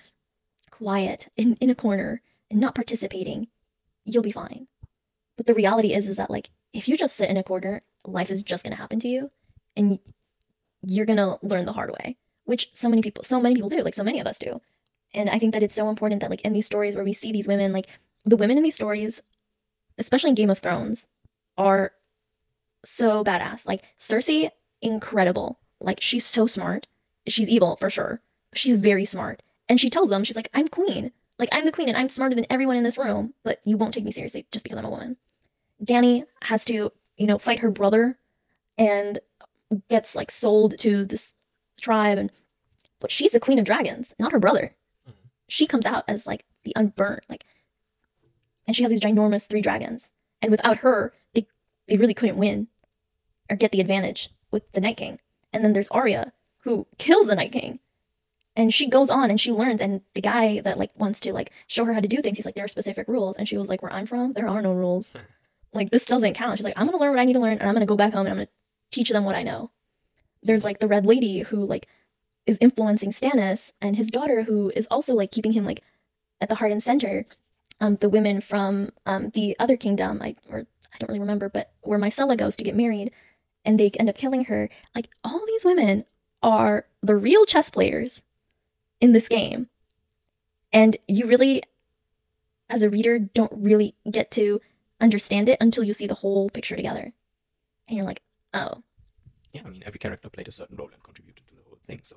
quiet 0.71 1.29
in, 1.37 1.57
in 1.57 1.71
a 1.71 1.75
corner 1.75 2.23
and 2.51 2.61
not 2.61 2.75
participating 2.75 3.49
you'll 4.05 4.23
be 4.23 4.31
fine 4.31 4.67
but 5.41 5.47
the 5.47 5.55
reality 5.55 5.95
is 5.95 6.07
is 6.07 6.19
that 6.19 6.31
like 6.31 6.51
if 6.75 6.87
you 6.87 6.99
just 6.99 7.17
sit 7.17 7.31
in 7.31 7.39
a 7.39 7.43
corner 7.43 7.81
life 8.05 8.31
is 8.31 8.43
just 8.43 8.67
to 8.67 8.75
happen 8.75 9.01
to 9.01 9.09
you 9.09 9.31
and 9.75 9.99
you're 10.87 11.07
to 11.07 11.39
learn 11.41 11.65
the 11.65 11.73
hard 11.73 11.91
way, 11.93 12.19
which 12.45 12.69
so 12.75 12.91
many 12.91 13.01
people, 13.01 13.25
so 13.25 13.41
many 13.41 13.55
people 13.55 13.71
do, 13.71 13.83
like 13.83 13.95
so 13.95 14.05
many 14.05 14.21
of 14.21 14.27
us 14.27 14.39
do. 14.39 14.61
And 15.13 15.29
I 15.29 15.39
think 15.39 15.55
that 15.55 15.63
it's 15.63 15.75
so 15.75 15.89
important 15.89 16.21
that, 16.21 16.31
like, 16.31 16.43
in 16.43 16.53
these 16.53 16.67
stories 16.67 16.95
where 16.95 17.05
we 17.05 17.13
see 17.13 17.33
these 17.33 17.49
women, 17.49 17.73
like, 17.73 17.89
the 18.25 18.37
women 18.37 18.57
in 18.57 18.63
these 18.63 18.77
stories, 18.77 19.23
especially 19.99 20.31
in 20.31 20.37
Game 20.37 20.51
of 20.51 20.59
Thrones, 20.59 21.07
are 21.59 21.93
so 22.85 23.25
badass. 23.25 23.67
Like, 23.67 23.83
Cersei, 23.99 24.51
incredible. 24.81 25.59
Like, 25.81 26.01
she's 26.01 26.25
so 26.25 26.47
smart. 26.47 26.87
She's 27.27 27.49
evil 27.49 27.77
for 27.77 27.91
sure. 27.91 28.21
She's 28.55 28.75
very 28.75 29.05
smart. 29.05 29.43
And 29.69 29.81
she 29.81 29.91
tells 29.91 30.11
them, 30.11 30.23
she's 30.23 30.37
like, 30.37 30.49
I'm 30.55 30.69
queen. 30.69 31.13
Like, 31.39 31.49
I'm 31.53 31.65
the 31.65 31.73
queen 31.73 31.89
and 31.89 31.97
I'm 31.97 32.09
smarter 32.09 32.37
than 32.37 32.47
everyone 32.51 32.77
in 32.77 32.85
this 32.85 32.99
room, 32.99 33.35
but 33.43 33.61
you 33.65 33.77
won't 33.77 33.95
take 33.95 34.05
me 34.05 34.11
seriously 34.11 34.47
just 34.53 34.63
because 34.63 34.79
I'm 34.79 34.85
a 34.85 34.91
woman. 34.91 35.17
Dany 35.83 36.25
has 36.43 36.65
to, 36.67 36.93
you 37.17 37.27
know, 37.27 37.39
fight 37.39 37.61
her 37.61 37.71
brother 37.71 38.19
and 38.77 39.19
gets 39.89 40.15
like 40.15 40.31
sold 40.31 40.79
to 40.79 41.05
this 41.05 41.35
tribe 41.81 42.19
and 42.19 42.33
but 42.99 43.11
she's 43.11 43.33
the 43.33 43.41
queen 43.41 43.59
of 43.59 43.65
dragons, 43.65 44.15
not 44.19 44.33
her 44.33 44.39
brother. 44.39 44.75
Mm-hmm. 45.09 45.29
She 45.49 45.67
comes 45.67 45.87
out 45.87 46.05
as 46.07 46.27
like 46.27 46.45
the 46.65 46.73
unburnt, 46.77 47.25
like 47.31 47.47
and 48.67 48.77
she 48.77 48.83
has 48.83 48.91
these 48.91 49.01
ginormous 49.01 49.49
three 49.49 49.63
dragons. 49.63 50.13
And 50.43 50.51
without 50.51 50.79
her, 50.79 51.15
they 51.35 51.47
they 51.87 51.97
really 51.97 52.15
couldn't 52.15 52.37
win 52.37 52.69
or 53.49 53.57
get 53.57 53.73
the 53.73 53.81
advantage 53.81 54.31
with 54.51 54.71
the 54.73 54.81
Night 54.81 54.97
King. 54.97 55.19
And 55.53 55.65
then 55.65 55.73
there's 55.73 55.89
Arya, 55.89 56.33
who 56.61 56.87
kills 56.99 57.27
the 57.27 57.35
Night 57.35 57.53
King. 57.53 57.81
And 58.55 58.75
she 58.75 58.89
goes 58.89 59.11
on 59.11 59.31
and 59.31 59.41
she 59.41 59.53
learns. 59.53 59.81
And 59.81 60.03
the 60.15 60.21
guy 60.21 60.61
that 60.61 60.79
like 60.79 60.91
wants 60.97 61.21
to 61.21 61.33
like 61.33 61.51
show 61.67 61.85
her 61.85 61.95
how 61.95 62.01
to 62.01 62.09
do 62.09 62.21
things, 62.23 62.37
he's 62.37 62.47
like, 62.47 62.55
there 62.55 62.65
are 62.65 62.69
specific 62.69 63.09
rules. 63.09 63.37
And 63.37 63.49
she 63.49 63.57
was 63.57 63.69
like, 63.69 63.83
where 63.83 63.93
I'm 63.93 64.07
from, 64.07 64.35
there 64.35 64.49
are 64.49 64.63
no 64.63 64.73
rules. 64.73 65.15
Like 65.73 65.91
this 65.91 66.07
doesn't 66.07 66.35
count. 66.35 66.59
She's 66.59 66.65
like, 66.65 66.75
I'm 66.77 66.87
gonna 66.87 66.99
learn 66.99 67.11
what 67.11 67.21
I 67.21 67.25
need 67.25 67.35
to 67.35 67.41
learn, 67.41 67.59
and 67.59 67.69
I'm 67.69 67.75
gonna 67.75 67.87
go 67.87 67.97
back 67.97 68.13
home 68.13 68.27
and 68.27 68.31
I'm 68.31 68.37
gonna 68.37 68.49
teach 68.91 69.11
them 69.11 69.25
what 69.25 69.37
I 69.37 69.43
know. 69.43 69.71
There's 70.43 70.65
like 70.65 70.81
the 70.81 70.89
red 70.89 71.07
lady 71.07 71.41
who 71.41 71.65
like 71.65 71.87
is 72.47 72.59
influencing 72.61 73.11
Stannis, 73.11 73.73
and 73.81 73.97
his 73.97 74.11
daughter 74.11 74.45
who 74.45 74.73
is 74.75 74.87
also 74.91 75.15
like 75.15 75.31
keeping 75.31 75.53
him 75.53 75.65
like 75.65 75.83
at 76.41 76.49
the 76.49 76.57
heart 76.57 76.73
and 76.73 76.83
center. 76.83 77.27
Um, 77.81 77.97
the 77.97 78.09
women 78.09 78.41
from 78.41 78.91
um 79.07 79.31
the 79.31 79.57
other 79.59 79.77
kingdom, 79.77 80.21
I 80.23 80.37
or 80.49 80.67
I 80.93 80.99
don't 80.99 81.09
really 81.09 81.21
remember, 81.21 81.49
but 81.49 81.73
where 81.83 81.99
Myrcella 81.99 82.37
goes 82.37 82.57
to 82.57 82.65
get 82.65 82.77
married, 82.77 83.13
and 83.65 83.79
they 83.79 83.91
end 83.91 84.09
up 84.09 84.19
killing 84.19 84.47
her. 84.47 84.69
Like 84.95 85.09
all 85.23 85.45
these 85.47 85.65
women 85.65 86.05
are 86.43 86.87
the 87.03 87.17
real 87.17 87.45
chess 87.47 87.71
players 87.71 88.23
in 89.01 89.13
this 89.13 89.29
game, 89.29 89.69
and 90.73 90.97
you 91.07 91.27
really, 91.27 91.63
as 92.69 92.83
a 92.83 92.91
reader, 92.91 93.19
don't 93.19 93.53
really 93.55 93.95
get 94.11 94.31
to 94.33 94.61
understand 95.01 95.49
it 95.49 95.59
until 95.61 95.85
you 95.85 95.93
see 95.93 96.07
the 96.07 96.15
whole 96.15 96.51
picture 96.51 96.77
together. 96.77 97.13
And 97.89 97.97
you're 97.97 98.07
like, 98.07 98.23
oh, 98.55 98.83
Yeah, 99.53 99.63
I 99.67 99.71
mean, 99.71 99.83
every 99.85 99.99
character 99.99 100.29
played 100.29 100.49
a 100.49 100.53
certain 100.53 100.77
role 100.77 100.91
and 100.93 101.03
contributed 101.03 101.47
to 101.49 101.55
the 101.57 101.63
whole 101.67 101.79
thing. 101.87 102.01
So 102.03 102.17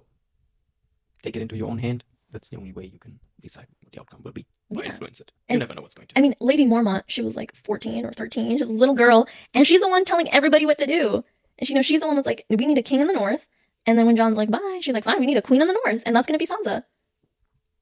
take 1.22 1.36
it 1.36 1.42
into 1.42 1.58
your 1.58 1.70
own 1.70 1.80
hand. 1.80 2.04
That's 2.32 2.50
the 2.50 2.58
only 2.58 2.72
way 2.74 2.86
you 2.86 3.00
can 3.00 3.20
decide 3.42 3.68
what 3.82 3.92
the 3.92 4.00
outcome 4.00 4.22
will 4.24 4.32
be 4.32 4.48
or 4.70 4.84
Yeah. 4.84 4.90
influence 4.92 5.20
it. 5.20 5.32
You 5.50 5.54
And- 5.54 5.60
never 5.60 5.74
know 5.76 5.82
what's 5.82 5.96
going 5.96 6.08
to. 6.08 6.18
I 6.18 6.22
mean, 6.22 6.34
Lady 6.40 6.66
Mormont, 6.66 7.04
she 7.08 7.22
was 7.22 7.36
like 7.36 7.54
14 7.56 8.06
or 8.06 8.12
13. 8.14 8.52
She's 8.58 8.62
a 8.62 8.66
little 8.66 8.96
girl, 8.96 9.28
and 9.54 9.66
she's 9.68 9.82
the 9.82 9.88
one 9.90 10.04
telling 10.04 10.30
everybody 10.32 10.66
what 10.66 10.78
to 10.80 10.86
do. 10.88 11.24
And 11.60 11.68
she, 11.68 11.74
you 11.74 11.76
know, 11.76 11.82
she's 11.84 12.02
the 12.02 12.08
one 12.08 12.16
that's 12.16 12.26
like, 12.28 12.46
we 12.50 12.66
need 12.66 12.78
a 12.78 12.82
king 12.82 13.00
in 13.02 13.08
the 13.08 13.14
north. 13.14 13.48
And 13.86 13.98
then 14.00 14.06
when 14.08 14.16
Jon's 14.16 14.38
like, 14.38 14.50
bye, 14.50 14.80
she's 14.82 14.94
like, 14.96 15.04
fine, 15.04 15.20
we 15.20 15.26
need 15.28 15.38
a 15.38 15.42
queen 15.42 15.62
in 15.62 15.68
the 15.68 15.78
north, 15.86 16.02
and 16.06 16.16
that's 16.16 16.26
gonna 16.26 16.40
be 16.40 16.48
Sansa. 16.48 16.84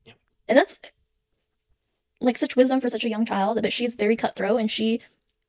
Yeah. 0.04 0.14
And 0.47 0.58
that's 0.58 0.80
like 2.22 2.38
such 2.38 2.56
wisdom 2.56 2.80
for 2.80 2.90
such 2.90 3.04
a 3.04 3.10
young 3.10 3.26
child, 3.26 3.62
but 3.62 3.74
she's 3.74 3.96
very 3.96 4.16
cutthroat, 4.16 4.60
and 4.60 4.72
she 4.72 5.02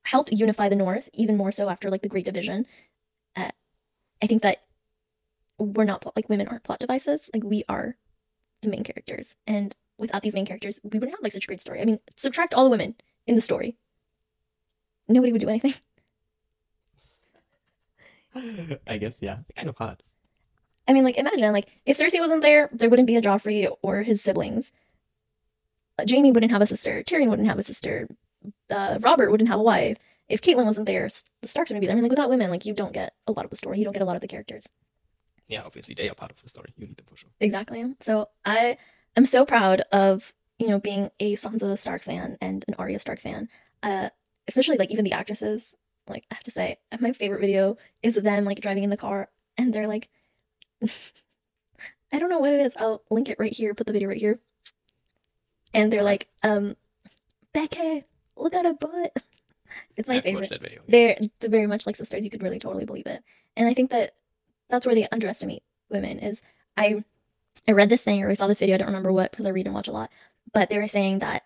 helped 0.04 0.32
unify 0.32 0.68
the 0.68 0.76
north 0.76 1.08
even 1.12 1.36
more 1.36 1.52
so 1.52 1.68
after 1.68 1.90
like 1.90 2.02
the 2.02 2.08
Great 2.08 2.24
Division. 2.24 2.66
Uh, 3.36 3.50
I 4.20 4.26
think 4.26 4.42
that 4.42 4.66
we're 5.58 5.84
not 5.84 6.04
like 6.16 6.28
women 6.28 6.48
aren't 6.48 6.64
plot 6.64 6.80
devices. 6.80 7.30
Like 7.32 7.44
we 7.44 7.62
are 7.68 7.96
the 8.62 8.68
main 8.68 8.84
characters, 8.84 9.36
and 9.46 9.76
without 9.98 10.22
these 10.22 10.34
main 10.34 10.46
characters, 10.46 10.80
we 10.82 10.98
wouldn't 10.98 11.12
have 11.12 11.22
like 11.22 11.32
such 11.32 11.44
a 11.44 11.46
great 11.46 11.60
story. 11.60 11.80
I 11.80 11.84
mean, 11.84 12.00
subtract 12.16 12.54
all 12.54 12.64
the 12.64 12.70
women 12.70 12.96
in 13.26 13.34
the 13.34 13.40
story. 13.40 13.76
Nobody 15.08 15.32
would 15.32 15.40
do 15.40 15.48
anything. 15.48 15.74
I 18.86 18.98
guess 18.98 19.20
yeah, 19.22 19.38
kind 19.54 19.68
of 19.68 19.76
hard. 19.76 20.02
I 20.88 20.92
mean, 20.92 21.04
like, 21.04 21.16
imagine, 21.16 21.52
like, 21.52 21.80
if 21.86 21.96
Cersei 21.96 22.18
wasn't 22.18 22.42
there, 22.42 22.68
there 22.72 22.90
wouldn't 22.90 23.06
be 23.06 23.16
a 23.16 23.22
Joffrey 23.22 23.68
or 23.82 24.02
his 24.02 24.20
siblings. 24.20 24.72
Jaime 26.08 26.32
wouldn't 26.32 26.52
have 26.52 26.62
a 26.62 26.66
sister. 26.66 27.02
Tyrion 27.02 27.28
wouldn't 27.28 27.48
have 27.48 27.58
a 27.58 27.62
sister. 27.62 28.08
Uh, 28.70 28.98
Robert 29.00 29.30
wouldn't 29.30 29.48
have 29.48 29.60
a 29.60 29.62
wife. 29.62 29.98
If 30.28 30.40
Catelyn 30.40 30.64
wasn't 30.64 30.86
there, 30.86 31.08
the 31.42 31.48
Starks 31.48 31.70
wouldn't 31.70 31.82
be 31.82 31.86
there. 31.86 31.92
I 31.92 31.96
mean, 31.96 32.04
like, 32.04 32.10
without 32.10 32.30
women, 32.30 32.50
like, 32.50 32.64
you 32.64 32.72
don't 32.72 32.92
get 32.92 33.12
a 33.26 33.32
lot 33.32 33.44
of 33.44 33.50
the 33.50 33.56
story. 33.56 33.78
You 33.78 33.84
don't 33.84 33.92
get 33.92 34.02
a 34.02 34.06
lot 34.06 34.16
of 34.16 34.22
the 34.22 34.28
characters. 34.28 34.66
Yeah, 35.48 35.62
obviously 35.64 35.94
they 35.94 36.08
are 36.08 36.14
part 36.14 36.30
of 36.30 36.40
the 36.40 36.48
story. 36.48 36.72
You 36.76 36.86
need 36.86 36.96
them 36.96 37.06
for 37.06 37.16
sure. 37.16 37.30
Exactly. 37.40 37.84
So 38.00 38.28
I 38.44 38.78
am 39.16 39.26
so 39.26 39.44
proud 39.44 39.82
of 39.92 40.32
you 40.58 40.68
know 40.68 40.78
being 40.78 41.10
a 41.20 41.34
Sansa 41.34 41.76
Stark 41.76 42.02
fan 42.02 42.38
and 42.40 42.64
an 42.68 42.74
Arya 42.78 42.98
Stark 42.98 43.20
fan. 43.20 43.48
Uh, 43.82 44.08
especially 44.48 44.78
like 44.78 44.90
even 44.90 45.04
the 45.04 45.12
actresses. 45.12 45.76
Like 46.08 46.24
I 46.30 46.34
have 46.34 46.44
to 46.44 46.50
say, 46.50 46.78
my 47.00 47.12
favorite 47.12 47.40
video 47.40 47.76
is 48.02 48.14
them 48.14 48.44
like 48.44 48.60
driving 48.60 48.82
in 48.82 48.90
the 48.90 48.96
car 48.96 49.28
and 49.56 49.72
they're 49.72 49.86
like, 49.86 50.08
I 52.12 52.18
don't 52.18 52.30
know 52.30 52.38
what 52.38 52.52
it 52.52 52.60
is. 52.60 52.74
I'll 52.76 53.02
link 53.10 53.28
it 53.28 53.38
right 53.38 53.52
here. 53.52 53.74
Put 53.74 53.86
the 53.86 53.92
video 53.92 54.08
right 54.08 54.18
here. 54.18 54.40
And 55.74 55.92
they're 55.92 56.02
like, 56.02 56.28
um, 56.42 56.76
Becky, 57.52 58.04
look 58.36 58.54
at 58.54 58.64
her 58.64 58.74
butt. 58.74 59.16
It's 59.96 60.08
my 60.08 60.16
I've 60.16 60.22
favorite 60.22 60.82
they're 60.86 61.18
they're 61.40 61.50
very 61.50 61.66
much 61.66 61.86
like 61.86 61.96
sisters. 61.96 62.24
You 62.24 62.30
could 62.30 62.42
really 62.42 62.58
totally 62.58 62.84
believe 62.84 63.06
it. 63.06 63.22
And 63.56 63.66
I 63.66 63.74
think 63.74 63.90
that 63.90 64.14
that's 64.68 64.84
where 64.84 64.94
they 64.94 65.08
underestimate 65.08 65.62
women. 65.88 66.18
Is 66.18 66.42
I 66.76 67.04
I 67.66 67.72
read 67.72 67.88
this 67.88 68.02
thing 68.02 68.22
or 68.22 68.30
I 68.30 68.34
saw 68.34 68.46
this 68.46 68.58
video. 68.58 68.74
I 68.74 68.78
don't 68.78 68.88
remember 68.88 69.12
what 69.12 69.30
because 69.30 69.46
I 69.46 69.50
read 69.50 69.66
and 69.66 69.74
watch 69.74 69.88
a 69.88 69.92
lot. 69.92 70.10
But 70.52 70.68
they 70.68 70.78
were 70.78 70.88
saying 70.88 71.20
that 71.20 71.44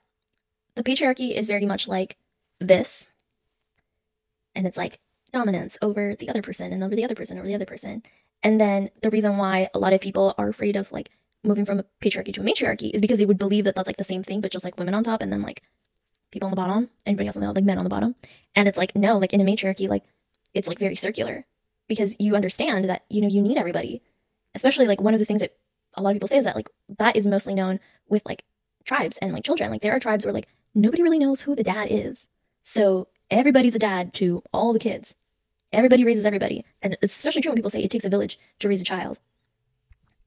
the 0.75 0.83
patriarchy 0.83 1.33
is 1.33 1.47
very 1.47 1.67
much 1.67 1.87
like 1.87 2.17
this, 2.59 3.11
and 4.55 4.67
it's 4.67 4.77
like 4.77 4.99
dominance 5.33 5.77
over 5.83 6.17
the 6.17 6.29
other 6.29 6.43
person 6.43 6.73
and 6.73 6.83
over 6.83 6.97
the 6.97 7.05
other 7.05 7.15
person 7.15 7.39
over 7.39 7.47
the 7.47 7.55
other 7.55 7.67
person. 7.67 8.03
And 8.43 8.61
then 8.61 8.91
the 9.03 9.11
reason 9.11 9.37
why 9.37 9.69
a 9.75 9.79
lot 9.79 9.93
of 9.93 10.01
people 10.01 10.35
are 10.39 10.49
afraid 10.49 10.77
of 10.77 10.93
like 10.93 11.11
moving 11.47 11.65
from 11.65 11.79
a 11.79 11.85
patriarchy 12.03 12.33
to 12.35 12.41
a 12.41 12.45
matriarchy 12.45 12.89
is 12.89 13.01
because 13.01 13.19
they 13.19 13.27
would 13.27 13.39
believe 13.39 13.65
that 13.65 13.75
that's 13.75 13.87
like 13.87 13.97
the 13.97 14.05
same 14.05 14.23
thing, 14.23 14.41
but 14.41 14.51
just 14.51 14.65
like 14.65 14.79
women 14.79 14.95
on 14.95 15.05
top 15.05 15.23
and 15.23 15.33
then 15.33 15.43
like 15.43 15.63
people 16.31 16.47
on 16.47 16.51
the 16.51 16.57
bottom, 16.57 16.91
anybody 17.05 17.27
else 17.27 17.37
on 17.37 17.43
the 17.43 17.53
like 17.53 17.65
men 17.65 17.79
on 17.79 17.85
the 17.85 17.91
bottom. 17.91 18.15
And 18.55 18.69
it's 18.69 18.79
like, 18.79 18.95
no, 18.97 19.19
like 19.19 19.33
in 19.33 19.41
a 19.41 19.45
matriarchy, 19.45 19.89
like 19.89 20.05
it's 20.55 20.69
like 20.69 20.79
very 20.79 20.97
circular 20.97 21.47
because 21.89 22.17
you 22.19 22.35
understand 22.35 22.87
that, 22.87 23.05
you 23.09 23.21
know, 23.21 23.29
you 23.29 23.43
need 23.43 23.59
everybody. 23.59 24.03
Especially 24.55 24.87
like 24.87 25.01
one 25.01 25.15
of 25.15 25.21
the 25.21 25.27
things 25.27 25.41
that 25.41 25.57
a 25.95 26.03
lot 26.03 26.11
of 26.11 26.15
people 26.15 26.29
say 26.29 26.39
is 26.39 26.45
that 26.45 26.57
like 26.57 26.71
that 26.99 27.17
is 27.17 27.27
mostly 27.27 27.55
known 27.55 27.81
with 28.09 28.23
like 28.25 28.45
tribes 28.85 29.19
and 29.19 29.33
like 29.33 29.45
children. 29.45 29.71
Like 29.71 29.83
there 29.83 29.95
are 29.95 30.01
tribes 30.01 30.25
where 30.25 30.35
like 30.35 30.49
nobody 30.75 31.03
really 31.03 31.19
knows 31.19 31.43
who 31.43 31.55
the 31.55 31.63
dad 31.63 31.89
is. 31.91 32.29
So 32.63 33.09
everybody's 33.31 33.75
a 33.75 33.79
dad 33.79 34.13
to 34.15 34.43
all 34.53 34.73
the 34.73 34.79
kids. 34.79 35.15
Everybody 35.73 36.05
raises 36.05 36.25
everybody. 36.25 36.65
And 36.81 36.97
it's 37.03 37.17
especially 37.17 37.43
true 37.43 37.51
when 37.51 37.57
people 37.57 37.71
say 37.71 37.81
it 37.83 37.91
takes 37.91 38.05
a 38.05 38.11
village 38.11 38.39
to 38.61 38.69
raise 38.69 38.81
a 38.81 38.85
child. 38.85 39.19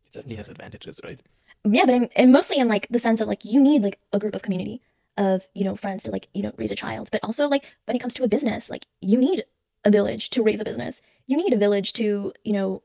It 0.10 0.14
certainly 0.14 0.38
has 0.38 0.50
advantages, 0.50 1.00
right? 1.04 1.20
Yeah, 1.64 1.86
but 1.86 1.94
I'm, 1.94 2.10
and 2.16 2.32
mostly 2.32 2.58
in 2.58 2.68
like 2.68 2.88
the 2.90 2.98
sense 2.98 3.22
of 3.22 3.28
like 3.28 3.46
you 3.46 3.62
need 3.62 3.84
like 3.84 4.00
a 4.12 4.18
group 4.18 4.34
of 4.34 4.42
community 4.42 4.82
of 5.18 5.46
you 5.54 5.64
know 5.64 5.76
friends 5.76 6.04
to 6.04 6.12
like 6.12 6.30
you 6.34 6.42
know 6.42 6.52
raise 6.58 6.72
a 6.72 6.76
child, 6.76 7.10
but 7.12 7.24
also 7.24 7.48
like 7.48 7.66
when 7.86 7.96
it 7.96 8.00
comes 8.00 8.16
to 8.16 8.24
a 8.24 8.28
business, 8.28 8.72
like 8.72 8.88
you 9.02 9.20
need 9.20 9.44
a 9.86 9.92
village 9.92 10.32
to 10.32 10.42
raise 10.42 10.60
a 10.60 10.66
business. 10.66 11.04
You 11.28 11.38
need 11.38 11.54
a 11.54 11.58
village 11.58 11.94
to 11.94 12.34
you 12.44 12.54
know 12.54 12.82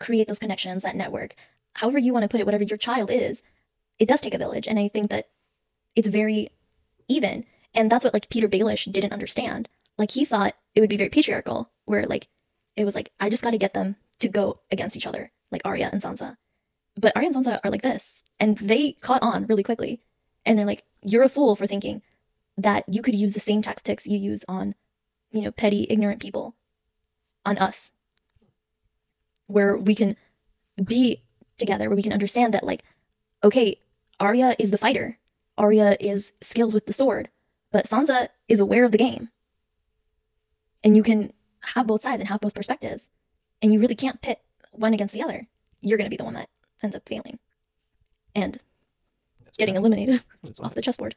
create 0.00 0.26
those 0.26 0.40
connections, 0.40 0.82
that 0.82 0.96
network. 0.96 1.36
However 1.74 1.98
you 1.98 2.12
want 2.12 2.24
to 2.24 2.28
put 2.28 2.40
it, 2.40 2.46
whatever 2.46 2.64
your 2.64 2.78
child 2.78 3.10
is, 3.12 3.44
it 4.00 4.08
does 4.08 4.20
take 4.20 4.34
a 4.34 4.38
village, 4.38 4.66
and 4.66 4.78
I 4.78 4.88
think 4.88 5.10
that 5.10 5.28
it's 5.94 6.08
very 6.08 6.48
even, 7.06 7.44
and 7.74 7.92
that's 7.92 8.02
what 8.02 8.12
like 8.12 8.28
Petyr 8.28 8.48
Baelish 8.48 8.90
didn't 8.90 9.12
understand. 9.12 9.68
Like 9.98 10.10
he 10.10 10.24
thought 10.24 10.56
it 10.74 10.80
would 10.80 10.90
be 10.90 10.96
very 10.96 11.10
patriarchal, 11.10 11.70
where 11.84 12.06
like 12.06 12.26
it 12.74 12.84
was 12.84 12.96
like 12.96 13.12
I 13.20 13.30
just 13.30 13.44
got 13.44 13.52
to 13.52 13.58
get 13.58 13.72
them 13.72 13.94
to 14.18 14.28
go 14.28 14.62
against 14.72 14.96
each 14.96 15.06
other, 15.06 15.30
like 15.52 15.62
Arya 15.64 15.90
and 15.92 16.02
Sansa 16.02 16.38
but 16.96 17.12
Arya 17.14 17.28
and 17.28 17.36
Sansa 17.36 17.60
are 17.62 17.70
like 17.70 17.82
this, 17.82 18.22
and 18.40 18.56
they 18.58 18.92
caught 18.92 19.22
on 19.22 19.46
really 19.46 19.62
quickly. 19.62 20.00
And 20.44 20.58
they're 20.58 20.66
like, 20.66 20.84
"You're 21.02 21.22
a 21.24 21.28
fool 21.28 21.56
for 21.56 21.66
thinking 21.66 22.02
that 22.56 22.84
you 22.88 23.02
could 23.02 23.14
use 23.14 23.34
the 23.34 23.40
same 23.40 23.62
tactics 23.62 24.06
you 24.06 24.18
use 24.18 24.44
on, 24.48 24.74
you 25.30 25.42
know, 25.42 25.50
petty, 25.50 25.86
ignorant 25.90 26.20
people, 26.20 26.54
on 27.44 27.58
us, 27.58 27.90
where 29.46 29.76
we 29.76 29.94
can 29.94 30.16
be 30.82 31.22
together, 31.56 31.88
where 31.88 31.96
we 31.96 32.02
can 32.02 32.12
understand 32.12 32.54
that, 32.54 32.64
like, 32.64 32.82
okay, 33.44 33.80
Arya 34.18 34.56
is 34.58 34.70
the 34.70 34.78
fighter, 34.78 35.18
Arya 35.58 35.96
is 36.00 36.32
skilled 36.40 36.74
with 36.74 36.86
the 36.86 36.92
sword, 36.92 37.28
but 37.70 37.86
Sansa 37.86 38.28
is 38.48 38.60
aware 38.60 38.84
of 38.84 38.92
the 38.92 38.98
game, 38.98 39.28
and 40.82 40.96
you 40.96 41.02
can 41.02 41.32
have 41.74 41.86
both 41.86 42.02
sides 42.02 42.20
and 42.20 42.28
have 42.28 42.40
both 42.40 42.54
perspectives, 42.54 43.10
and 43.60 43.72
you 43.72 43.80
really 43.80 43.94
can't 43.94 44.22
pit 44.22 44.40
one 44.72 44.94
against 44.94 45.12
the 45.12 45.22
other. 45.22 45.48
You're 45.80 45.98
gonna 45.98 46.10
be 46.10 46.16
the 46.16 46.24
one 46.24 46.34
that 46.34 46.48
ends 46.86 46.96
up 46.96 47.06
failing 47.06 47.38
and 48.34 48.58
That's 49.44 49.56
getting 49.56 49.74
what 49.80 49.80
eliminated 49.80 50.22
That's 50.42 50.58
off 50.60 50.66
what 50.66 50.74
the 50.74 50.82
chessboard. 50.82 51.16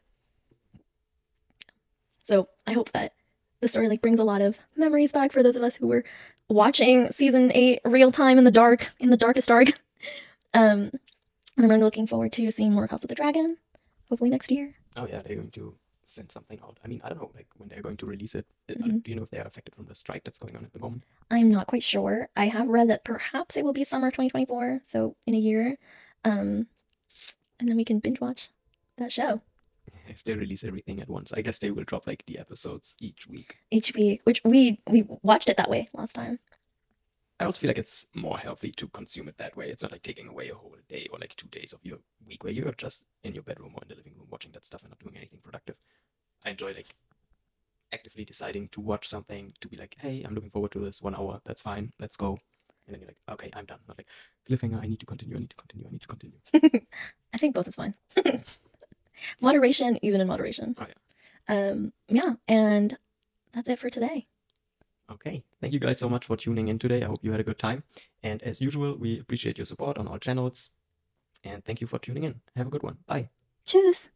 So 2.23 2.49
I 2.67 2.73
hope 2.73 2.91
that 2.91 3.13
the 3.61 3.67
story 3.67 3.87
like 3.89 4.01
brings 4.01 4.19
a 4.19 4.23
lot 4.23 4.41
of 4.41 4.59
memories 4.75 5.11
back 5.11 5.31
for 5.31 5.43
those 5.43 5.55
of 5.55 5.63
us 5.63 5.77
who 5.77 5.87
were 5.87 6.03
watching 6.47 7.11
season 7.11 7.51
eight 7.53 7.79
real 7.85 8.11
time 8.11 8.37
in 8.37 8.43
the 8.43 8.51
dark, 8.51 8.91
in 8.99 9.09
the 9.09 9.17
darkest 9.17 9.47
dark. 9.47 9.69
Um, 10.51 10.89
and 11.55 11.65
I'm 11.65 11.69
really 11.69 11.83
looking 11.83 12.07
forward 12.07 12.31
to 12.31 12.49
seeing 12.49 12.73
more 12.73 12.83
of 12.85 12.89
House 12.89 13.03
of 13.03 13.09
the 13.09 13.13
Dragon, 13.13 13.57
hopefully 14.09 14.31
next 14.31 14.49
year. 14.49 14.73
Oh 14.97 15.05
yeah, 15.05 15.21
they're 15.21 15.35
going 15.35 15.51
to 15.51 15.75
send 16.09 16.31
something 16.31 16.59
out. 16.63 16.77
I 16.83 16.87
mean, 16.87 17.01
I 17.03 17.09
don't 17.09 17.19
know, 17.21 17.31
like 17.35 17.47
when 17.57 17.69
they're 17.69 17.81
going 17.81 17.97
to 17.97 18.05
release 18.05 18.35
it. 18.35 18.47
Uh, 18.69 18.73
Mhm. 18.73 19.03
Do 19.03 19.11
you 19.11 19.17
know 19.17 19.23
if 19.23 19.29
they 19.29 19.39
are 19.39 19.47
affected 19.47 19.75
from 19.75 19.85
the 19.85 19.95
strike 19.95 20.23
that's 20.23 20.39
going 20.39 20.55
on 20.55 20.63
at 20.65 20.73
the 20.73 20.79
moment? 20.79 21.03
I'm 21.31 21.49
not 21.49 21.67
quite 21.67 21.83
sure. 21.83 22.29
I 22.35 22.47
have 22.47 22.67
read 22.67 22.89
that 22.89 23.03
perhaps 23.03 23.55
it 23.57 23.63
will 23.63 23.73
be 23.73 23.83
summer 23.83 24.09
2024, 24.11 24.81
so 24.83 25.15
in 25.27 25.33
a 25.35 25.37
year. 25.37 25.77
Um, 26.25 26.67
and 27.59 27.67
then 27.69 27.75
we 27.77 27.85
can 27.85 27.99
binge 27.99 28.19
watch 28.21 28.49
that 28.97 29.11
show 29.11 29.41
If 30.07 30.23
they 30.23 30.33
release 30.35 30.63
everything 30.63 30.99
at 31.01 31.09
once, 31.09 31.31
I 31.33 31.41
guess 31.41 31.59
they 31.59 31.71
will 31.71 31.83
drop 31.83 32.07
like 32.07 32.23
the 32.25 32.39
episodes 32.39 32.95
each 32.99 33.27
week. 33.27 33.57
each 33.71 33.93
week, 33.93 34.21
which 34.23 34.41
we 34.43 34.79
we 34.87 35.03
watched 35.21 35.49
it 35.49 35.57
that 35.57 35.69
way 35.69 35.87
last 35.93 36.13
time. 36.15 36.39
I 37.39 37.45
also 37.45 37.61
feel 37.61 37.69
like 37.69 37.77
it's 37.77 38.05
more 38.13 38.37
healthy 38.37 38.71
to 38.73 38.87
consume 38.89 39.29
it 39.29 39.37
that 39.37 39.55
way. 39.55 39.69
It's 39.69 39.81
not 39.81 39.93
like 39.93 40.03
taking 40.03 40.27
away 40.27 40.49
a 40.49 40.55
whole 40.55 40.75
day 40.89 41.07
or 41.11 41.19
like 41.19 41.35
two 41.37 41.47
days 41.47 41.71
of 41.71 41.79
your 41.83 41.99
week 42.27 42.43
where 42.43 42.51
you're 42.51 42.71
just 42.73 43.05
in 43.23 43.33
your 43.33 43.43
bedroom 43.43 43.73
or 43.75 43.83
in 43.83 43.87
the 43.87 43.95
living 43.95 44.13
room 44.17 44.27
watching 44.29 44.51
that 44.51 44.65
stuff 44.65 44.81
and 44.81 44.91
not 44.91 44.99
doing 44.99 45.15
anything 45.15 45.39
productive. 45.41 45.75
I 46.43 46.49
enjoy 46.49 46.73
like 46.73 46.95
actively 47.93 48.25
deciding 48.25 48.67
to 48.69 48.81
watch 48.81 49.07
something 49.07 49.53
to 49.61 49.67
be 49.69 49.77
like, 49.77 49.95
hey, 49.99 50.23
I'm 50.23 50.35
looking 50.35 50.51
forward 50.51 50.71
to 50.71 50.79
this 50.79 51.01
one 51.01 51.15
hour. 51.15 51.39
That's 51.45 51.61
fine. 51.61 51.93
Let's 51.99 52.17
go. 52.17 52.39
And 52.85 52.93
then 52.93 52.99
you're 53.01 53.07
like, 53.07 53.17
okay, 53.31 53.49
I'm 53.53 53.65
done. 53.65 53.79
Not 53.87 53.97
like 53.97 54.07
cliffhanger. 54.49 54.83
I 54.83 54.87
need 54.87 54.99
to 54.99 55.05
continue. 55.05 55.37
I 55.37 55.39
need 55.39 55.49
to 55.51 55.55
continue. 55.55 55.87
I 55.87 55.91
need 55.91 56.01
to 56.01 56.07
continue. 56.07 56.39
I 57.33 57.37
think 57.37 57.55
both 57.55 57.67
is 57.67 57.75
fine. 57.75 57.93
moderation, 59.41 59.97
even 60.01 60.19
in 60.19 60.27
moderation. 60.27 60.75
Oh, 60.79 60.85
yeah. 60.87 61.69
Um, 61.71 61.93
yeah, 62.07 62.33
and 62.47 62.97
that's 63.53 63.69
it 63.69 63.79
for 63.79 63.89
today. 63.89 64.27
Okay. 65.11 65.43
Thank 65.59 65.73
you 65.73 65.79
guys 65.79 65.99
so 65.99 66.09
much 66.09 66.25
for 66.25 66.37
tuning 66.37 66.67
in 66.67 66.79
today. 66.79 67.03
I 67.03 67.07
hope 67.07 67.19
you 67.23 67.31
had 67.31 67.39
a 67.39 67.43
good 67.43 67.59
time. 67.59 67.83
And 68.23 68.41
as 68.43 68.61
usual, 68.61 68.95
we 68.97 69.19
appreciate 69.19 69.57
your 69.57 69.65
support 69.65 69.97
on 69.97 70.07
all 70.07 70.19
channels. 70.19 70.69
And 71.43 71.63
thank 71.65 71.81
you 71.81 71.87
for 71.87 71.99
tuning 71.99 72.23
in. 72.23 72.41
Have 72.55 72.67
a 72.67 72.69
good 72.69 72.83
one. 72.83 72.97
Bye. 73.07 73.29
Tschüss. 73.65 74.09